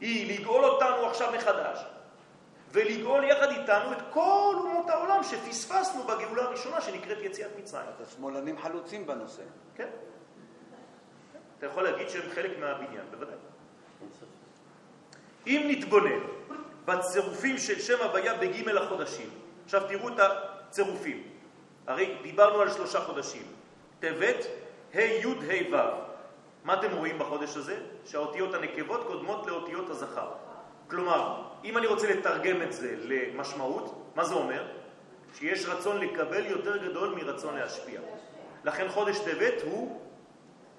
היא 0.00 0.40
לגאול 0.40 0.64
אותנו 0.64 1.06
עכשיו 1.06 1.32
מחדש, 1.36 1.84
ולגאול 2.72 3.24
יחד 3.24 3.50
איתנו 3.50 3.92
את 3.92 4.02
כל 4.10 4.54
אומות 4.58 4.90
העולם 4.90 5.22
שפספסנו 5.22 6.02
בגאולה 6.02 6.42
הראשונה 6.42 6.80
שנקראת 6.80 7.18
יציאת 7.20 7.50
מצרים. 7.58 7.88
את 7.96 8.00
השמאלנים 8.00 8.58
חלוצים 8.58 9.06
בנושא. 9.06 9.42
כן. 9.74 9.88
אתה 11.60 11.68
יכול 11.68 11.82
להגיד 11.82 12.08
שהם 12.08 12.30
חלק 12.34 12.50
מהבניין, 12.60 13.04
בוודאי. 13.10 13.36
אם 15.46 15.66
נתבונן 15.68 16.20
בצירופים 16.84 17.58
של 17.58 17.78
שם 17.78 18.02
הוויה 18.02 18.34
בג' 18.34 18.68
החודשים, 18.68 19.28
עכשיו 19.64 19.82
תראו 19.88 20.08
את 20.08 20.14
הצירופים. 20.18 21.22
הרי 21.86 22.16
דיברנו 22.22 22.60
על 22.60 22.70
שלושה 22.70 23.00
חודשים, 23.00 23.42
טבת, 24.00 24.46
ה' 24.94 25.00
י' 25.00 25.24
ה' 25.26 25.74
ו'. 25.74 25.76
מה 26.64 26.74
אתם 26.74 26.92
רואים 26.96 27.18
בחודש 27.18 27.56
הזה? 27.56 27.76
שהאותיות 28.04 28.54
הנקבות 28.54 29.04
קודמות 29.06 29.46
לאותיות 29.46 29.90
הזכר. 29.90 30.30
כלומר, 30.90 31.42
אם 31.64 31.78
אני 31.78 31.86
רוצה 31.86 32.10
לתרגם 32.10 32.62
את 32.62 32.72
זה 32.72 32.94
למשמעות, 33.02 34.12
מה 34.14 34.24
זה 34.24 34.34
אומר? 34.34 34.64
שיש 35.34 35.66
רצון 35.66 36.00
לקבל 36.00 36.46
יותר 36.46 36.76
גדול 36.76 37.14
מרצון 37.14 37.56
להשפיע. 37.56 38.00
לכן 38.64 38.88
חודש 38.88 39.18
טבת 39.18 39.62
הוא 39.64 40.00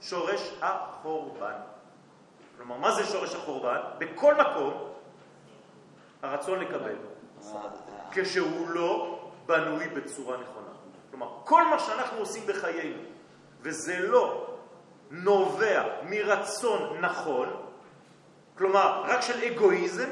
שורש 0.01 0.53
החורבן. 0.61 1.53
כלומר, 2.57 2.77
מה 2.77 2.91
זה 2.91 3.05
שורש 3.05 3.35
החורבן? 3.35 3.79
בכל 3.97 4.35
מקום 4.35 4.91
הרצון 6.21 6.59
לקבל, 6.59 6.95
כשהוא 8.11 8.69
לא 8.69 9.19
בנוי 9.45 9.87
בצורה 9.87 10.37
נכונה. 10.37 10.67
כלומר, 11.09 11.27
כל 11.43 11.67
מה 11.67 11.79
שאנחנו 11.79 12.17
עושים 12.17 12.47
בחיינו, 12.47 13.01
וזה 13.61 13.99
לא 13.99 14.47
נובע 15.11 15.83
מרצון 16.03 16.97
נכון, 17.01 17.65
כלומר, 18.57 19.03
רק 19.05 19.21
של 19.21 19.43
אגואיזם, 19.43 20.09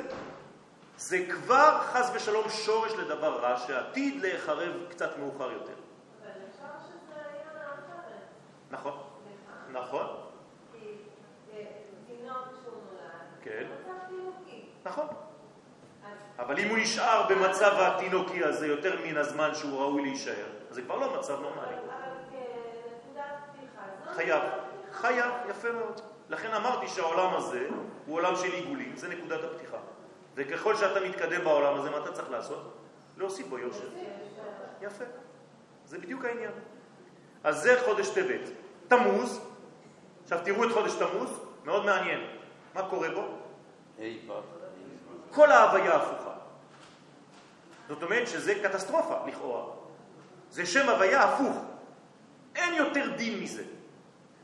זה 0.97 1.25
כבר 1.29 1.79
חס 1.81 2.11
ושלום 2.13 2.49
שורש 2.49 2.91
לדבר 2.93 3.39
רע 3.39 3.57
שעתיד 3.57 4.21
להיחרב 4.21 4.73
קצת 4.89 5.17
מאוחר 5.17 5.51
יותר. 5.51 5.73
אבל 6.21 6.29
אפשר 6.29 6.65
שזה 6.87 7.15
היה 7.15 7.49
אחרת. 7.65 8.19
נכון, 8.71 9.08
נכון, 9.71 10.05
אה, 11.53 11.63
כן. 13.41 13.67
נכון. 14.85 15.07
אבל 16.39 16.59
אם 16.59 16.69
הוא 16.69 16.77
נשאר 16.77 17.27
במצב 17.29 17.71
התינוקי 17.77 18.43
הזה 18.43 18.67
יותר 18.67 18.95
מן 19.05 19.17
הזמן 19.17 19.49
שהוא 19.53 19.79
ראוי 19.79 20.01
להישאר, 20.01 20.45
אז 20.69 20.75
זה 20.75 20.81
כבר 20.81 20.95
לא 20.95 21.19
מצב 21.19 21.41
נורמלי. 21.41 21.75
אבל 21.75 22.11
כנקודת 22.31 23.23
פתיחה, 23.51 23.81
זו 24.05 24.11
חייב. 24.15 24.41
חייב, 24.91 25.31
יפה 25.49 25.71
מאוד. 25.71 26.01
לכן 26.29 26.53
אמרתי 26.53 26.87
שהעולם 26.87 27.35
הזה 27.35 27.67
הוא 28.05 28.15
עולם 28.15 28.35
של 28.35 28.51
עיגולים, 28.51 28.95
זה 28.95 29.07
נקודת 29.07 29.39
הפתיחה. 29.43 29.77
וככל 30.35 30.75
שאתה 30.75 30.99
מתקדם 30.99 31.43
בעולם 31.43 31.79
הזה, 31.79 31.89
מה 31.89 31.97
אתה 31.97 32.11
צריך 32.11 32.31
לעשות? 32.31 32.73
להוסיף 33.17 33.47
בו 33.47 33.59
יושר. 33.59 33.87
יפה. 34.81 35.03
זה 35.85 35.97
בדיוק 35.97 36.25
העניין. 36.25 36.51
אז 37.43 37.63
זה 37.63 37.81
חודש 37.85 38.09
טבת. 38.09 38.49
תמוז, 38.87 39.48
עכשיו 40.31 40.45
תראו 40.45 40.63
את 40.63 40.71
חודש 40.71 40.93
תמוז, 40.93 41.29
מאוד 41.65 41.85
מעניין. 41.85 42.19
מה 42.75 42.89
קורה 42.89 43.09
בו? 43.09 43.27
כל 45.31 45.51
ההוויה 45.51 45.95
הפוכה. 45.95 46.33
זאת 47.87 48.03
אומרת 48.03 48.27
שזה 48.27 48.55
קטסטרופה, 48.63 49.15
לכאורה. 49.27 49.65
זה 50.49 50.65
שם 50.65 50.89
הוויה 50.89 51.23
הפוך. 51.23 51.57
אין 52.55 52.73
יותר 52.73 53.15
דין 53.15 53.43
מזה. 53.43 53.63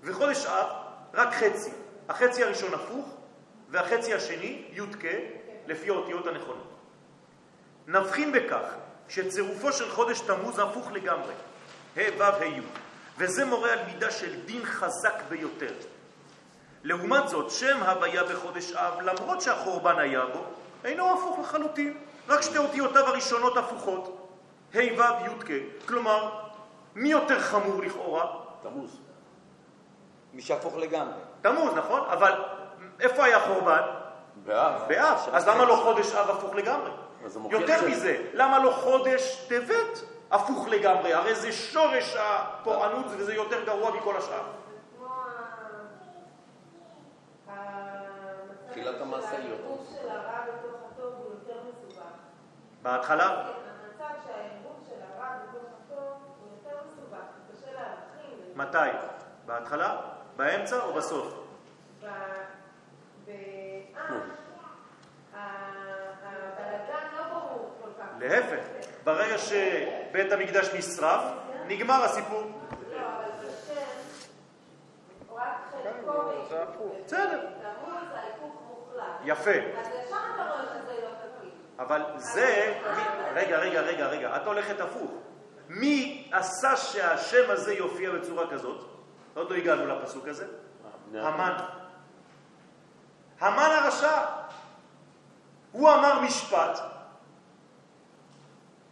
וחודש 0.03 0.45
אב, 0.45 0.67
רק 1.13 1.33
חצי. 1.33 1.71
החצי 2.09 2.43
הראשון 2.43 2.73
הפוך, 2.73 3.05
והחצי 3.69 4.13
השני, 4.13 4.65
י"ק, 4.71 5.03
לפי 5.67 5.89
האותיות 5.89 6.27
הנכונות. 6.27 6.73
נבחין 7.88 8.31
בכך 8.31 8.65
שצירופו 9.09 9.71
של 9.71 9.89
חודש 9.89 10.19
תמוז 10.19 10.59
הפוך 10.59 10.91
לגמרי, 10.91 11.33
ה' 11.97 11.99
ו' 12.17 12.23
ה' 12.23 12.45
י', 12.45 12.61
וזה 13.18 13.45
מורה 13.45 13.74
על 13.74 13.80
מידה 13.86 14.11
של 14.11 14.41
דין 14.45 14.66
חזק 14.66 15.13
ביותר. 15.30 15.74
לעומת 16.84 17.28
זאת, 17.30 17.51
שם 17.51 17.84
הוויה 17.84 18.24
בחודש 18.24 18.72
אב, 18.72 19.01
למרות 19.01 19.41
שהחורבן 19.41 19.99
היה 19.99 20.26
בו, 20.26 20.43
אינו 20.86 21.13
הפוך 21.13 21.39
לחלוטין, 21.39 21.97
רק 22.28 22.41
שתי 22.41 22.57
אותיותיו 22.57 23.05
הראשונות 23.07 23.57
הפוכות, 23.57 24.28
ה' 24.74 24.78
ו' 24.78 24.82
י' 25.26 25.45
כ', 25.45 25.88
כלומר, 25.88 26.30
מי 26.95 27.09
יותר 27.09 27.39
חמור 27.39 27.82
לכאורה? 27.82 28.26
תמוז. 28.63 28.97
מי 30.34 30.41
שהפוך 30.41 30.76
לגמרי. 30.78 31.13
תמוז, 31.41 31.74
נכון? 31.74 32.01
אבל 32.11 32.34
איפה 32.99 33.26
היה 33.26 33.39
חורבן? 33.39 33.82
באב. 34.45 34.82
באב. 34.88 35.18
אז 35.32 35.47
למה 35.47 35.66
לא 35.66 35.76
חודש 35.84 36.11
אב 36.16 36.30
הפוך 36.30 36.55
לגמרי? 36.55 36.91
יותר 37.49 37.82
ש- 37.82 37.84
מזה, 37.84 38.18
למה 38.34 38.59
לא 38.59 38.72
חודש 38.72 39.45
טבת 39.49 40.01
הפוך 40.36 40.67
לגמרי? 40.67 41.13
הרי 41.13 41.36
זה 41.36 41.51
שורש 41.51 42.15
הפורענות 42.19 43.05
וזה 43.09 43.33
יותר 43.33 43.65
גרוע 43.65 43.91
מכל 43.91 44.17
השאר. 44.17 44.43
כמו 44.97 45.05
ה- 45.07 45.55
המצב 47.47 48.71
תחילת 48.71 48.95
של 48.95 49.01
המעשיות. 49.01 49.31
העירוב 49.41 49.88
של 49.91 50.09
הרע 50.09 50.41
בתוך 50.41 50.81
הטוב 50.91 51.13
הוא 51.17 51.31
יותר 51.33 51.59
מסובך. 51.69 52.03
בהתחלה, 52.81 53.25
המצב 53.29 54.13
שהעירוב 54.27 54.83
של 54.89 54.95
הרע 55.17 55.29
בתוך 55.38 55.63
הטוב 55.86 55.99
הוא 56.39 56.47
יותר 56.57 56.77
מסובך, 56.88 57.25
קשה 57.51 57.71
להבחין. 57.73 58.39
מתי? 58.55 58.97
בהתחלה? 59.45 59.97
באמצע 60.36 60.79
או 60.83 60.93
בסוף? 60.93 61.33
ב- 62.03 62.05
באב, 63.25 64.21
ה- 65.36 65.39
הבלגן 66.23 67.07
לא 67.17 67.23
ברור 67.33 67.73
כל 67.81 67.89
כך. 67.99 68.05
להפך, 68.19 68.63
ברגע 69.06 69.38
שבית 69.38 70.32
המקדש 70.32 70.70
נשרף, 70.74 71.22
נגמר 71.68 72.03
הסיפור. 72.03 72.41
לא, 72.91 72.97
אבל 72.97 73.26
בשם, 73.41 73.82
רק 75.36 75.58
חלקו 75.72 76.32
זה 76.49 76.64
הפוך. 76.64 76.91
בסדר. 77.06 77.41
תמוז 77.62 78.03
ההיפוך 78.16 78.62
מוחלט. 78.68 79.03
יפה. 79.24 79.51
אז 79.51 79.88
ישר 79.88 80.18
אתה 80.36 80.43
רואה 80.49 80.62
שזה 80.64 80.93
לא 81.03 81.10
תקין. 81.10 81.49
אבל 81.80 82.01
זה... 82.18 82.74
מי- 82.95 83.03
רגע, 83.41 83.58
רגע, 83.58 83.82
רגע, 83.82 84.08
רגע, 84.08 84.36
את 84.36 84.47
הולכת 84.47 84.82
הפוך. 84.82 85.12
מי 85.70 86.30
עשה 86.32 86.76
שהשם 86.78 87.51
הזה 87.51 87.74
יופיע 87.74 88.12
בצורה 88.12 88.51
כזאת? 88.51 88.86
עוד 89.34 89.51
לא 89.51 89.56
הגענו 89.56 89.86
לפסוק 89.88 90.28
הזה. 90.28 90.45
בני 91.12 91.22
המן. 91.22 91.58
המן 93.39 93.70
הרשע. 93.82 94.22
הוא 95.72 95.89
אמר 95.93 96.20
משפט 96.20 96.80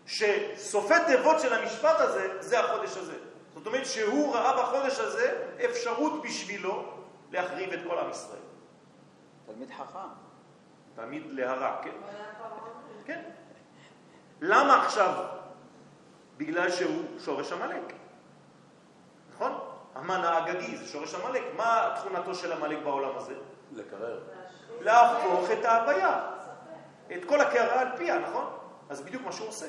שסופי 0.06 0.94
תיבות 1.08 1.40
של 1.40 1.54
המשפט 1.54 1.96
הזה 2.00 2.38
זה 2.40 2.60
החודש 2.60 2.98
הזה. 2.98 3.18
זאת 3.54 3.68
אומרת 3.68 3.86
שהוא 3.86 4.36
ראה 4.36 4.64
בחודש 4.64 5.00
הזה 5.00 5.44
אפשרות 5.66 6.22
בשבילו 6.24 6.94
להחריב 7.32 7.74
את 7.74 7.80
כל 7.88 8.00
עם 8.00 8.10
ישראל. 8.10 8.40
תלמיד 9.46 9.70
חכם. 9.72 10.00
תמיד 10.96 11.24
להרע, 11.30 11.82
כן? 11.84 11.96
כן. 13.06 13.22
למה 14.42 14.86
עכשיו? 14.86 15.26
בגלל 16.38 16.72
שהוא 16.72 17.04
שורש 17.20 17.52
עמלק. 17.52 17.94
נכון? 19.34 19.60
המן 19.96 20.22
האגגי 20.22 20.78
זה 20.78 20.88
שורש 20.88 21.16
עמלק. 21.16 21.44
מה 21.58 21.96
תכונתו 21.96 22.36
של 22.36 22.52
עמלק 22.54 22.78
בעולם 22.84 23.18
הזה? 23.18 23.34
לקרר. 23.72 24.20
להפוך 24.82 25.52
את 25.52 25.66
ההוויה. 25.66 26.30
את 27.16 27.26
כל 27.26 27.42
הקערה 27.42 27.82
על 27.82 27.88
פיה, 27.98 28.20
נכון? 28.20 28.58
אז 28.90 29.02
בדיוק 29.02 29.24
מה 29.24 29.32
שהוא 29.32 29.48
עושה. 29.48 29.66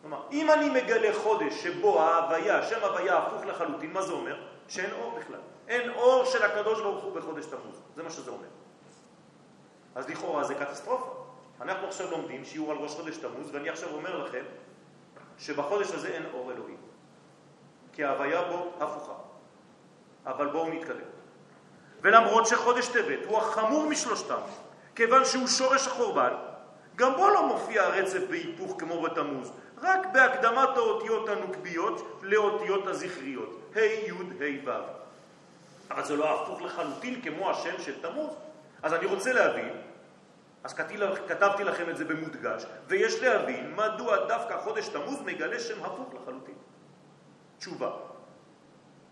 כלומר, 0.00 0.22
אם 0.32 0.50
אני 0.50 0.70
מגלה 0.70 1.14
חודש 1.14 1.62
שבו 1.62 2.00
ההוויה, 2.00 2.62
שם 2.62 2.82
הוויה 2.82 3.18
הפוך 3.18 3.44
לחלוטין, 3.44 3.92
מה 3.92 4.02
זה 4.02 4.12
אומר? 4.12 4.36
שאין 4.68 4.90
אור 4.92 5.18
בכלל. 5.18 5.40
אין 5.68 5.90
אור 5.90 6.24
של 6.24 6.42
הקדוש 6.42 6.80
ברוך 6.80 7.04
הוא 7.04 7.14
בחודש 7.14 7.46
תמוז. 7.46 7.82
זה 7.94 8.02
מה 8.02 8.10
שזה 8.10 8.30
אומר. 8.30 8.48
אז 9.94 10.08
לכאורה 10.08 10.44
זה 10.44 10.54
קטסטרופה. 10.54 11.24
אנחנו 11.60 11.86
עכשיו 11.86 12.10
לומדים 12.10 12.44
שיעור 12.44 12.70
על 12.70 12.76
ראש 12.76 12.94
חודש 12.94 13.16
תמוז, 13.16 13.54
ואני 13.54 13.68
עכשיו 13.68 13.88
אומר 13.94 14.24
לכם 14.24 14.44
שבחודש 15.38 15.90
הזה 15.90 16.08
אין 16.08 16.22
אור 16.32 16.52
אלוהים. 16.52 16.76
כי 17.92 18.04
ההוויה 18.04 18.42
בו 18.42 18.72
הפוכה. 18.80 19.12
אבל 20.26 20.46
בואו 20.46 20.68
נתקדם. 20.68 21.08
ולמרות 22.02 22.46
שחודש 22.46 22.88
טבת 22.88 23.18
הוא 23.26 23.38
החמור 23.38 23.86
משלושתם, 23.86 24.40
כיוון 24.94 25.24
שהוא 25.24 25.46
שורש 25.46 25.86
החורבן, 25.86 26.32
גם 26.96 27.16
בו 27.16 27.28
לא 27.28 27.46
מופיע 27.46 27.82
הרצף 27.82 28.20
בהיפוך 28.28 28.74
כמו 28.78 29.02
בתמוז, 29.02 29.52
רק 29.82 30.06
בהקדמת 30.12 30.76
האותיות 30.76 31.28
הנוקביות 31.28 32.18
לאותיות 32.22 32.86
הזכריות, 32.86 33.72
ה' 33.74 33.80
י' 33.80 34.10
ה' 34.10 34.68
ו'. 34.68 34.70
אבל 35.90 36.04
זה 36.04 36.16
לא 36.16 36.42
הפוך 36.42 36.62
לחלוטין 36.62 37.20
כמו 37.22 37.50
השם 37.50 37.82
של 37.82 38.02
תמוז. 38.02 38.30
אז 38.82 38.94
אני 38.94 39.06
רוצה 39.06 39.32
להבין, 39.32 39.68
אז 40.64 40.74
כתבתי 41.28 41.64
לכם 41.64 41.90
את 41.90 41.96
זה 41.96 42.04
במודגש, 42.04 42.66
ויש 42.88 43.22
להבין 43.22 43.74
מדוע 43.76 44.26
דווקא 44.26 44.58
חודש 44.60 44.88
תמוז 44.88 45.20
מגלה 45.20 45.60
שם 45.60 45.84
הפוך 45.84 46.14
לחלוטין. 46.14 46.54
תשובה, 47.58 47.90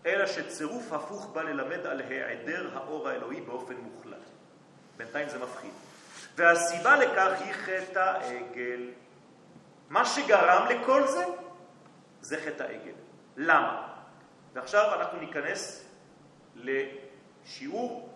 אלא 0.05 0.25
שצירוף 0.25 0.93
הפוך 0.93 1.29
בא 1.33 1.41
ללמד 1.41 1.85
על 1.85 2.01
היעדר 2.09 2.69
האור 2.73 3.09
האלוהי 3.09 3.41
באופן 3.41 3.73
מוחלט. 3.75 4.17
בינתיים 4.97 5.29
זה 5.29 5.39
מפחיד. 5.39 5.71
והסיבה 6.35 6.95
לכך 6.95 7.31
היא 7.39 7.53
חטא 7.53 7.99
העגל. 7.99 8.89
מה 9.89 10.05
שגרם 10.05 10.67
לכל 10.69 11.07
זה, 11.07 11.25
זה 12.21 12.37
חטא 12.45 12.63
העגל. 12.63 12.93
למה? 13.37 13.87
ועכשיו 14.53 14.93
אנחנו 14.99 15.19
ניכנס 15.19 15.89
לשיעור 16.55 18.09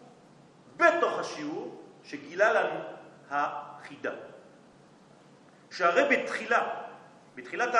בתוך 0.77 1.19
השיעור 1.19 1.83
שגילה 2.03 2.53
לנו 2.53 2.79
החידה. 3.29 4.11
שהרי 5.71 6.17
בתחילה, 6.17 6.69
בתחילת 7.35 7.75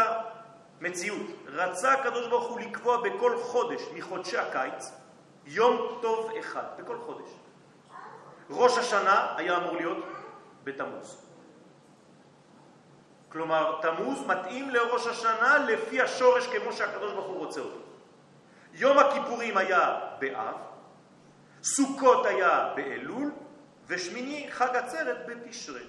המציאות, 0.81 1.27
רצה 1.45 1.93
הקדוש 1.93 2.27
ברוך 2.27 2.49
הוא 2.49 2.59
לקבוע 2.59 3.01
בכל 3.01 3.37
חודש 3.41 3.81
מחודשי 3.95 4.37
הקיץ 4.37 4.91
יום 5.45 5.99
טוב 6.01 6.31
אחד, 6.39 6.63
בכל 6.77 6.97
חודש. 7.05 7.29
ראש 8.49 8.77
השנה 8.77 9.33
היה 9.37 9.57
אמור 9.57 9.75
להיות 9.75 10.05
בתמוז. 10.63 11.28
כלומר, 13.31 13.79
תמוז 13.81 14.27
מתאים 14.27 14.69
לראש 14.69 15.07
השנה 15.07 15.57
לפי 15.57 16.01
השורש 16.01 16.47
כמו 16.47 16.73
שהקדוש 16.73 17.13
ברוך 17.13 17.25
הוא 17.25 17.37
רוצה 17.37 17.61
אותו. 17.61 17.79
יום 18.73 18.97
הכיפורים 18.97 19.57
היה 19.57 19.99
באב, 20.19 20.55
סוכות 21.63 22.25
היה 22.25 22.73
באלול, 22.75 23.31
ושמיני 23.87 24.47
חג 24.51 24.75
עצרת 24.75 25.17
בתשרי. 25.25 25.83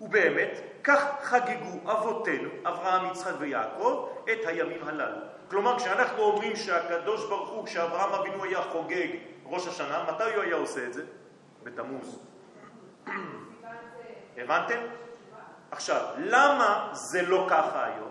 ובאמת, 0.00 0.60
כך 0.84 1.04
חגגו 1.22 1.90
אבותינו, 1.92 2.48
אברהם, 2.64 3.06
יצחק 3.06 3.32
ויעקב, 3.38 4.08
את 4.32 4.46
הימים 4.46 4.88
הללו. 4.88 5.18
כלומר, 5.48 5.78
כשאנחנו 5.78 6.22
אומרים 6.22 6.56
שהקדוש 6.56 7.28
ברוך 7.28 7.50
הוא, 7.50 7.66
כשאברהם 7.66 8.12
אבינו 8.12 8.44
היה 8.44 8.62
חוגג 8.62 9.08
ראש 9.44 9.66
השנה, 9.66 10.04
מתי 10.12 10.34
הוא 10.34 10.42
היה 10.42 10.56
עושה 10.56 10.86
את 10.86 10.92
זה? 10.92 11.04
בתמוז. 11.62 12.24
הבנתם? 14.38 14.80
עכשיו, 15.70 16.04
למה 16.18 16.88
זה 16.92 17.22
לא 17.22 17.46
ככה 17.50 17.84
היום? 17.84 18.10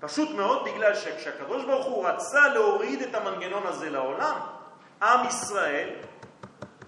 פשוט 0.00 0.30
מאוד 0.30 0.64
בגלל 0.64 0.94
שכשהקדוש 0.94 1.64
ברוך 1.64 1.86
הוא 1.86 2.08
רצה 2.08 2.48
להוריד 2.48 3.02
את 3.02 3.14
המנגנון 3.14 3.66
הזה 3.66 3.90
לעולם, 3.90 4.36
עם 5.02 5.26
ישראל, 5.26 5.88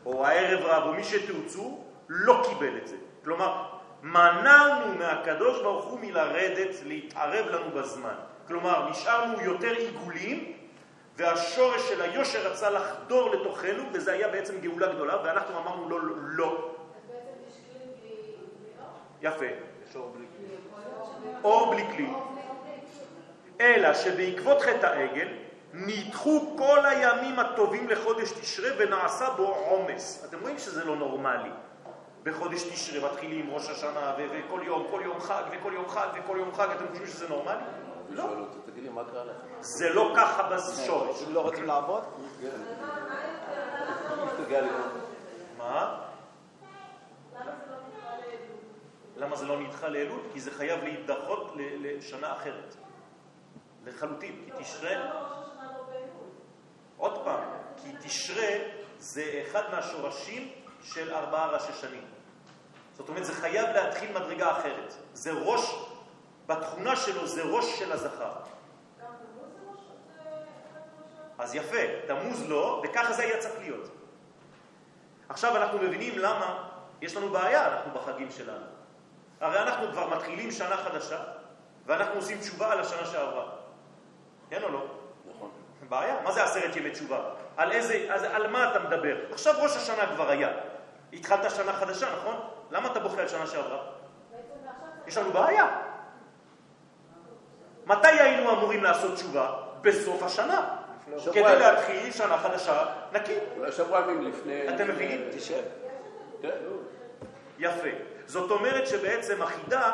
או 0.06 0.26
הערב 0.26 0.64
רב, 0.64 0.82
או 0.86 0.92
מי 0.92 1.04
שתרצו, 1.04 1.84
לא 2.08 2.42
קיבל 2.48 2.76
את 2.76 2.88
זה. 2.88 2.96
כלומר, 3.24 3.64
מנענו 4.02 4.94
מהקדוש 4.98 5.62
ברוך 5.62 5.84
הוא 5.84 6.00
מלרדת, 6.00 6.76
להתערב 6.86 7.46
לנו 7.46 7.70
בזמן. 7.70 8.14
כלומר, 8.48 8.90
נשארנו 8.90 9.40
יותר 9.40 9.70
עיגולים, 9.70 10.52
והשורש 11.16 11.88
של 11.88 12.02
היושר 12.02 12.50
רצה 12.50 12.70
לחדור 12.70 13.30
לתוכנו, 13.30 13.82
וזה 13.92 14.12
היה 14.12 14.28
בעצם 14.28 14.60
גאולה 14.60 14.92
גדולה, 14.92 15.16
ואנחנו 15.24 15.58
אמרנו 15.58 15.88
לו 15.88 15.98
לא. 15.98 16.14
לא. 16.18 16.69
יפה. 19.22 19.46
אור 21.44 21.70
בלי 21.70 21.84
כלי. 21.96 22.12
אלא 23.60 23.94
שבעקבות 23.94 24.62
חטא 24.62 24.86
העגל 24.86 25.28
נדחו 25.74 26.54
כל 26.58 26.86
הימים 26.86 27.38
הטובים 27.38 27.88
לחודש 27.88 28.32
תשרה 28.32 28.70
ונעשה 28.78 29.30
בו 29.30 29.42
עומס. 29.42 30.24
אתם 30.28 30.40
רואים 30.40 30.58
שזה 30.58 30.84
לא 30.84 30.96
נורמלי. 30.96 31.50
בחודש 32.22 32.62
תשרה 32.62 33.12
מתחילים 33.12 33.54
ראש 33.54 33.70
השנה 33.70 34.14
וכל 34.18 34.60
יום, 34.64 34.86
כל 34.90 35.00
יום 35.04 35.20
חג 35.20 35.42
וכל 35.50 35.72
יום 35.74 35.88
חג 35.88 36.06
וכל 36.14 36.36
יום 36.38 36.54
חג, 36.54 36.68
אתם 36.76 36.88
חושבים 36.88 37.06
שזה 37.06 37.28
נורמלי? 37.28 37.62
לא. 38.10 38.24
תגיד 38.66 38.82
לי, 38.82 38.88
מה 38.88 39.04
קרה 39.04 39.24
לך? 39.24 39.36
זה 39.60 39.90
לא 39.90 40.12
ככה 40.16 40.42
בשורש. 40.42 41.22
לא 41.32 41.40
רוצים 41.40 41.66
לעבוד? 41.66 42.02
מה? 45.58 46.09
למה 49.20 49.36
זה 49.36 49.46
לא 49.46 49.60
נדחה 49.60 49.88
לאלול? 49.88 50.20
כי 50.32 50.40
זה 50.40 50.50
חייב 50.50 50.84
להידחות 50.84 51.52
לשנה 51.56 52.32
אחרת. 52.32 52.76
לחלוטין, 53.84 54.42
כי 54.44 54.50
תשרה... 54.62 55.12
עוד 56.96 57.24
פעם, 57.24 57.40
כי 57.76 57.88
תשרה 58.00 58.58
זה 58.98 59.42
אחד 59.46 59.62
מהשורשים 59.70 60.52
של 60.82 61.14
ארבעה 61.14 61.46
ראשי 61.46 61.72
שנים. 61.72 62.04
זאת 62.96 63.08
אומרת, 63.08 63.24
זה 63.24 63.32
חייב 63.32 63.68
להתחיל 63.68 64.10
מדרגה 64.10 64.58
אחרת. 64.58 64.94
זה 65.12 65.32
ראש, 65.32 65.74
בתכונה 66.46 66.96
שלו 66.96 67.26
זה 67.26 67.42
ראש 67.42 67.78
של 67.78 67.92
הזכר. 67.92 68.32
אז 71.38 71.54
יפה, 71.54 72.06
תמוז 72.06 72.48
לא, 72.48 72.82
וככה 72.84 73.12
זה 73.12 73.22
היה 73.22 73.38
צריך 73.38 73.58
להיות. 73.58 73.90
עכשיו 75.28 75.56
אנחנו 75.56 75.78
מבינים 75.78 76.18
למה 76.18 76.68
יש 77.00 77.16
לנו 77.16 77.28
בעיה, 77.28 77.76
אנחנו 77.76 77.90
בחגים 77.92 78.30
שלנו. 78.30 78.79
הרי 79.40 79.58
אנחנו 79.58 79.92
כבר 79.92 80.08
מתחילים 80.08 80.50
שנה 80.50 80.76
חדשה, 80.76 81.18
ואנחנו 81.86 82.14
עושים 82.14 82.38
תשובה 82.38 82.72
על 82.72 82.80
השנה 82.80 83.06
שעברה. 83.06 83.44
כן 84.50 84.62
או 84.62 84.68
לא? 84.68 84.86
נכון. 85.36 85.50
בעיה. 85.88 86.16
מה 86.24 86.32
זה 86.32 86.44
עשרת 86.44 86.76
ימי 86.76 86.90
תשובה? 86.90 87.20
על 87.56 87.72
איזה, 87.72 88.06
אז, 88.10 88.24
על 88.24 88.46
מה 88.46 88.70
אתה 88.70 88.78
מדבר? 88.78 89.16
עכשיו 89.32 89.54
ראש 89.62 89.76
השנה 89.76 90.06
כבר 90.14 90.30
היה. 90.30 90.50
התחלת 91.12 91.50
שנה 91.50 91.72
חדשה, 91.72 92.06
נכון? 92.16 92.34
למה 92.70 92.92
אתה 92.92 93.00
בוכה 93.00 93.20
על 93.20 93.28
שנה 93.28 93.46
שעברה? 93.46 93.78
יש 95.06 95.16
לנו 95.16 95.32
בעיה. 95.32 95.68
מתי 97.86 98.08
היינו 98.08 98.52
אמורים 98.52 98.84
לעשות 98.84 99.14
תשובה? 99.14 99.56
בסוף 99.80 100.22
השנה. 100.22 100.76
כדי 101.32 101.58
להתחיל 101.58 102.12
שנה 102.12 102.38
חדשה 102.38 102.84
נקי. 103.12 103.34
אולי 103.56 103.72
שבוע 103.72 104.00
ימים 104.00 104.22
לפני... 104.22 104.74
אתם 104.74 104.88
מבינים? 104.88 105.28
תשב. 105.32 105.62
כן. 106.42 106.50
יפה. 107.58 107.88
זאת 108.30 108.50
אומרת 108.50 108.86
שבעצם 108.86 109.42
החידה 109.42 109.92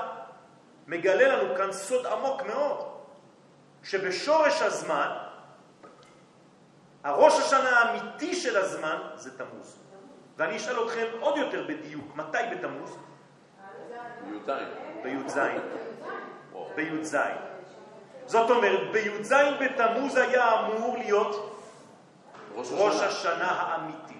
מגלה 0.87 1.37
לנו 1.37 1.57
כאן 1.57 1.72
סוד 1.72 2.07
עמוק 2.07 2.43
מאוד, 2.43 2.78
שבשורש 3.82 4.62
הזמן, 4.62 5.09
הראש 7.05 7.41
השנה 7.41 7.70
האמיתי 7.70 8.34
של 8.34 8.57
הזמן 8.57 8.99
זה 9.14 9.39
תמוז. 9.39 9.78
ואני 10.37 10.57
אשאל 10.57 10.84
אתכם 10.84 11.07
עוד 11.20 11.37
יותר 11.37 11.64
בדיוק, 11.68 12.16
מתי 12.16 12.39
בתמוז? 12.53 12.97
בי"ז. 14.22 14.51
בי"ז. 15.03 15.39
בי"ז. 16.76 17.16
זאת 18.26 18.51
אומרת, 18.51 18.93
בי"ז 18.93 19.34
בתמוז 19.61 20.16
היה 20.16 20.61
אמור 20.61 20.99
להיות 20.99 21.61
ראש. 22.57 23.01
השנה 23.03 23.51
האמיתי. 23.51 24.16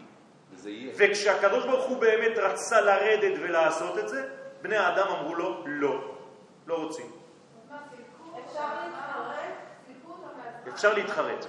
וכשהקדוש 0.97 1.65
ברוך 1.65 1.85
הוא 1.85 1.99
באמת 1.99 2.39
רצה 2.39 2.81
לרדת 2.81 3.39
ולעשות 3.43 3.99
את 3.99 4.09
זה, 4.09 4.29
בני 4.63 4.77
האדם 4.77 5.07
אמרו 5.09 5.35
לו, 5.35 5.65
לא, 5.67 6.15
לא 6.67 6.75
רוצים. 6.75 7.07
אפשר 10.75 10.93
להתחרט? 10.95 11.47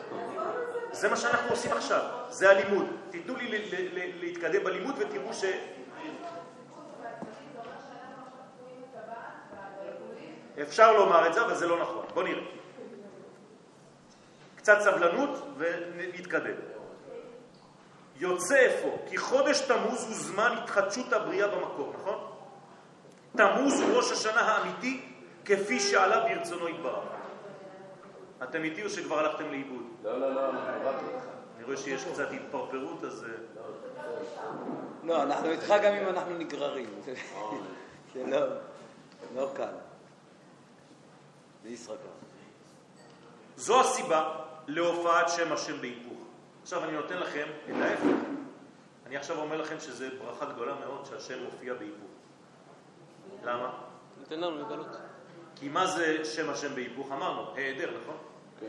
זה 0.91 1.09
מה 1.09 1.15
שאנחנו 1.15 1.49
עושים 1.49 1.71
עכשיו, 1.71 2.01
זה 2.29 2.49
הלימוד. 2.49 2.85
תיתנו 3.09 3.35
לי 3.35 3.69
להתקדם 4.21 4.63
בלימוד 4.63 4.95
ותראו 4.97 5.33
ש... 5.33 5.43
אפשר 10.61 10.93
לומר 10.93 11.27
את 11.27 11.33
זה, 11.33 11.45
אבל 11.45 11.55
זה 11.55 11.67
לא 11.67 11.79
נכון. 11.79 12.05
בואו 12.13 12.25
נראה. 12.25 12.43
קצת 14.55 14.81
סבלנות 14.81 15.47
ונתקדם. 15.57 16.76
יוצא 18.19 18.67
אפוא, 18.67 18.97
כי 19.09 19.17
חודש 19.17 19.59
תמוז 19.61 20.03
הוא 20.03 20.13
זמן 20.13 20.55
התחדשות 20.63 21.13
הבריאה 21.13 21.47
במקור, 21.47 21.93
נכון? 21.99 22.31
תמוז 23.37 23.81
הוא 23.81 23.97
ראש 23.97 24.11
השנה 24.11 24.41
האמיתי, 24.41 25.01
כפי 25.45 25.79
שעלה 25.79 26.19
ברצונו 26.19 26.69
יתברך. 26.69 27.03
אתם 28.43 28.63
איתי 28.63 28.83
או 28.83 28.89
שכבר 28.89 29.19
הלכתם 29.19 29.51
לאיבוד? 29.51 29.83
לא, 30.03 30.19
לא, 30.19 30.33
לא, 30.33 30.47
איתך. 30.47 31.25
אני 31.57 31.63
רואה 31.63 31.77
שיש 31.77 32.05
קצת 32.05 32.27
התפרפרות, 32.31 33.03
אז... 33.03 33.23
אה, 33.23 33.29
לא, 35.03 35.23
אנחנו 35.23 35.49
איתך 35.49 35.73
גם 35.83 35.93
אם 35.93 36.09
אנחנו 36.09 36.37
נגררים. 36.37 36.89
זה 37.05 38.23
לא, 38.31 38.47
לא 39.35 39.51
קל. 39.55 39.73
זה 41.63 41.69
ישחקה. 41.69 42.09
זו 43.57 43.81
הסיבה 43.81 44.35
להופעת 44.67 45.29
שם 45.29 45.53
השם 45.53 45.81
בהיפוך. 45.81 46.26
עכשיו 46.67 46.83
אני 46.83 46.91
נותן 46.91 47.17
לכם 47.17 47.47
את 47.69 47.81
ההפך. 47.81 48.03
אני 49.05 49.17
עכשיו 49.17 49.39
אומר 49.39 49.57
לכם 49.57 49.79
שזה 49.79 50.09
ברכה 50.19 50.45
גדולה 50.45 50.75
מאוד 50.75 51.05
שהשם 51.05 51.43
מופיע 51.43 51.73
בהיפוך. 51.73 52.09
למה? 53.43 53.69
ניתן 54.19 54.39
לנו 54.39 54.65
לגלות. 54.65 54.87
כי 55.55 55.69
מה 55.69 55.87
זה 55.87 56.25
שם 56.25 56.49
השם 56.49 56.75
בהיפוך? 56.75 57.11
אמרנו, 57.11 57.55
היעדר, 57.55 57.91
נכון? 58.01 58.17
כן. 58.59 58.65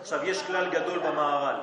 עכשיו, 0.00 0.24
יש 0.24 0.42
כלל 0.42 0.70
גדול 0.70 0.98
במהר"ל. 0.98 1.60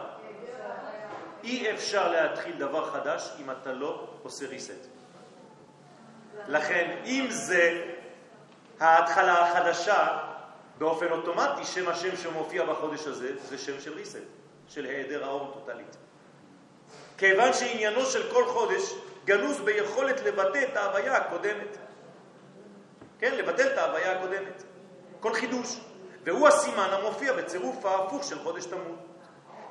אי 1.44 1.72
אפשר 1.72 2.12
להתחיל 2.12 2.58
דבר 2.58 2.92
חדש 2.92 3.32
אם 3.40 3.52
אתה 3.52 3.74
לא 3.74 4.08
עושה 4.24 4.46
reset. 4.46 4.88
לכן, 6.48 7.02
אם 7.06 7.26
זה 7.30 7.94
ההתחלה 8.80 9.48
החדשה, 9.48 10.18
באופן 10.78 11.12
אוטומטי, 11.12 11.66
שם 11.66 11.88
השם 11.88 12.16
שמופיע 12.16 12.66
בחודש 12.66 13.08
הזה 13.08 13.36
זה 13.40 13.58
שם 13.58 13.80
של 13.80 13.94
reset, 13.98 14.41
של 14.74 14.86
היעדר 14.86 15.26
האור 15.26 15.52
טוטלית. 15.54 15.98
כיוון 17.18 17.54
שעניינו 17.54 18.06
של 18.06 18.32
כל 18.34 18.46
חודש 18.46 18.94
גנוז 19.26 19.60
ביכולת 19.60 20.22
לבטא 20.22 20.64
את 20.72 20.78
ההוויה 20.78 21.18
הקודמת. 21.18 21.78
כן, 23.20 23.36
לבטל 23.36 23.68
את 23.74 23.78
ההוויה 23.78 24.12
הקודמת. 24.12 24.64
כל 25.20 25.34
חידוש. 25.34 25.80
והוא 26.24 26.48
הסימן 26.48 26.88
המופיע 26.92 27.34
בצירוף 27.34 27.86
ההפוך 27.86 28.24
של 28.24 28.40
חודש 28.40 28.66
תמוז. 28.66 28.98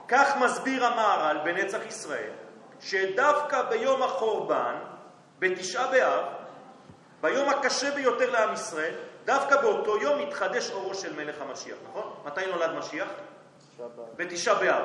כך 0.09 0.36
מסביר 0.36 0.84
המהר"ל 0.84 1.38
בנצח 1.44 1.86
ישראל, 1.86 2.30
שדווקא 2.80 3.62
ביום 3.62 4.03
החורבן, 4.03 4.74
בתשעה 5.38 5.90
באב, 5.90 6.24
ביום 7.20 7.48
הקשה 7.48 7.90
ביותר 7.90 8.30
לעם 8.30 8.53
ישראל, 8.55 8.94
דווקא 9.24 9.61
באותו 9.61 9.96
יום 9.96 10.18
מתחדש 10.18 10.70
אורו 10.70 10.94
של 10.94 11.16
מלך 11.16 11.40
המשיח, 11.40 11.76
נכון? 11.88 12.12
מתי 12.24 12.46
נולד 12.46 12.70
משיח? 12.70 13.09
בתשעה 14.16 14.55
באב. 14.55 14.85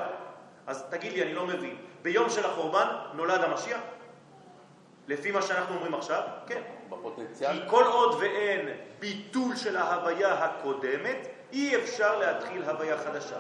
אז 0.67 0.85
תגיד 0.89 1.13
לי, 1.13 1.23
אני 1.23 1.33
לא 1.33 1.45
מבין, 1.45 1.77
ביום 2.01 2.29
של 2.29 2.45
החורבן 2.45 2.87
נולד 3.13 3.41
המשיח? 3.43 3.79
לפי 5.07 5.31
מה 5.31 5.41
שאנחנו 5.41 5.75
אומרים 5.75 5.93
עכשיו, 5.93 6.21
כן. 6.47 6.61
בפוטנציאל? 6.89 7.51
כי 7.51 7.69
כל 7.69 7.83
עוד 7.83 8.13
ואין 8.19 8.69
ביטול 8.99 9.55
של 9.55 9.77
ההוויה 9.77 10.33
הקודמת, 10.33 11.27
אי 11.51 11.75
אפשר 11.75 12.19
להתחיל 12.19 12.63
הוויה 12.63 12.97
חדשה. 12.97 13.39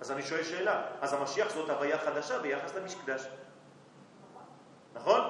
אז 0.00 0.12
אני 0.12 0.22
שואל 0.22 0.42
שאלה, 0.42 0.82
אז 1.00 1.12
המשיח 1.12 1.54
זאת 1.54 1.70
הוויה 1.70 1.98
חדשה 1.98 2.38
ביחס 2.38 2.74
למקדש. 2.74 3.28
נכון? 4.94 5.20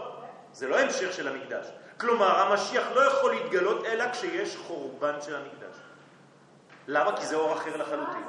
זה 0.52 0.68
לא 0.68 0.80
המשך 0.80 1.12
של 1.12 1.28
המקדש. 1.28 1.66
כלומר, 2.00 2.40
המשיח 2.40 2.86
לא 2.94 3.00
יכול 3.00 3.34
להתגלות 3.34 3.84
אלא 3.84 4.12
כשיש 4.12 4.56
חורבן 4.56 5.14
של 5.22 5.36
המקדש. 5.36 5.76
למה? 6.86 7.16
כי 7.16 7.26
זה 7.26 7.36
אור 7.36 7.52
אחר 7.52 7.76
לחלוטין. 7.76 8.24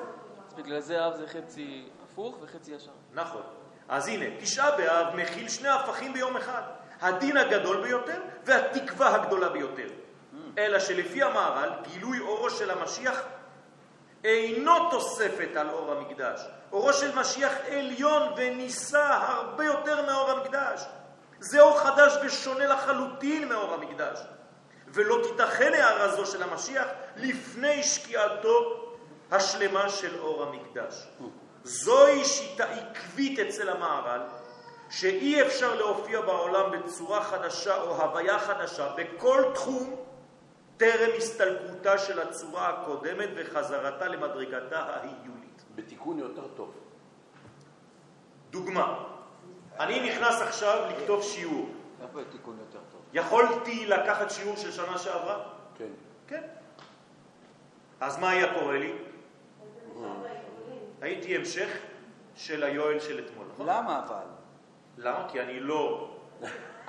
בגלל 0.55 0.79
זה 0.79 1.07
אב 1.07 1.15
זה 1.15 1.27
חצי 1.27 1.89
הפוך 2.03 2.37
וחצי 2.41 2.71
ישר. 2.71 2.91
נכון. 3.13 3.41
אז 3.89 4.07
הנה, 4.07 4.25
תשעה 4.39 4.77
באב 4.77 5.15
מכיל 5.15 5.49
שני 5.49 5.69
הפכים 5.69 6.13
ביום 6.13 6.37
אחד. 6.37 6.61
הדין 7.01 7.37
הגדול 7.37 7.81
ביותר 7.83 8.21
והתקווה 8.45 9.15
הגדולה 9.15 9.49
ביותר. 9.49 9.87
אלא 10.57 10.79
שלפי 10.79 11.23
המהר"ל, 11.23 11.69
גילוי 11.91 12.19
אורו 12.19 12.49
של 12.49 12.71
המשיח 12.71 13.21
אינו 14.23 14.89
תוספת 14.89 15.49
על 15.55 15.69
אור 15.69 15.91
המקדש. 15.91 16.41
אורו 16.71 16.93
של 16.93 17.19
משיח 17.19 17.53
עליון 17.67 18.33
ונישא 18.37 19.17
הרבה 19.21 19.65
יותר 19.65 20.05
מאור 20.05 20.31
המקדש. 20.31 20.85
זה 21.39 21.61
אור 21.61 21.79
חדש 21.79 22.13
ושונה 22.25 22.67
לחלוטין 22.67 23.49
מאור 23.49 23.73
המקדש. 23.73 24.19
ולא 24.87 25.17
תיתכן 25.23 25.73
הערה 25.73 26.15
זו 26.15 26.25
של 26.25 26.43
המשיח 26.43 26.87
לפני 27.15 27.83
שקיעתו 27.83 28.84
השלמה 29.31 29.89
של 29.89 30.19
אור 30.19 30.43
המקדש. 30.43 31.07
זוהי 31.63 32.25
שיטה 32.25 32.63
עקבית 32.63 33.39
אצל 33.39 33.69
המהר"ל, 33.69 34.21
שאי 34.89 35.41
אפשר 35.41 35.75
להופיע 35.75 36.21
בעולם 36.21 36.71
בצורה 36.71 37.23
חדשה 37.23 37.81
או 37.81 38.01
הוויה 38.01 38.39
חדשה 38.39 38.93
בכל 38.97 39.43
תחום 39.53 39.95
טרם 40.77 41.09
הסתלקותה 41.17 41.97
של 41.97 42.19
הצורה 42.19 42.69
הקודמת 42.69 43.29
וחזרתה 43.35 44.07
למדרגתה 44.07 44.79
ההיולית. 44.79 45.63
בתיקון 45.75 46.19
יותר 46.19 46.47
טוב. 46.47 46.73
דוגמה, 48.49 49.03
אני 49.79 50.09
נכנס 50.09 50.41
עכשיו 50.41 50.89
לכתוב 50.89 51.23
שיעור. 51.23 51.69
איפה 52.01 52.19
תיקון 52.31 52.57
יותר 52.59 52.79
טוב? 52.91 53.01
יכולתי 53.13 53.85
לקחת 53.85 54.31
שיעור 54.31 54.55
של 54.55 54.71
שנה 54.71 54.97
שעברה? 54.97 55.43
כן. 55.77 55.89
כן. 56.27 56.41
אז 57.99 58.19
מה 58.19 58.29
היה 58.29 58.53
קורה 58.53 58.77
לי? 58.77 58.93
הייתי 61.01 61.35
המשך 61.35 61.67
של 62.35 62.63
היואל 62.63 62.99
של 62.99 63.25
אתמול, 63.25 63.45
נכון? 63.53 63.65
למה 63.65 64.01
אבל? 64.07 64.23
למה? 64.97 65.27
כי 65.31 65.41
אני 65.41 65.59
לא 65.59 66.09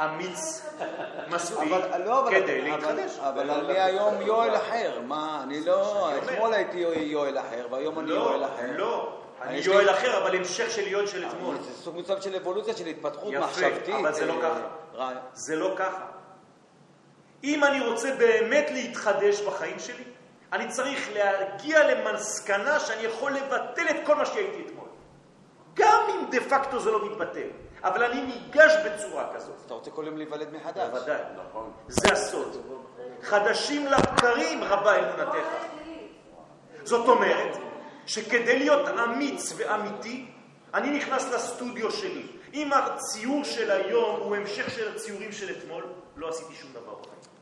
אמיץ 0.00 0.66
מספיק 1.34 1.72
אבל 1.72 2.02
לא, 2.04 2.20
אבל- 2.20 2.30
כדי 2.30 2.60
אבל- 2.60 2.70
להתחדש. 2.70 3.18
אבל 3.18 3.50
אני 3.50 3.80
היום 3.80 4.22
יואל 4.22 4.56
אחר, 4.56 5.00
מה, 5.06 5.40
אני 5.42 5.64
לא. 5.64 6.10
אתמול 6.18 6.54
הייתי 6.54 6.78
יואל 6.96 7.38
אחר, 7.38 7.66
והיום 7.70 7.98
אני 7.98 8.08
לא, 8.08 8.14
יואל 8.14 8.44
אחר. 8.44 8.76
לא. 8.76 9.12
אני 9.42 9.56
יש 9.56 9.66
לי- 9.68 9.74
יואל 9.74 9.90
אחר, 9.90 10.22
אבל 10.22 10.36
המשך 10.36 10.70
של 10.70 10.86
יואל 10.88 11.06
של 11.06 11.26
אתמול. 11.28 11.56
זה 11.60 11.72
סוג 11.72 11.96
מצב 11.98 12.20
של 12.20 12.34
אבולוציה, 12.36 12.76
של 12.76 12.86
התפתחות 12.86 13.32
יפה, 13.32 13.44
מחשבתית. 13.46 13.94
אבל 14.00 14.12
זה 14.12 14.26
לא 14.26 14.32
אה, 14.32 14.42
ככה. 14.42 15.10
זה 15.32 15.56
לא 15.56 15.74
ככה. 15.76 16.04
אם 17.44 17.64
אני 17.64 17.86
רוצה 17.86 18.14
באמת 18.18 18.66
להתחדש 18.70 19.40
בחיים 19.40 19.78
שלי, 19.78 20.04
אני 20.52 20.68
צריך 20.68 21.08
להגיע 21.14 21.94
למסקנה 21.94 22.80
שאני 22.80 23.02
יכול 23.02 23.32
לבטל 23.32 23.88
את 23.90 24.06
כל 24.06 24.14
מה 24.14 24.26
שהייתי 24.26 24.64
אתמול. 24.66 24.88
גם 25.74 26.02
אם 26.10 26.30
דה 26.30 26.40
פקטו 26.40 26.80
זה 26.80 26.90
לא 26.90 27.10
מתבטל, 27.10 27.48
אבל 27.82 28.04
אני 28.04 28.22
ניגש 28.22 28.72
בצורה 28.84 29.34
כזאת. 29.34 29.54
אתה 29.66 29.74
רוצה 29.74 29.90
כל 29.90 30.04
יום 30.06 30.16
להיוולד 30.16 30.52
מחדש. 30.52 30.88
בוודאי. 30.90 31.20
נכון. 31.48 31.72
זה 31.88 32.12
הסוד. 32.12 32.62
חדשים 33.22 33.86
לבקרים 33.86 34.64
רבה 34.64 34.98
אמונתך. 34.98 35.46
זאת 36.84 37.08
אומרת 37.08 37.56
שכדי 38.06 38.58
להיות 38.58 38.88
אמיץ 38.88 39.52
ואמיתי, 39.56 40.26
אני 40.74 40.90
נכנס 40.90 41.32
לסטודיו 41.32 41.90
שלי. 41.90 42.26
אם 42.54 42.72
הציור 42.72 43.44
של 43.44 43.70
היום 43.70 44.20
הוא 44.20 44.36
המשך 44.36 44.70
של 44.70 44.94
הציורים 44.94 45.32
של 45.32 45.56
אתמול, 45.58 45.84
לא 46.16 46.28
עשיתי 46.28 46.54
שום 46.54 46.70
דבר 46.72 46.94
בחיים. 46.94 47.35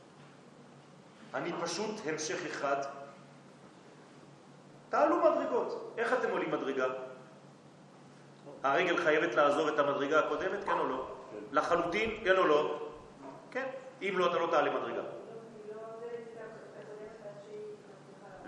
אני 1.35 1.51
פשוט 1.61 1.95
המשך 2.05 2.45
אחד. 2.45 2.77
תעלו 4.89 5.17
מדרגות. 5.17 5.93
איך 5.97 6.13
אתם 6.13 6.31
עולים 6.31 6.51
מדרגה? 6.51 6.85
הרגל 8.63 8.97
חייבת 8.97 9.35
לעזוב 9.35 9.67
את 9.67 9.79
המדרגה 9.79 10.19
הקודמת, 10.19 10.63
כן 10.63 10.71
או 10.79 10.87
לא? 10.87 11.07
לחלוטין, 11.51 12.09
כן 12.23 12.37
או 12.37 12.45
לא? 12.45 12.89
כן. 13.51 13.65
אם 14.01 14.13
לא, 14.17 14.25
אתה 14.25 14.39
לא 14.39 14.47
תעלה 14.51 14.79
מדרגה. 14.79 15.01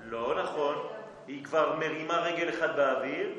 לא 0.03 0.43
נכון. 0.43 0.88
היא 1.27 1.43
כבר 1.43 1.75
מרימה 1.75 2.17
רגל 2.17 2.49
אחד 2.49 2.75
באוויר, 2.75 3.33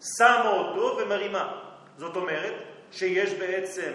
שמה 0.00 0.50
אותו 0.50 0.98
ומרימה. 0.98 1.62
זאת 1.96 2.16
אומרת 2.16 2.54
שיש 2.90 3.34
בעצם 3.34 3.92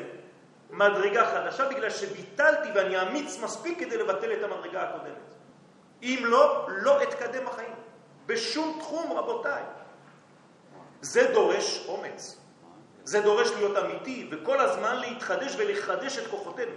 מדרגה 0.77 1.25
חדשה 1.25 1.69
בגלל 1.69 1.89
שביטלתי 1.89 2.69
ואני 2.75 3.01
אמיץ 3.01 3.39
מספיק 3.43 3.79
כדי 3.79 3.97
לבטל 3.97 4.33
את 4.33 4.43
המדרגה 4.43 4.81
הקודמת. 4.81 5.33
אם 6.03 6.19
לא, 6.23 6.67
לא 6.69 7.03
אתקדם 7.03 7.45
בחיים. 7.45 7.75
בשום 8.25 8.77
תחום, 8.79 9.17
רבותיי. 9.17 9.63
זה 11.01 11.31
דורש 11.33 11.85
אומץ. 11.87 12.37
זה 13.03 13.21
דורש 13.21 13.51
להיות 13.51 13.77
אמיתי 13.77 14.29
וכל 14.31 14.59
הזמן 14.59 14.99
להתחדש 14.99 15.55
ולחדש 15.57 16.17
את 16.17 16.27
כוחותינו. 16.27 16.71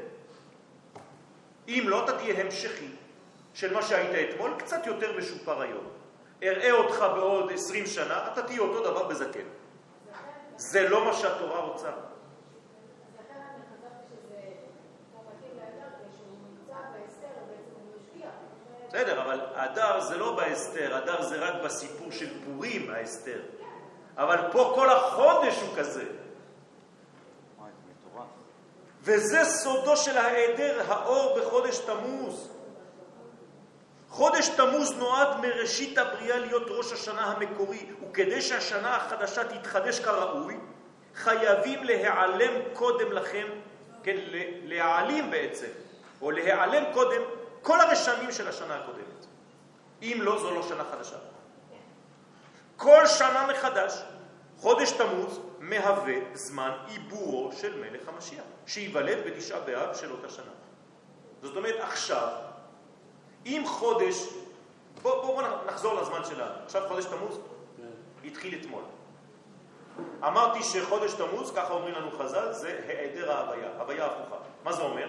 אם 1.69 1.85
לא, 1.87 2.05
אתה 2.05 2.19
תהיה 2.19 2.41
המשכי 2.45 2.89
של 3.55 3.75
מה 3.75 3.83
שהיית 3.83 4.31
אתמול, 4.31 4.55
קצת 4.59 4.87
יותר 4.87 5.19
משופר 5.19 5.61
היום. 5.61 5.85
אראה 6.43 6.73
אותך 6.73 7.05
בעוד 7.15 7.53
20 7.53 7.87
שנה, 7.87 8.29
אתה 8.33 8.43
תהיה 8.43 8.61
אותו 8.61 8.91
דבר 8.91 9.09
בזקן. 9.09 9.49
זה 10.57 10.89
לא 10.89 11.05
מה 11.05 11.13
שהתורה 11.13 11.61
רוצה. 11.61 11.89
לכן 11.89 13.41
אני 13.55 13.63
חשבתי 13.73 14.05
שזה 14.11 14.41
כמו 15.13 15.23
מתאים 15.23 15.53
לאדם, 15.57 15.91
כשהוא 16.11 16.37
נמצא 16.49 16.75
בהסתר, 16.93 17.35
בעצם 17.49 17.75
הוא 17.75 17.97
משקיע. 17.97 18.31
בסדר, 18.89 19.23
אבל 19.23 19.41
הדר 19.55 20.01
זה 20.01 20.17
לא 20.17 20.37
בהסתר, 20.37 20.97
הדר 20.97 21.23
זה 21.23 21.37
רק 21.37 21.55
בסיפור 21.65 22.13
של 22.13 22.29
פורים, 22.45 22.91
ההסתר. 22.91 23.41
אבל 24.17 24.39
פה 24.53 24.73
כל 24.75 24.91
החודש 24.91 25.61
הוא 25.61 25.77
כזה. 25.77 26.05
וזה 29.03 29.45
סודו 29.45 29.97
של 29.97 30.19
ההיעדר 30.19 30.83
האור 30.89 31.39
בחודש 31.39 31.79
תמוז. 31.79 32.51
חודש 34.09 34.49
תמוז 34.49 34.99
נועד 34.99 35.41
מראשית 35.41 35.99
הבריאה 35.99 36.39
להיות 36.39 36.67
ראש 36.69 36.93
השנה 36.93 37.25
המקורי, 37.25 37.87
וכדי 38.11 38.43
שהשנה 38.43 38.97
החדשה 38.97 39.45
תתחדש 39.45 40.01
כראוי, 40.01 40.57
חייבים 41.15 41.85
להיעלם 41.85 42.53
קודם 42.73 43.13
לכן, 43.13 43.47
כן, 44.03 44.17
להעלים 44.65 45.31
בעצם, 45.31 45.71
או 46.23 46.31
להיעלם 46.31 46.85
קודם 46.93 47.23
כל 47.63 47.81
הרשמים 47.81 48.33
של 48.33 48.49
השנה 48.49 48.77
הקודמת. 48.77 49.27
אם 50.03 50.19
לא, 50.21 50.39
זו 50.39 50.55
לא 50.55 50.63
שנה 50.63 50.85
חדשה. 50.85 51.17
כל 52.77 53.07
שנה 53.07 53.47
מחדש, 53.47 54.03
חודש 54.59 54.91
תמוז 54.91 55.41
מהווה 55.59 56.15
זמן 56.35 56.71
עיבורו 56.87 57.53
של 57.53 57.81
מלך 57.81 58.09
המשיח, 58.09 58.45
שייוולד 58.67 59.19
בתשעה 59.27 59.61
באב 59.61 59.95
של 59.95 60.13
אותה 60.13 60.29
שנה. 60.29 60.53
זאת 61.43 61.57
אומרת, 61.57 61.77
עכשיו, 61.81 62.29
אם 63.47 63.63
חודש 63.67 64.29
בואו 65.03 65.23
בוא, 65.23 65.43
בוא 65.43 65.43
נחזור 65.67 65.95
לזמן 65.95 66.25
שלנו. 66.25 66.55
עכשיו 66.65 66.83
חודש 66.89 67.05
תמוז? 67.05 67.41
התחיל 68.25 68.61
אתמול. 68.61 68.83
אמרתי 70.27 70.63
שחודש 70.63 71.13
תמוז, 71.13 71.53
ככה 71.57 71.73
אומרים 71.73 71.95
לנו 71.95 72.11
חז"ל, 72.11 72.53
זה 72.53 72.81
היעדר 72.89 73.33
ההוויה, 73.33 73.69
הוויה 73.79 74.07
הפוכה. 74.07 74.37
מה 74.65 74.73
זה 74.73 74.83
אומר? 74.83 75.09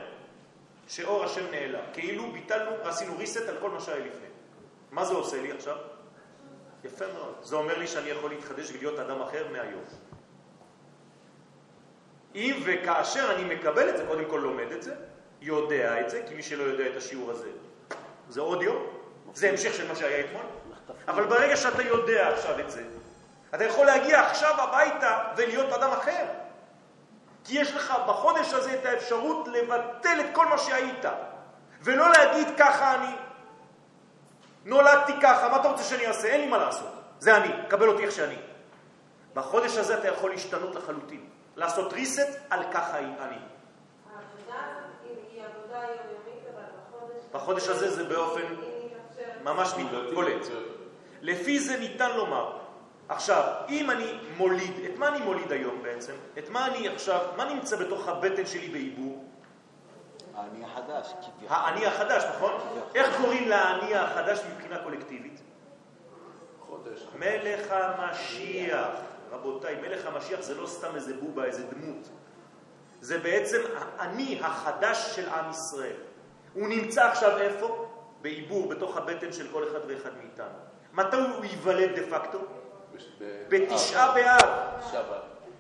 שאור 0.90 1.24
השם 1.24 1.52
נעלם. 1.52 1.84
כאילו 1.94 2.32
ביטלנו, 2.32 2.72
עשינו 2.84 3.14
reset 3.20 3.50
על 3.50 3.58
כל 3.60 3.70
מה 3.70 3.80
שהיה 3.82 4.06
לפני. 4.06 4.28
מה 4.92 5.06
זה 5.06 5.14
עושה 5.14 5.42
לי 5.42 5.52
עכשיו? 5.52 5.78
יפה 6.84 7.06
מאוד. 7.14 7.36
זה 7.42 7.56
אומר 7.56 7.78
לי 7.78 7.88
שאני 7.88 8.10
יכול 8.10 8.30
להתחדש 8.30 8.72
ולהיות 8.72 9.00
אדם 9.00 9.22
אחר 9.22 9.48
מהיום. 9.52 9.84
אם 12.36 12.56
וכאשר 12.66 13.32
אני 13.36 13.56
מקבל 13.56 13.90
את 13.90 13.98
זה, 13.98 14.06
קודם 14.08 14.26
כל 14.30 14.40
לומד 14.44 14.72
את 14.72 14.84
זה, 14.84 14.96
יודע 15.42 16.02
את 16.02 16.10
זה, 16.10 16.24
כי 16.28 16.34
מי 16.36 16.44
שלא 16.44 16.64
יודע 16.64 16.88
את 16.88 16.96
השיעור 16.98 17.32
הזה, 17.32 17.50
זה 18.30 18.42
עוד 18.42 18.62
יום, 18.62 18.88
זה 19.34 19.50
המשך 19.50 19.74
של 19.74 19.88
מה 19.88 19.96
שהיה 19.96 20.26
אתמול. 20.26 20.44
אבל 21.08 21.26
ברגע 21.26 21.58
שאתה 21.58 21.82
יודע 21.82 22.30
עכשיו 22.30 22.60
את 22.60 22.72
זה, 22.72 22.84
אתה 23.56 23.64
יכול 23.64 23.86
להגיע 23.86 24.22
עכשיו 24.22 24.56
הביתה 24.62 25.20
ולהיות 25.38 25.74
אדם 25.74 25.92
אחר. 25.92 26.26
כי 27.46 27.62
יש 27.62 27.74
לך 27.76 27.94
בחודש 28.08 28.54
הזה 28.54 28.74
את 28.74 28.86
האפשרות 28.86 29.48
לבטל 29.48 30.20
את 30.20 30.36
כל 30.36 30.46
מה 30.48 30.58
שהיית, 30.58 31.06
ולא 31.82 32.10
להגיד 32.10 32.48
ככה 32.58 32.96
אני. 32.96 33.16
נולדתי 34.66 35.14
ככה, 35.22 35.50
מה 35.50 35.56
אתה 35.60 35.68
רוצה 35.68 35.84
שאני 35.84 36.08
אעשה? 36.08 36.28
אין 36.28 36.42
לי 36.42 36.48
מה 36.48 36.58
לעשות. 36.58 36.94
זה 37.20 37.38
אני, 37.38 37.50
קבל 37.68 37.88
אותי 37.88 38.04
איך 38.04 38.12
שאני. 38.12 38.36
בחודש 39.34 39.78
הזה 39.78 40.00
אתה 40.00 40.08
יכול 40.08 40.32
להשתנות 40.32 40.76
לחלוטין, 40.76 41.26
לעשות 41.56 41.94
reset 41.94 42.38
על 42.50 42.64
ככה 42.74 43.00
אני. 43.00 43.10
העבודה 43.18 43.40
היא- 45.04 45.44
עבודה 45.46 45.78
יומיומית, 45.78 46.44
אבל 46.54 46.64
בחודש... 46.92 47.24
בחודש 47.32 47.68
הזה 47.68 47.92
זה 47.92 48.04
באופן. 48.04 48.42
ממש 49.44 49.74
בולט. 50.14 50.48
לפי 51.22 51.60
זה 51.60 51.78
ניתן 51.80 52.12
לומר, 52.16 52.58
עכשיו, 53.10 53.44
אם 53.70 53.92
אני 53.92 54.20
מוליד, 54.38 54.74
את 54.86 54.98
מה 54.98 55.08
אני 55.08 55.26
מוליד 55.26 55.52
היום 55.52 55.84
בעצם? 55.84 56.14
את 56.38 56.50
מה 56.50 56.68
אני 56.68 56.88
עכשיו, 56.88 57.26
מה 57.38 57.54
נמצא 57.54 57.76
בתוך 57.76 58.08
הבטן 58.08 58.46
שלי 58.46 58.68
בעיבור? 58.68 59.26
האני 60.36 60.66
החדש. 60.66 61.14
האני 61.48 61.86
החדש, 61.86 62.24
נכון? 62.36 62.52
איך 62.96 63.18
קוראים 63.22 63.50
לאני 63.50 63.96
החדש 63.96 64.40
מבחינה 64.52 64.84
קולקטיבית? 64.84 65.42
חודש. 66.68 67.08
מלך 67.16 67.72
המשיח. 67.72 68.88
רבותיי, 69.32 69.76
מלך 69.82 70.06
המשיח 70.06 70.42
זה 70.42 70.56
לא 70.56 70.68
סתם 70.68 70.96
איזה 70.96 71.14
בובה, 71.14 71.46
איזה 71.46 71.64
דמות. 71.64 72.10
זה 73.02 73.18
בעצם 73.18 73.62
האני 73.76 74.40
החדש 74.44 75.16
של 75.16 75.30
עם 75.30 75.50
ישראל. 75.50 75.96
הוא 76.54 76.68
נמצא 76.68 77.08
עכשיו 77.08 77.38
איפה? 77.38 77.86
בעיבור, 78.22 78.70
בתוך 78.70 78.98
הבטן 78.98 79.32
של 79.32 79.48
כל 79.52 79.64
אחד 79.64 79.80
ואחד 79.88 80.10
מאיתנו. 80.18 80.58
מתי 80.94 81.18
הוא 81.18 81.46
ייוולד 81.46 82.00
דה 82.00 82.20
פקטו? 82.20 82.40
בתשעה 83.50 84.14
באב. 84.14 84.50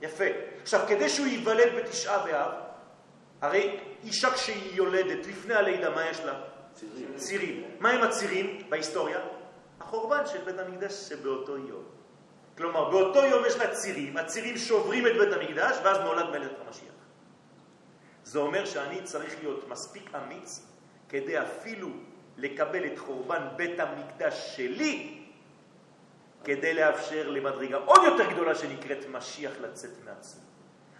יפה. 0.01 0.25
עכשיו, 0.61 0.85
כדי 0.87 1.09
שהוא 1.09 1.27
ייוולד 1.27 1.75
בתשעה 1.77 2.25
באב, 2.25 2.51
הרי 3.41 3.79
אישה 4.03 4.31
כשהיא 4.31 4.75
יולדת, 4.75 5.27
לפני 5.27 5.53
הלידה, 5.53 5.89
מה 5.89 6.05
יש 6.05 6.19
לה? 6.19 6.41
צירים. 6.73 7.13
צירים. 7.15 7.63
מה 7.79 7.89
הם 7.89 8.03
הצירים 8.03 8.61
בהיסטוריה? 8.69 9.19
החורבן 9.79 10.25
של 10.25 10.41
בית 10.45 10.59
המקדש 10.59 10.93
שבאותו 10.93 11.57
יום. 11.57 11.83
כלומר, 12.57 12.89
באותו 12.89 13.25
יום 13.25 13.45
יש 13.45 13.55
לה 13.55 13.75
צירים, 13.75 14.17
הצירים 14.17 14.57
שוברים 14.57 15.07
את 15.07 15.11
בית 15.19 15.33
המקדש, 15.33 15.77
ואז 15.83 15.97
נולד 15.97 16.29
מלך 16.29 16.51
המשיח. 16.67 16.93
זה 18.23 18.39
אומר 18.39 18.65
שאני 18.65 19.03
צריך 19.03 19.35
להיות 19.39 19.69
מספיק 19.69 20.15
אמיץ 20.15 20.65
כדי 21.09 21.41
אפילו 21.41 21.89
לקבל 22.37 22.85
את 22.85 22.99
חורבן 22.99 23.47
בית 23.55 23.79
המקדש 23.79 24.55
שלי, 24.55 25.18
כדי 26.43 26.73
לאפשר 26.73 27.29
למדרגה 27.29 27.77
עוד 27.77 28.01
יותר 28.03 28.31
גדולה 28.31 28.55
שנקראת 28.55 29.05
משיח 29.09 29.51
לצאת 29.61 29.91
מעצמי. 30.05 30.41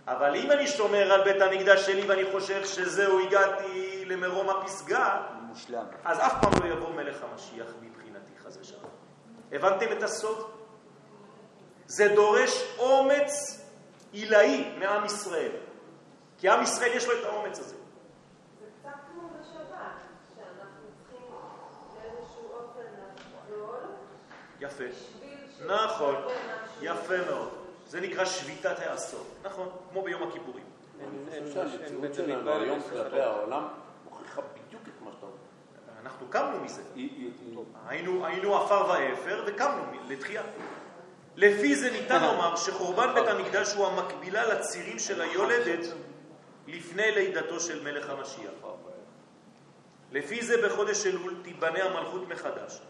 אבל 0.08 0.36
אם 0.36 0.52
אני 0.52 0.68
שומר 0.68 1.12
על 1.14 1.24
בית 1.24 1.42
המקדש 1.42 1.86
שלי 1.86 2.02
ואני 2.08 2.32
חושב 2.32 2.66
שזהו, 2.66 3.20
הגעתי 3.20 4.06
למרום 4.06 4.50
הפסגה, 4.50 5.22
מושלם. 5.42 5.86
אז 6.04 6.20
אף 6.20 6.34
פעם 6.42 6.52
לא 6.64 6.74
יבוא 6.74 6.90
מלך 6.90 7.18
המשיח 7.32 7.68
מבחינתי, 7.82 8.32
חס 8.46 8.58
ושלום. 8.62 8.92
הבנתם 9.52 9.86
את 9.98 10.04
הסוד? 10.04 10.52
זה 11.86 12.08
דורש 12.16 12.64
אומץ 12.78 13.62
עילאי 14.12 14.72
מעם 14.80 15.06
ישראל. 15.06 15.52
כי 16.38 16.50
עם 16.50 16.64
ישראל 16.64 16.92
יש 16.98 17.08
לו 17.08 17.14
את 17.20 17.26
האומץ 17.26 17.60
הזה. 17.60 17.76
יפה. 24.60 25.19
נכון. 25.70 26.16
יפה 26.82 27.18
מאוד. 27.30 27.50
זה 27.88 28.02
נקרא 28.02 28.26
שביתת 28.26 28.80
העשור. 28.80 29.26
נכון, 29.44 29.70
כמו 29.92 30.02
ביום 30.02 30.24
הכיפורים. 30.24 30.64
בית 32.02 32.14
שלנו 32.14 32.52
היום. 32.52 32.80
כלפי 32.82 33.22
העולם 33.22 33.68
מוכיחה 34.06 34.42
בדיוק 34.42 34.82
את 34.84 35.02
מה 35.06 35.12
שאתה 35.12 35.26
אומר. 35.26 35.38
אנחנו 36.04 36.28
קמנו 36.30 36.60
מזה. 36.64 36.82
היינו, 37.88 38.56
עפר 38.58 38.90
ואפר 38.90 39.44
וקמנו 39.48 39.84
לתחייה. 40.08 40.44
לפי 41.36 41.76
זה 41.76 41.92
ניתן 41.92 42.22
לומר 42.22 42.56
שחורבן 42.56 43.14
בית 43.14 43.28
המקדש 43.28 43.74
הוא 43.74 43.88
המקבילה 43.88 44.48
לצירים 44.48 45.00
של 45.00 45.22
היולדת 45.22 45.94
לפני 46.68 47.12
לידתו 47.12 47.60
של 47.60 47.84
מלך 47.84 48.10
המשיח. 48.10 48.52
לפי 50.12 50.46
זה 50.46 50.68
בחודש 50.68 51.06
אלול 51.06 51.36
תיבנה 51.44 51.84
המלכות 51.84 52.28
מחדש, 52.28 52.82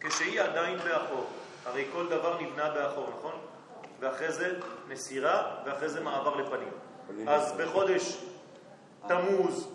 כשהיא 0.00 0.40
עדיין 0.40 0.78
באחור. 0.78 1.26
הרי 1.64 1.84
כל 1.92 2.08
דבר 2.08 2.40
נבנה 2.40 2.70
באחור, 2.70 3.10
נכון? 3.18 3.34
ואחרי 4.00 4.32
זה 4.32 4.58
מסירה, 4.88 5.56
ואחרי 5.64 5.88
זה 5.88 6.00
מעבר 6.00 6.36
לפנים. 6.36 6.72
אז 7.28 7.52
בחודש 7.52 8.24
תמוז 9.08 9.68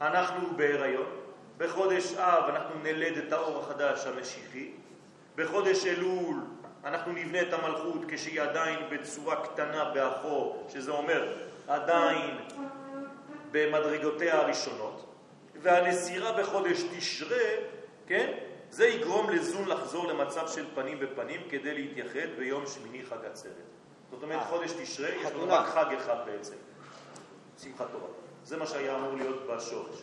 אנחנו 0.00 0.56
בהיריון, 0.56 1.06
בחודש 1.58 2.14
אב 2.14 2.44
אנחנו 2.48 2.74
נלד 2.82 3.16
את 3.16 3.32
האור 3.32 3.62
החדש 3.62 4.06
המשיחי, 4.06 4.70
בחודש 5.36 5.86
אלול 5.86 6.36
אנחנו 6.84 7.12
נבנה 7.12 7.42
את 7.42 7.52
המלכות 7.52 8.00
כשהיא 8.08 8.42
עדיין 8.42 8.78
בצורה 8.90 9.36
קטנה 9.44 9.90
באחור, 9.94 10.66
שזה 10.68 10.90
אומר 10.90 11.32
עדיין 11.68 12.38
במדרגותיה 13.50 14.38
הראשונות, 14.38 15.14
והנסירה 15.62 16.32
בחודש 16.32 16.82
תשרה, 16.96 17.46
כן? 18.06 18.32
זה 18.70 18.86
יגרום 18.86 19.30
לזון 19.30 19.68
לחזור 19.68 20.06
למצב 20.06 20.48
של 20.48 20.64
פנים 20.74 21.00
בפנים 21.00 21.40
כדי 21.50 21.74
להתייחד 21.74 22.28
ביום 22.38 22.66
שמיני 22.66 23.04
חג 23.08 23.24
עצרת. 23.24 23.52
זאת 24.10 24.22
אומרת, 24.22 24.46
חודש 24.46 24.72
תשרה, 24.72 25.08
יש 25.08 25.32
לנו. 25.32 25.48
רק 25.48 25.66
חג 25.66 25.94
אחד 25.98 26.16
בעצם, 26.26 26.54
שמחת 27.62 27.86
תורה. 27.92 28.08
זה 28.44 28.56
מה 28.56 28.66
שהיה 28.66 28.96
אמור 28.96 29.14
להיות 29.14 29.46
בשורש. 29.46 30.02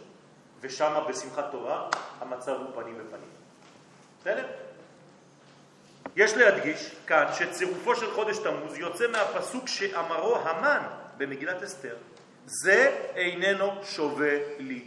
ושם 0.61 1.03
בשמחת 1.09 1.51
תורה 1.51 1.89
המצב 2.19 2.51
הוא 2.51 2.81
פנים 2.81 2.97
בפנים. 2.97 3.29
בסדר? 4.21 4.47
יש 6.15 6.33
להדגיש 6.33 6.95
כאן 7.07 7.25
שצירופו 7.33 7.95
של 7.95 8.11
חודש 8.11 8.37
תמוז 8.37 8.77
יוצא 8.77 9.07
מהפסוק 9.07 9.67
שאמרו 9.67 10.35
המן 10.35 10.83
במגילת 11.17 11.63
אסתר, 11.63 11.95
זה 12.45 12.97
איננו 13.15 13.71
שווה 13.83 14.37
לי. 14.59 14.83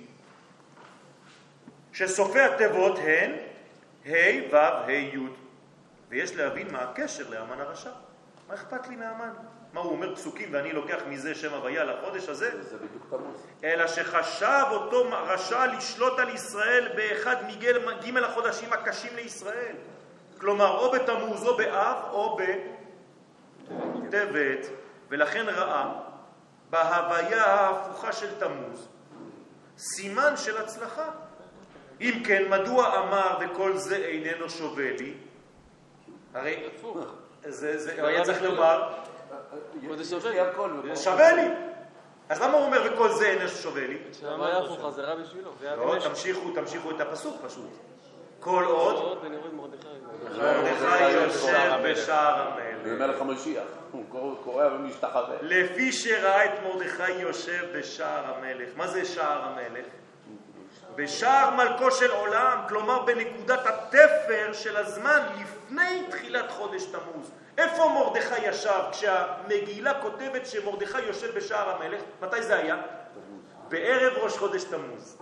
שסופי 1.93 2.41
התיבות 2.41 2.99
הן 2.99 3.33
ה' 4.07 4.13
ו' 4.53 4.57
ה' 4.57 4.93
י', 4.93 5.19
ויש 6.09 6.37
להבין 6.37 6.73
מה 6.73 6.79
הקשר 6.79 7.31
לאמן 7.31 7.61
הרשע. 7.61 7.91
מה 8.49 8.55
אכפת 8.55 8.89
לי 8.89 8.97
מהמן? 8.97 9.33
מה 9.73 9.81
הוא 9.81 9.93
אומר 9.93 10.15
פסוקים 10.15 10.49
ואני 10.53 10.73
לוקח 10.73 10.99
מזה 11.09 11.35
שם 11.35 11.55
הוויה 11.55 11.85
לחודש 11.85 12.29
הזה? 12.29 12.63
זה 12.63 12.77
בדיוק 12.77 13.07
תמוז. 13.11 13.47
אלא 13.65 13.87
שחשב 13.87 14.65
אותו 14.71 15.11
רשע 15.11 15.67
לשלוט 15.67 16.19
על 16.19 16.29
ישראל 16.29 16.89
באחד 16.97 17.37
מגל- 17.47 17.93
ג' 18.03 18.17
החודשים 18.17 18.73
הקשים 18.73 19.17
לישראל. 19.17 19.75
כלומר, 20.41 20.79
או 20.79 20.93
בתמוז, 20.93 21.47
או 21.47 21.57
באב, 21.57 21.97
או 22.11 22.39
בטבת, 23.69 24.67
ולכן 25.09 25.45
ראה 25.49 25.93
בהוויה 26.71 27.45
ההפוכה 27.45 28.13
של 28.13 28.39
תמוז 28.39 28.89
סימן 29.79 30.37
של 30.37 30.59
הצלחה. 30.59 31.11
אם 32.01 32.23
כן, 32.27 32.43
מדוע 32.51 32.99
אמר 32.99 33.39
וכל 33.41 33.77
זה 33.77 33.97
איננו 33.97 34.51
שווה 34.51 34.91
לי? 34.99 35.15
הרי 36.35 36.63
זה, 37.47 37.79
זה, 37.79 38.01
הוא 38.01 38.09
היה 38.09 38.25
צריך 38.25 38.43
לומר, 38.43 38.93
זה 40.05 40.15
שווה. 40.15 40.37
לי 40.83 40.97
שווה 40.97 41.33
לי. 41.33 41.49
אז 42.29 42.43
למה 42.43 42.53
הוא 42.53 42.65
אומר 42.67 42.83
וכל 42.95 43.09
זה 43.13 43.27
איננו 43.29 43.49
שווה 43.49 43.87
לי? 43.87 43.99
לא, 45.77 45.95
במשך. 45.95 46.09
תמשיכו, 46.09 46.51
תמשיכו 46.55 46.91
את 46.91 47.01
הפסוק 47.01 47.37
פשוט. 47.47 47.71
כל 48.41 48.65
עוד 48.65 48.97
מרדכי. 49.53 49.89
יושב 51.11 51.57
בשער 51.85 52.53
המלך. 52.53 52.87
מלך 52.99 53.21
המשיח. 53.21 53.63
הוא 53.91 54.05
קורא- 54.09 54.35
קורא 54.45 54.67
ומשתחווה. 54.67 55.37
לפי 55.43 55.93
שראה 55.93 56.45
את 56.45 56.51
מרדכי 56.65 57.13
יושב 57.13 57.65
בשער 57.79 58.35
המלך. 58.35 58.69
מה 58.77 58.87
זה 58.87 59.05
שער 59.05 59.43
המלך? 59.43 59.87
בשער 60.97 61.51
מלכו 61.51 61.91
של 61.91 62.11
עולם, 62.11 62.59
כלומר 62.69 63.03
בנקודת 63.03 63.67
התפר 63.67 64.53
של 64.53 64.77
הזמן 64.77 65.21
לפני 65.41 66.07
תחילת 66.11 66.51
חודש 66.51 66.85
תמוז. 66.85 67.31
איפה 67.59 67.89
מרדכי 67.89 68.47
ישב 68.49 68.81
כשהמגילה 68.93 70.03
כותבת 70.03 70.47
שמרדכי 70.47 71.01
יושב 71.01 71.37
בשער 71.37 71.71
המלך? 71.71 72.03
מתי 72.23 72.43
זה 72.43 72.57
היה? 72.57 72.77
בערב 73.69 74.13
ראש 74.19 74.39
חודש 74.39 74.65
תמוז. 74.65 75.19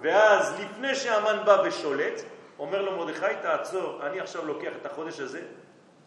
ואז 0.00 0.60
לפני 0.60 0.94
שהמן 0.94 1.42
בא 1.44 1.62
ושולט, 1.64 2.20
אומר 2.58 2.82
לו 2.82 2.96
מרדכי, 2.96 3.34
תעצור, 3.42 4.06
אני 4.06 4.20
עכשיו 4.20 4.46
לוקח 4.46 4.72
את 4.80 4.86
החודש 4.86 5.20
הזה, 5.20 5.42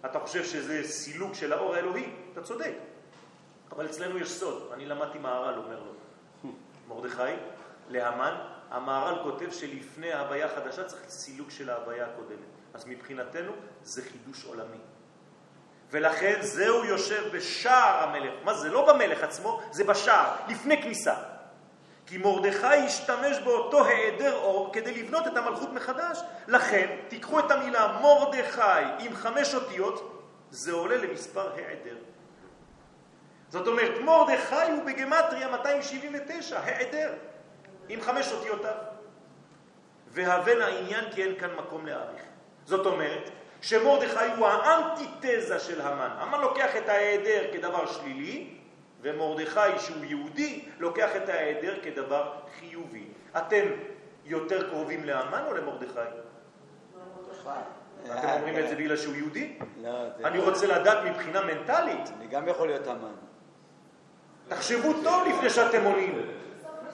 אתה 0.05 0.19
חושב 0.19 0.43
שזה 0.43 0.83
סילוק 0.83 1.33
של 1.33 1.53
האור 1.53 1.75
האלוהי? 1.75 2.09
אתה 2.33 2.41
צודק. 2.41 2.73
אבל 3.71 3.85
אצלנו 3.85 4.17
יש 4.17 4.29
סוד, 4.29 4.69
אני 4.73 4.85
למדתי 4.85 5.19
מהר"ל, 5.19 5.53
אומר 5.57 5.79
לו. 5.79 5.91
מרדכי, 6.87 7.33
להמן, 7.89 8.35
המהר"ל 8.75 9.23
כותב 9.23 9.51
שלפני 9.51 10.13
ההוויה 10.13 10.45
החדשה 10.45 10.83
צריך 10.83 11.01
סילוק 11.09 11.51
של 11.51 11.69
ההוויה 11.69 12.05
הקודמת. 12.05 12.47
אז 12.73 12.85
מבחינתנו 12.87 13.51
זה 13.83 14.01
חידוש 14.01 14.45
עולמי. 14.45 14.77
ולכן 15.91 16.37
זהו 16.41 16.85
יושב 16.85 17.23
בשער 17.33 18.03
המלך. 18.03 18.33
מה 18.43 18.53
זה? 18.53 18.69
לא 18.69 18.93
במלך 18.93 19.23
עצמו, 19.23 19.61
זה 19.71 19.83
בשער, 19.83 20.35
לפני 20.47 20.81
כניסה. 20.81 21.13
כי 22.05 22.17
מרדכי 22.17 22.67
השתמש 22.67 23.39
באותו 23.43 23.85
היעדר 23.85 24.35
אור 24.35 24.73
כדי 24.73 25.03
לבנות 25.03 25.27
את 25.27 25.37
המלכות 25.37 25.73
מחדש. 25.73 26.19
לכן, 26.47 26.95
תיקחו 27.07 27.39
את 27.39 27.51
המילה 27.51 27.99
מרדכי 28.01 28.61
עם 28.99 29.15
חמש 29.15 29.55
אותיות, 29.55 30.23
זה 30.51 30.71
עולה 30.71 30.97
למספר 30.97 31.55
היעדר. 31.55 31.97
זאת 33.49 33.67
אומרת, 33.67 33.99
מרדכי 34.01 34.71
הוא 34.71 34.83
בגמטריה 34.83 35.47
279, 35.47 36.61
היעדר, 36.63 37.13
עם 37.89 38.01
חמש 38.01 38.31
אותיותיו. 38.31 38.75
והבן 40.07 40.61
העניין 40.61 41.05
כי 41.11 41.23
אין 41.23 41.39
כאן 41.39 41.49
מקום 41.55 41.85
להאריך. 41.85 42.21
זאת 42.65 42.85
אומרת, 42.85 43.29
שמרדכי 43.61 44.25
הוא 44.37 44.47
האנטיתזה 44.47 45.59
של 45.59 45.81
המן. 45.81 46.09
המן 46.19 46.41
לוקח 46.41 46.75
את 46.75 46.89
ההיעדר 46.89 47.43
כדבר 47.53 47.85
שלילי, 47.85 48.47
ומרדכי 49.01 49.79
שהוא 49.79 50.05
יהודי 50.05 50.65
לוקח 50.79 51.15
את 51.15 51.29
ההיעדר 51.29 51.75
כדבר 51.83 52.33
חיובי. 52.59 53.07
אתם 53.37 53.65
יותר 54.25 54.69
קרובים 54.69 55.03
לאמן 55.03 55.43
או 55.47 55.53
למרדכי? 55.53 55.99
אתם 58.05 58.27
אומרים 58.27 58.59
את 58.59 58.69
זה 58.69 58.75
בגלל 58.75 58.97
שהוא 58.97 59.15
יהודי? 59.15 59.59
לא, 59.81 59.89
אני 60.23 60.37
לא. 60.37 60.43
רוצה 60.43 60.67
לדעת 60.67 60.97
מבחינה 61.05 61.41
מנטלית. 61.45 62.09
אני 62.17 62.27
גם 62.27 62.47
יכול 62.47 62.67
להיות 62.67 62.87
אמן. 62.87 63.13
תחשבו 64.47 64.93
טוב 65.03 65.27
לפני 65.27 65.49
שאתם 65.49 65.83
עונים. 65.83 66.21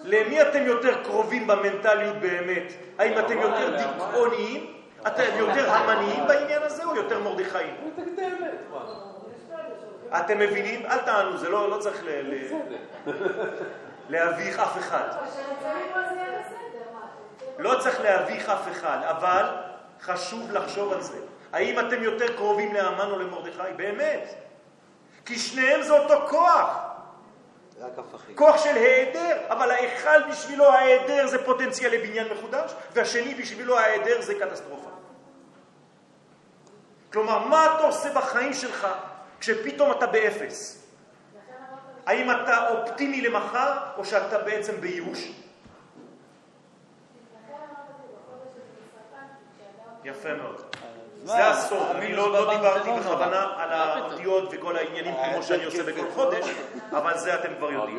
למי 0.04 0.42
אתם 0.42 0.64
יותר 0.66 1.04
קרובים 1.04 1.48
במנטליות 1.48 2.16
באמת? 2.16 2.74
האם 3.00 3.20
אתם 3.20 3.40
יותר 3.40 3.78
דיכאוניים? 3.78 4.74
אתם 5.08 5.24
יותר 5.38 5.72
המניים 5.72 6.28
בעניין 6.28 6.64
הזה 6.64 6.84
או 6.84 6.96
יותר 6.96 7.20
מרדכאים? 7.20 7.76
אתם 10.18 10.40
מבינים? 10.40 10.86
אל 10.86 10.98
תענו, 10.98 11.38
זה 11.38 11.50
לא, 11.50 11.70
לא 11.70 11.78
צריך 11.78 12.04
להביך 14.10 14.60
אף 14.60 14.78
אחד. 14.78 15.08
לא 17.58 17.80
צריך 17.80 18.02
להביך 18.02 18.50
אף 18.50 18.72
אחד, 18.72 18.98
אבל 19.04 19.46
חשוב 20.02 20.52
לחשוב 20.52 20.94
על 20.94 21.02
זה. 21.02 21.18
האם 21.54 21.80
אתם 21.80 22.04
יותר 22.04 22.36
קרובים 22.36 22.74
לאמן 22.74 23.12
או 23.12 23.20
למרדכי? 23.20 23.74
באמת. 23.76 24.34
כי 25.26 25.40
שניהם 25.40 25.82
זה 25.82 26.00
אותו 26.00 26.28
כוח. 26.30 26.91
כוח 28.36 28.64
של 28.64 28.76
היעדר, 28.76 29.38
אבל 29.50 29.72
האחד 29.72 30.20
בשבילו 30.32 30.66
ההיעדר 30.66 31.28
זה 31.28 31.46
פוטנציאל 31.46 31.94
לבניין 31.94 32.28
מחודש, 32.34 32.74
והשני 32.94 33.36
בשבילו 33.36 33.80
ההיעדר 33.80 34.22
זה 34.22 34.34
קטסטרופה. 34.40 34.90
כלומר, 37.14 37.48
מה 37.48 37.66
אתה 37.66 37.84
עושה 37.84 38.14
בחיים 38.14 38.54
שלך 38.54 38.88
כשפתאום 39.40 39.92
אתה 39.92 40.08
באפס? 40.08 40.88
האם 42.06 42.32
אתה 42.32 42.70
אופטימי 42.70 43.22
למחר, 43.22 43.78
או 43.98 44.06
שאתה 44.06 44.38
בעצם 44.38 44.82
בייאוש? 44.82 45.32
יפה 50.04 50.34
מאוד. 50.34 50.71
זה 51.24 51.48
הסוד, 51.48 51.88
אני 51.96 52.14
לא 52.14 52.32
לא 52.34 52.56
דיברתי 52.56 52.90
בכוונה 53.00 53.48
על 53.58 53.70
האותיות 53.72 54.50
וכל 54.52 54.76
העניינים 54.76 55.16
כמו 55.34 55.44
שאני 55.44 55.66
עושה 55.66 55.84
בכל 55.84 56.12
חודש, 56.16 56.46
אבל 56.92 57.18
זה 57.18 57.36
אתם 57.36 57.50
כבר 57.58 57.72
יודעים. 57.72 57.98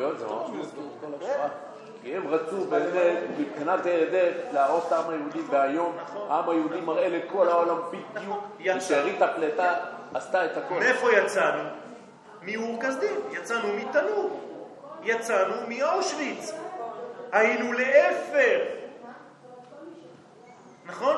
כי 2.01 2.15
הם 2.15 2.27
רצו 2.27 2.65
באמת, 2.65 3.17
מבחינת 3.39 3.85
הירדן, 3.85 4.31
להרוס 4.53 4.87
את 4.87 4.91
העם 4.91 5.09
היהודי, 5.09 5.39
והיום 5.49 5.97
העם 6.29 6.49
היהודי 6.49 6.81
מראה 6.81 7.09
לכל 7.09 7.49
העולם 7.49 7.77
בדיוק. 7.89 8.43
ושארית 8.77 9.21
הפלטה 9.21 9.73
עשתה 10.13 10.45
את 10.45 10.57
הכל. 10.57 10.73
מאיפה 10.73 11.11
יצאנו? 11.11 11.63
מאור 12.41 12.81
כסדים, 12.81 13.15
יצאנו 13.31 13.67
מתנור, 13.73 14.39
יצאנו 15.03 15.53
מאושוויץ, 15.67 16.53
היינו 17.31 17.73
לאפר, 17.73 18.59
נכון? 20.85 21.15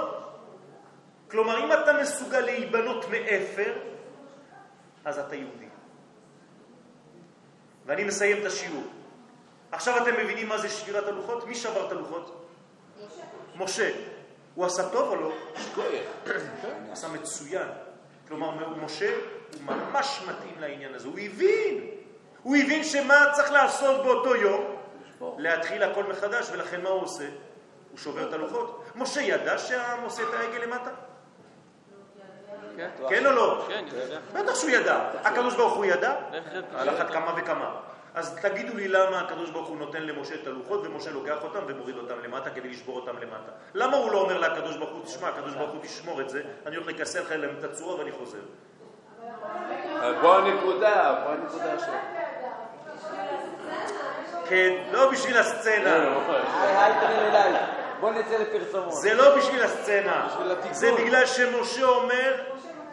כלומר, 1.35 1.63
אם 1.63 1.73
אתה 1.73 1.93
מסוגל 1.93 2.39
להיבנות 2.39 3.05
מאפר, 3.09 3.73
אז 5.05 5.19
אתה 5.19 5.35
יהודי. 5.35 5.65
ואני 7.85 8.03
מסיים 8.03 8.41
את 8.41 8.45
השיעור. 8.45 8.83
עכשיו 9.71 10.03
אתם 10.03 10.13
מבינים 10.13 10.49
מה 10.49 10.57
זה 10.57 10.69
שבירת 10.69 11.07
הלוחות? 11.07 11.47
מי 11.47 11.55
שבר 11.55 11.87
את 11.87 11.91
הלוחות? 11.91 12.47
משה. 13.55 13.91
הוא 14.55 14.65
עשה 14.65 14.89
טוב 14.89 15.09
או 15.09 15.15
לא? 15.15 15.31
הוא 16.85 16.93
עשה 16.93 17.07
מצוין. 17.07 17.67
כלומר, 18.27 18.75
משה 18.85 19.15
הוא 19.53 19.61
ממש 19.63 20.21
מתאים 20.27 20.59
לעניין 20.59 20.93
הזה. 20.93 21.07
הוא 21.07 21.19
הבין. 21.19 21.87
הוא 22.43 22.55
הבין 22.55 22.83
שמה 22.83 23.25
צריך 23.33 23.51
לעשות 23.51 24.05
באותו 24.05 24.35
יום? 24.35 24.75
להתחיל 25.37 25.83
הכל 25.83 26.03
מחדש, 26.03 26.49
ולכן 26.51 26.81
מה 26.81 26.89
הוא 26.89 27.01
עושה? 27.01 27.27
הוא 27.91 27.97
שובר 27.97 28.29
את 28.29 28.33
הלוחות. 28.33 28.83
משה 28.95 29.21
ידע 29.21 29.57
שהעם 29.57 30.03
עושה 30.03 30.23
את 30.23 30.33
העגל 30.33 30.63
למטה? 30.63 30.91
כן? 32.77 32.89
כן 33.09 33.25
או 33.25 33.31
לא? 33.31 33.65
כן. 33.67 33.85
בטח 34.33 34.55
שהוא 34.55 34.69
ידע. 34.69 34.99
הקדוש 35.23 35.55
ברוך 35.55 35.73
הוא 35.73 35.85
ידע? 35.85 36.13
על 36.75 36.89
אחת 36.89 37.11
כמה 37.11 37.33
וכמה. 37.37 37.75
אז 38.15 38.39
תגידו 38.41 38.77
לי 38.77 38.87
למה 38.87 39.19
הקדוש 39.19 39.49
ברוך 39.49 39.67
הוא 39.67 39.77
נותן 39.77 40.03
למשה 40.03 40.35
את 40.35 40.47
הלוחות 40.47 40.81
ומשה 40.85 41.11
לוקח 41.11 41.43
אותם 41.43 41.59
ומוריד 41.67 41.97
אותם 41.97 42.15
למטה 42.23 42.49
כדי 42.49 42.69
לשבור 42.69 42.95
אותם 42.95 43.17
למטה. 43.17 43.51
למה 43.73 43.97
הוא 43.97 44.11
לא 44.11 44.21
אומר 44.21 44.39
לקדוש 44.39 44.77
ברוך 44.77 44.89
הוא, 44.89 45.05
תשמע, 45.05 45.27
הקדוש 45.27 45.53
ברוך 45.53 45.71
הוא 45.71 45.81
תשמור 45.83 46.21
את 46.21 46.29
זה, 46.29 46.41
אני 46.65 46.75
הולך 46.75 46.87
לקסל 46.87 47.21
לך 47.21 47.31
להם 47.31 47.55
את 47.59 47.63
הצורה 47.63 47.95
ואני 47.95 48.11
חוזר. 48.11 48.37
פה 50.21 50.37
הנקודה, 50.37 51.21
פה 51.25 51.31
הנקודה 51.31 51.73
עכשיו. 51.73 51.93
כן, 54.49 54.83
לא 54.91 55.11
בשביל 55.11 55.37
הסצנה. 55.37 55.95
היי 55.95 56.77
היי 56.77 56.93
תראה 56.99 57.27
אליי. 57.27 57.74
בוא 58.05 58.13
נצא 58.13 58.37
לפרסומות. 58.37 58.93
זה 58.93 59.13
לא 59.13 59.37
בשביל 59.37 59.63
הסצנה. 59.63 60.29
זה 60.71 60.91
בגלל 60.91 61.25
שמשה 61.25 61.85
אומר, 61.85 62.43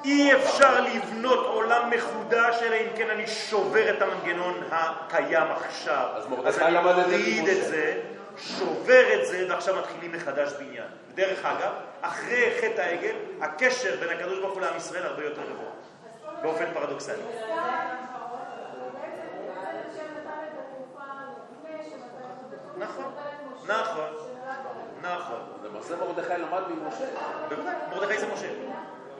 אי 0.04 0.34
אפשר 0.34 0.80
לבנות 0.80 1.46
עולם 1.46 1.90
מחודש, 1.90 2.62
אלא 2.62 2.76
אם 2.76 2.96
כן 2.96 3.10
אני 3.10 3.26
שובר 3.26 3.90
את 3.90 4.02
המנגנון 4.02 4.62
הקיים 4.70 5.46
עכשיו. 5.50 6.06
אז 6.14 6.26
אז 6.44 6.58
אני 6.58 6.78
מוריד. 6.82 7.48
את 7.48 7.64
זה, 7.64 8.00
שובר 8.36 9.14
את 9.14 9.26
זה, 9.26 9.46
ועכשיו 9.48 9.76
מתחילים 9.76 10.12
מחדש 10.12 10.52
בניין. 10.52 10.88
דרך 11.14 11.44
אגב, 11.44 11.72
אחרי 12.00 12.52
חטא 12.60 12.80
העגל, 12.80 13.14
הקשר 13.40 13.96
בין 14.00 14.08
הקדוש 14.08 14.38
ברוך 14.38 14.54
הוא 14.54 14.60
לעם 14.60 14.76
ישראל 14.76 15.06
הרבה 15.06 15.24
יותר 15.24 15.42
גבוה, 15.42 16.42
באופן 16.42 16.64
פרדוקסלי. 16.74 17.22
נכון, 22.78 23.14
נכון, 23.66 24.21
נכון. 25.02 25.40
למעשה 25.64 25.96
מרדכי 25.96 26.32
למד 26.32 26.62
ממשה. 26.68 27.04
בוודאי, 27.48 27.74
מרדכי 27.90 28.18
זה 28.18 28.26
משה. 28.34 28.48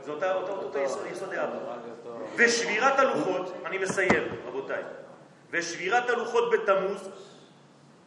זה 0.05 0.13
אותו, 0.13 0.79
יסוד, 1.13 1.35
האבא. 1.35 1.59
ושבירת 2.37 2.99
הלוחות, 2.99 3.53
אני 3.67 3.79
מסיים, 3.79 4.23
רבותיי, 4.47 4.83
ושבירת 5.51 6.11
הלוחות 6.11 6.51
בתמוז 6.53 7.09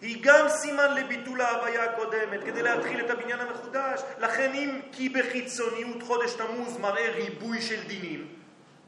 היא 0.01 0.17
גם 0.21 0.49
סימן 0.49 0.95
לביטול 0.95 1.41
ההוויה 1.41 1.83
הקודמת, 1.83 2.43
כדי 2.45 2.63
להתחיל 2.63 3.05
את 3.05 3.09
הבניין 3.09 3.39
המחודש. 3.39 4.01
לכן 4.19 4.51
אם 4.53 4.81
כי 4.91 5.09
בחיצוניות 5.09 6.03
חודש 6.03 6.33
תמוז 6.33 6.77
מראה 6.77 7.11
ריבוי 7.15 7.61
של 7.61 7.87
דינים, 7.87 8.27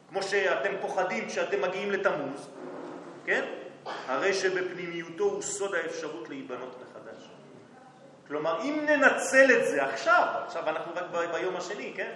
כמו 0.09 0.23
שאתם 0.23 0.71
פוחדים 0.81 1.27
כשאתם 1.27 1.61
מגיעים 1.61 1.91
לתמוז, 1.91 2.49
כן? 3.25 3.45
הרי 4.07 4.33
שבפנימיותו 4.33 5.23
הוא 5.23 5.41
סוד 5.41 5.75
האפשרות 5.75 6.29
להיבנות. 6.29 6.86
כלומר, 8.27 8.61
אם 8.61 8.85
ננצל 8.85 9.51
את 9.57 9.67
זה 9.67 9.85
עכשיו, 9.85 10.27
עכשיו 10.45 10.69
אנחנו 10.69 10.91
רק 10.95 11.03
ב- 11.11 11.31
ביום 11.31 11.55
השני, 11.55 11.93
כן? 11.95 12.11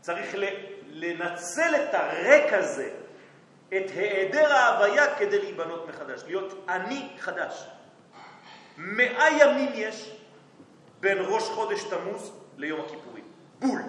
צריך 0.00 0.34
לנצל 0.90 1.74
את 1.76 1.94
הריק 1.94 2.52
הזה, 2.52 2.90
את 3.68 3.90
היעדר 3.94 4.52
ההוויה 4.52 5.14
כדי 5.14 5.38
להיבנות 5.38 5.88
מחדש, 5.88 6.22
להיות 6.26 6.64
אני 6.68 7.08
חדש. 7.18 7.66
מאה 8.76 9.28
ימים 9.40 9.70
יש 9.74 10.16
בין 11.00 11.18
ראש 11.20 11.42
חודש 11.42 11.84
תמוז 11.84 12.32
ליום 12.56 12.80
הכיפורים. 12.80 13.24
בול. 13.60 13.80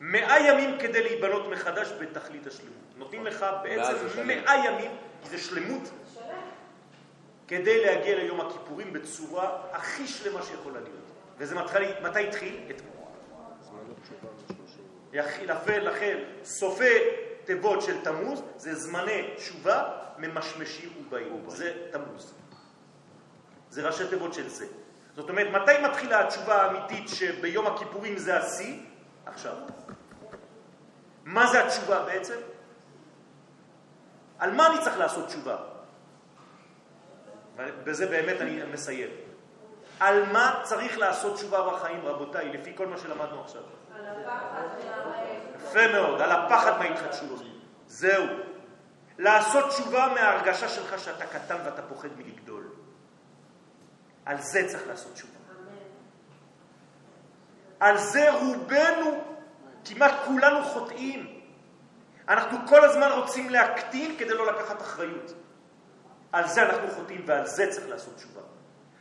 מאה 0.00 0.38
ימים 0.40 0.78
כדי 0.78 1.02
להיבנות 1.02 1.48
מחדש 1.48 1.92
בתכלית 2.00 2.46
השלמות. 2.46 2.72
נותנים 2.96 3.26
לך 3.26 3.46
בעצם 3.62 3.98
זה 3.98 4.10
שלם. 4.14 4.26
מאה 4.26 4.56
ימים, 4.66 4.90
כי 5.22 5.28
זה 5.28 5.38
שלמות, 5.38 5.90
כדי 7.48 7.84
להגיע 7.84 8.16
ליום 8.16 8.40
הכיפורים 8.40 8.92
בצורה 8.92 9.62
הכי 9.72 10.06
שלמה 10.06 10.42
שיכולה 10.42 10.80
להיות. 10.80 11.10
וזה 11.38 11.54
מתחיל, 11.54 11.92
מתי 12.02 12.28
התחיל? 12.28 12.60
אתמול. 12.70 12.98
יחיל, 15.12 15.52
אפל, 15.52 15.78
לכן, 15.78 16.18
סופי 16.44 16.98
תיבות 17.44 17.82
של 17.82 18.04
תמוז 18.04 18.42
זה 18.56 18.74
זמני 18.74 19.30
תשובה 19.36 19.88
ממשמשים 20.18 20.92
ובאים. 21.00 21.44
זה 21.46 21.72
תמוז. 21.90 22.34
זה 23.70 23.86
ראשי 23.86 24.08
תיבות 24.08 24.34
של 24.34 24.48
זה. 24.48 24.66
זאת 25.16 25.30
אומרת, 25.30 25.62
מתי 25.62 25.72
מתחילה 25.90 26.20
התשובה 26.20 26.62
האמיתית 26.62 27.08
שביום 27.08 27.66
הכיפורים 27.66 28.18
זה 28.18 28.38
השיא? 28.38 28.80
עכשיו. 29.26 29.56
מה 31.24 31.46
זה 31.46 31.64
התשובה 31.64 32.02
בעצם? 32.02 32.36
על 34.38 34.52
מה 34.52 34.66
אני 34.66 34.84
צריך 34.84 34.98
לעשות 34.98 35.26
תשובה? 35.26 35.77
ובזה 37.58 38.06
באמת 38.06 38.40
אני 38.40 38.60
מסיים. 38.72 39.10
על 40.00 40.32
מה 40.32 40.60
צריך 40.62 40.98
לעשות 40.98 41.34
תשובה 41.34 41.70
בחיים, 41.70 42.00
רבותיי, 42.04 42.52
לפי 42.52 42.72
כל 42.76 42.86
מה 42.86 42.98
שלמדנו 42.98 43.40
עכשיו? 43.40 43.62
על 43.94 44.06
הפחד. 44.06 44.62
יפה 45.64 45.92
מאוד, 45.92 46.20
על 46.20 46.32
הפחד 46.32 46.78
מההתחדשות. 46.78 47.42
זהו. 47.86 48.24
לעשות 49.18 49.68
תשובה 49.68 50.08
מההרגשה 50.14 50.68
שלך 50.68 50.98
שאתה 50.98 51.26
קטן 51.26 51.56
ואתה 51.64 51.82
פוחד 51.82 52.08
מלגדול. 52.16 52.64
על 54.24 54.36
זה 54.40 54.68
צריך 54.68 54.86
לעשות 54.86 55.12
תשובה. 55.12 55.38
על 57.80 57.98
זה 57.98 58.32
רובנו, 58.32 59.24
כמעט 59.84 60.12
כולנו 60.24 60.64
חוטאים. 60.64 61.40
אנחנו 62.28 62.58
כל 62.68 62.84
הזמן 62.84 63.10
רוצים 63.12 63.50
להקטין 63.50 64.16
כדי 64.18 64.34
לא 64.34 64.46
לקחת 64.46 64.82
אחריות. 64.82 65.32
על 66.32 66.48
זה 66.48 66.62
אנחנו 66.62 66.90
חוטאים 66.90 67.22
ועל 67.26 67.46
זה 67.46 67.66
צריך 67.70 67.88
לעשות 67.88 68.16
תשובה. 68.16 68.40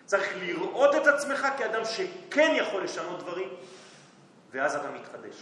צריך 0.05 0.34
לראות 0.39 0.95
את 0.95 1.07
עצמך 1.07 1.47
כאדם 1.57 1.86
שכן 1.86 2.53
יכול 2.55 2.84
לשנות 2.84 3.19
דברים, 3.19 3.49
ואז 4.51 4.75
אתה 4.75 4.91
מתחדש. 4.91 5.36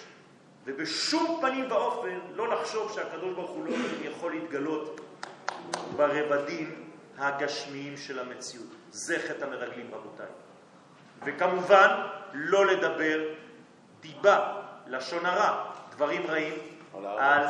ובשום 0.65 1.37
פנים 1.41 1.71
ואופן 1.71 2.19
לא 2.31 2.47
לחשוב 2.47 2.91
שהקדוש 2.91 3.33
ברוך 3.35 3.51
הוא 3.51 3.65
לא 3.65 3.75
יכול 4.01 4.33
להתגלות 4.33 5.01
ברבדים 5.95 6.89
הגשמיים 7.17 7.97
של 7.97 8.19
המציאות. 8.19 8.67
זה 8.91 9.17
חטא 9.27 9.45
המרגלים, 9.45 9.89
רבותיי. 9.93 10.25
וכמובן, 11.25 12.07
לא 12.33 12.65
לדבר 12.65 13.19
דיבה, 13.99 14.61
לשון 14.87 15.25
הרע, 15.25 15.71
דברים 15.91 16.27
רעים 16.27 16.53
על. 16.93 17.05
על 17.05 17.47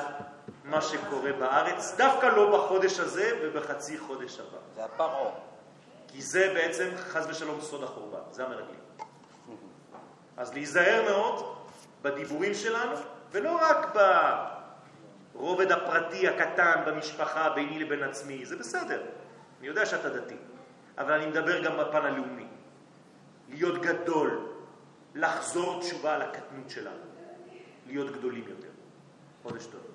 מה 0.65 0.81
שקורה 0.81 1.33
בארץ, 1.33 1.95
דווקא 1.97 2.25
לא 2.25 2.57
בחודש 2.57 2.99
הזה 2.99 3.39
ובחצי 3.41 3.97
חודש 3.97 4.39
הבא. 4.39 4.57
זה 4.75 4.85
הפרעה. 4.85 5.31
כי 6.07 6.21
זה 6.21 6.51
בעצם 6.53 6.89
חז 6.97 7.27
ושלום 7.29 7.61
סוד 7.61 7.83
החורבן, 7.83 8.19
זה 8.31 8.45
המרגלים. 8.45 8.79
אז 10.37 10.53
להיזהר 10.53 11.03
מאוד 11.03 11.55
בדיבורים 12.01 12.53
שלנו, 12.53 12.95
ולא 13.31 13.59
רק 13.61 13.95
ברובד 15.33 15.71
הפרטי 15.71 16.27
הקטן 16.27 16.81
במשפחה 16.85 17.49
ביני 17.49 17.79
לבין 17.79 18.03
עצמי, 18.03 18.45
זה 18.45 18.55
בסדר, 18.55 19.01
אני 19.59 19.67
יודע 19.67 19.85
שאתה 19.85 20.09
דתי, 20.09 20.35
אבל 20.97 21.11
אני 21.11 21.25
מדבר 21.25 21.63
גם 21.63 21.77
בפן 21.77 22.05
הלאומי. 22.05 22.47
להיות 23.49 23.81
גדול, 23.81 24.49
לחזור 25.15 25.79
תשובה 25.81 26.15
על 26.15 26.21
הקטנות 26.21 26.69
שלנו, 26.69 27.05
להיות 27.87 28.11
גדולים 28.17 28.43
יותר. 28.47 28.69
חודש 29.43 29.65
טוב. 29.65 29.94